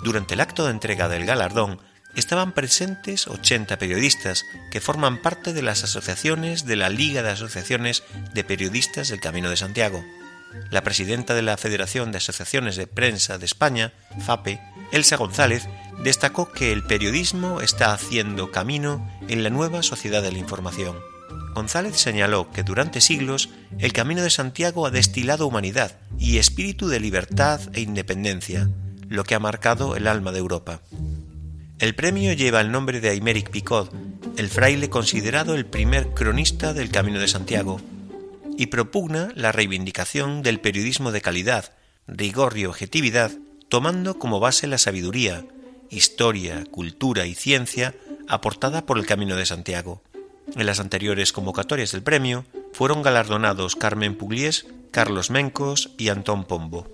Durante 0.03 0.33
el 0.33 0.41
acto 0.41 0.65
de 0.65 0.71
entrega 0.71 1.07
del 1.07 1.25
galardón, 1.25 1.79
estaban 2.15 2.53
presentes 2.53 3.27
80 3.27 3.77
periodistas 3.77 4.45
que 4.69 4.81
forman 4.81 5.21
parte 5.21 5.53
de 5.53 5.61
las 5.61 5.83
asociaciones 5.83 6.65
de 6.65 6.75
la 6.75 6.89
Liga 6.89 7.23
de 7.23 7.29
Asociaciones 7.29 8.03
de 8.33 8.43
Periodistas 8.43 9.09
del 9.09 9.19
Camino 9.19 9.49
de 9.49 9.57
Santiago. 9.57 10.03
La 10.69 10.83
presidenta 10.83 11.33
de 11.33 11.41
la 11.41 11.57
Federación 11.57 12.11
de 12.11 12.17
Asociaciones 12.17 12.75
de 12.75 12.87
Prensa 12.87 13.37
de 13.37 13.45
España, 13.45 13.93
FAPE, 14.25 14.59
Elsa 14.91 15.15
González, 15.15 15.67
destacó 16.03 16.51
que 16.51 16.71
el 16.71 16.83
periodismo 16.83 17.61
está 17.61 17.93
haciendo 17.93 18.51
camino 18.51 19.09
en 19.27 19.43
la 19.43 19.49
nueva 19.49 19.83
sociedad 19.83 20.21
de 20.21 20.31
la 20.31 20.39
información. 20.39 20.97
González 21.53 21.97
señaló 21.97 22.49
que 22.51 22.63
durante 22.63 23.01
siglos 23.01 23.49
el 23.79 23.93
Camino 23.93 24.21
de 24.21 24.29
Santiago 24.29 24.85
ha 24.85 24.91
destilado 24.91 25.47
humanidad 25.47 25.97
y 26.17 26.37
espíritu 26.37 26.87
de 26.87 26.99
libertad 26.99 27.61
e 27.73 27.81
independencia, 27.81 28.69
lo 29.07 29.23
que 29.23 29.35
ha 29.35 29.39
marcado 29.39 29.95
el 29.95 30.07
alma 30.07 30.31
de 30.31 30.39
Europa. 30.39 30.81
El 31.81 31.95
premio 31.95 32.33
lleva 32.33 32.61
el 32.61 32.71
nombre 32.71 33.01
de 33.01 33.09
Aymeric 33.09 33.49
Picot, 33.49 33.91
el 34.37 34.49
fraile 34.49 34.91
considerado 34.91 35.55
el 35.55 35.65
primer 35.65 36.09
cronista 36.09 36.75
del 36.75 36.91
Camino 36.91 37.19
de 37.19 37.27
Santiago, 37.27 37.81
y 38.55 38.67
propugna 38.67 39.29
la 39.33 39.51
reivindicación 39.51 40.43
del 40.43 40.59
periodismo 40.59 41.11
de 41.11 41.21
calidad, 41.21 41.73
rigor 42.05 42.55
y 42.55 42.65
objetividad, 42.65 43.31
tomando 43.67 44.19
como 44.19 44.39
base 44.39 44.67
la 44.67 44.77
sabiduría, 44.77 45.43
historia, 45.89 46.65
cultura 46.69 47.25
y 47.25 47.33
ciencia 47.33 47.95
aportada 48.27 48.85
por 48.85 48.99
el 48.99 49.07
Camino 49.07 49.35
de 49.35 49.47
Santiago. 49.47 50.03
En 50.55 50.67
las 50.67 50.79
anteriores 50.79 51.33
convocatorias 51.33 51.93
del 51.93 52.03
premio 52.03 52.45
fueron 52.73 53.01
galardonados 53.01 53.75
Carmen 53.75 54.15
Pugliés, 54.15 54.67
Carlos 54.91 55.31
Mencos 55.31 55.89
y 55.97 56.09
Antón 56.09 56.45
Pombo. 56.45 56.87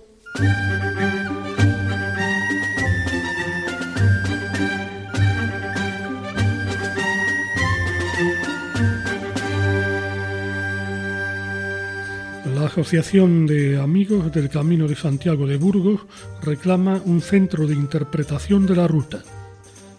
Asociación 12.78 13.44
de 13.44 13.80
Amigos 13.80 14.30
del 14.30 14.48
Camino 14.48 14.86
de 14.86 14.94
Santiago 14.94 15.48
de 15.48 15.56
Burgos 15.56 16.02
reclama 16.40 17.02
un 17.04 17.20
centro 17.20 17.66
de 17.66 17.74
interpretación 17.74 18.66
de 18.66 18.76
la 18.76 18.86
ruta. 18.86 19.24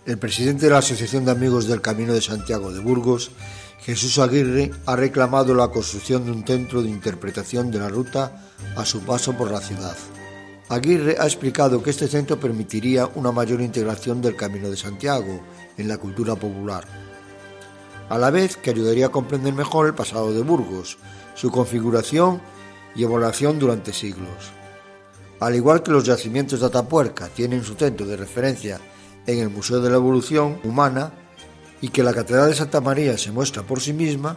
El 0.05 0.17
presidente 0.17 0.67
de 0.67 0.71
la 0.71 0.77
Asociación 0.77 1.25
de 1.25 1.31
Amigos 1.31 1.67
del 1.67 1.81
Camino 1.81 2.13
de 2.13 2.21
Santiago 2.21 2.71
de 2.71 2.79
Burgos, 2.79 3.31
Jesús 3.81 4.17
Aguirre, 4.17 4.71
ha 4.85 4.95
reclamado 4.95 5.53
la 5.53 5.67
construcción 5.67 6.23
de 6.23 6.31
un 6.31 6.47
centro 6.47 6.81
de 6.81 6.89
interpretación 6.89 7.69
de 7.69 7.79
la 7.79 7.89
ruta 7.89 8.47
a 8.77 8.85
su 8.85 9.01
paso 9.01 9.33
por 9.33 9.51
la 9.51 9.59
ciudad. 9.59 9.97
Aguirre 10.69 11.17
ha 11.19 11.25
explicado 11.25 11.83
que 11.83 11.89
este 11.89 12.07
centro 12.07 12.39
permitiría 12.39 13.09
una 13.15 13.33
mayor 13.33 13.59
integración 13.59 14.21
del 14.21 14.37
Camino 14.37 14.69
de 14.69 14.77
Santiago 14.77 15.41
en 15.77 15.89
la 15.89 15.97
cultura 15.97 16.37
popular, 16.37 16.85
a 18.07 18.17
la 18.17 18.31
vez 18.31 18.55
que 18.55 18.69
ayudaría 18.69 19.07
a 19.07 19.11
comprender 19.11 19.53
mejor 19.53 19.87
el 19.87 19.95
pasado 19.95 20.31
de 20.33 20.43
Burgos, 20.43 20.97
su 21.35 21.51
configuración 21.51 22.41
y 22.99 23.03
evolución 23.03 23.57
durante 23.57 23.93
siglos. 23.93 24.51
Al 25.39 25.55
igual 25.55 25.81
que 25.81 25.91
los 25.91 26.03
yacimientos 26.03 26.59
de 26.59 26.65
Atapuerca 26.65 27.29
tienen 27.29 27.63
su 27.63 27.75
centro 27.75 28.05
de 28.05 28.17
referencia 28.17 28.77
en 29.25 29.39
el 29.39 29.49
Museo 29.49 29.79
de 29.79 29.89
la 29.89 29.95
Evolución 29.95 30.59
Humana 30.65 31.13
y 31.79 31.87
que 31.87 32.03
la 32.03 32.13
Catedral 32.13 32.49
de 32.49 32.55
Santa 32.55 32.81
María 32.81 33.17
se 33.17 33.31
muestra 33.31 33.63
por 33.63 33.79
sí 33.79 33.93
misma, 33.93 34.35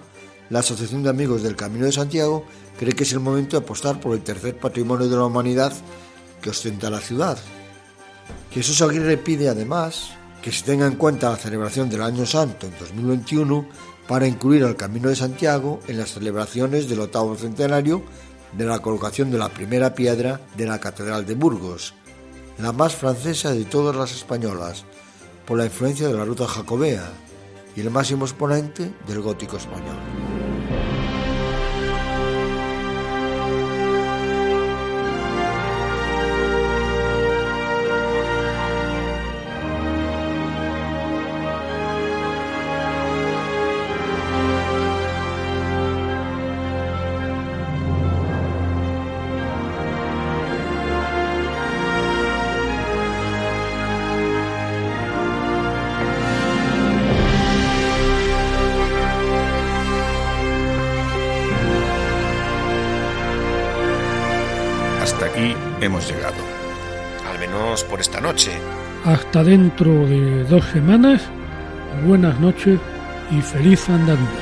la 0.48 0.60
Asociación 0.60 1.02
de 1.02 1.10
Amigos 1.10 1.42
del 1.42 1.56
Camino 1.56 1.86
de 1.86 1.92
Santiago 1.92 2.44
cree 2.78 2.92
que 2.92 3.02
es 3.02 3.12
el 3.12 3.18
momento 3.18 3.58
de 3.58 3.64
apostar 3.64 3.98
por 4.00 4.14
el 4.14 4.22
tercer 4.22 4.56
patrimonio 4.56 5.08
de 5.08 5.16
la 5.16 5.24
humanidad 5.24 5.72
que 6.40 6.50
ostenta 6.50 6.88
la 6.88 7.00
ciudad. 7.00 7.38
Jesús 8.52 8.80
Aguirre 8.80 9.16
pide 9.16 9.48
además 9.48 10.10
que 10.40 10.52
se 10.52 10.64
tenga 10.64 10.86
en 10.86 10.94
cuenta 10.94 11.30
la 11.30 11.36
celebración 11.36 11.90
del 11.90 12.02
Año 12.02 12.26
Santo 12.26 12.68
en 12.68 12.78
2021 12.78 13.66
para 14.06 14.28
incluir 14.28 14.62
al 14.62 14.76
Camino 14.76 15.08
de 15.08 15.16
Santiago 15.16 15.80
en 15.88 15.98
las 15.98 16.12
celebraciones 16.12 16.88
del 16.88 17.00
octavo 17.00 17.34
centenario 17.34 18.04
de 18.52 18.64
la 18.64 18.80
colocación 18.80 19.30
de 19.30 19.38
la 19.38 19.48
primera 19.48 19.94
piedra 19.94 20.40
de 20.56 20.66
la 20.66 20.78
Catedral 20.78 21.26
de 21.26 21.34
Burgos, 21.34 21.94
la 22.58 22.72
más 22.72 22.94
francesa 22.94 23.52
de 23.52 23.64
todas 23.64 23.96
las 23.96 24.12
españolas, 24.12 24.84
por 25.46 25.58
la 25.58 25.64
influencia 25.64 26.08
de 26.08 26.14
la 26.14 26.24
ruta 26.24 26.46
jacobea 26.46 27.10
y 27.74 27.80
el 27.80 27.90
máximo 27.90 28.24
exponente 28.24 28.92
del 29.06 29.20
gótico 29.20 29.56
español. 29.56 29.96
Hasta 69.04 69.42
dentro 69.42 70.06
de 70.06 70.44
dos 70.44 70.64
semanas, 70.66 71.22
buenas 72.06 72.38
noches 72.38 72.78
y 73.32 73.40
feliz 73.42 73.88
andadura. 73.90 74.41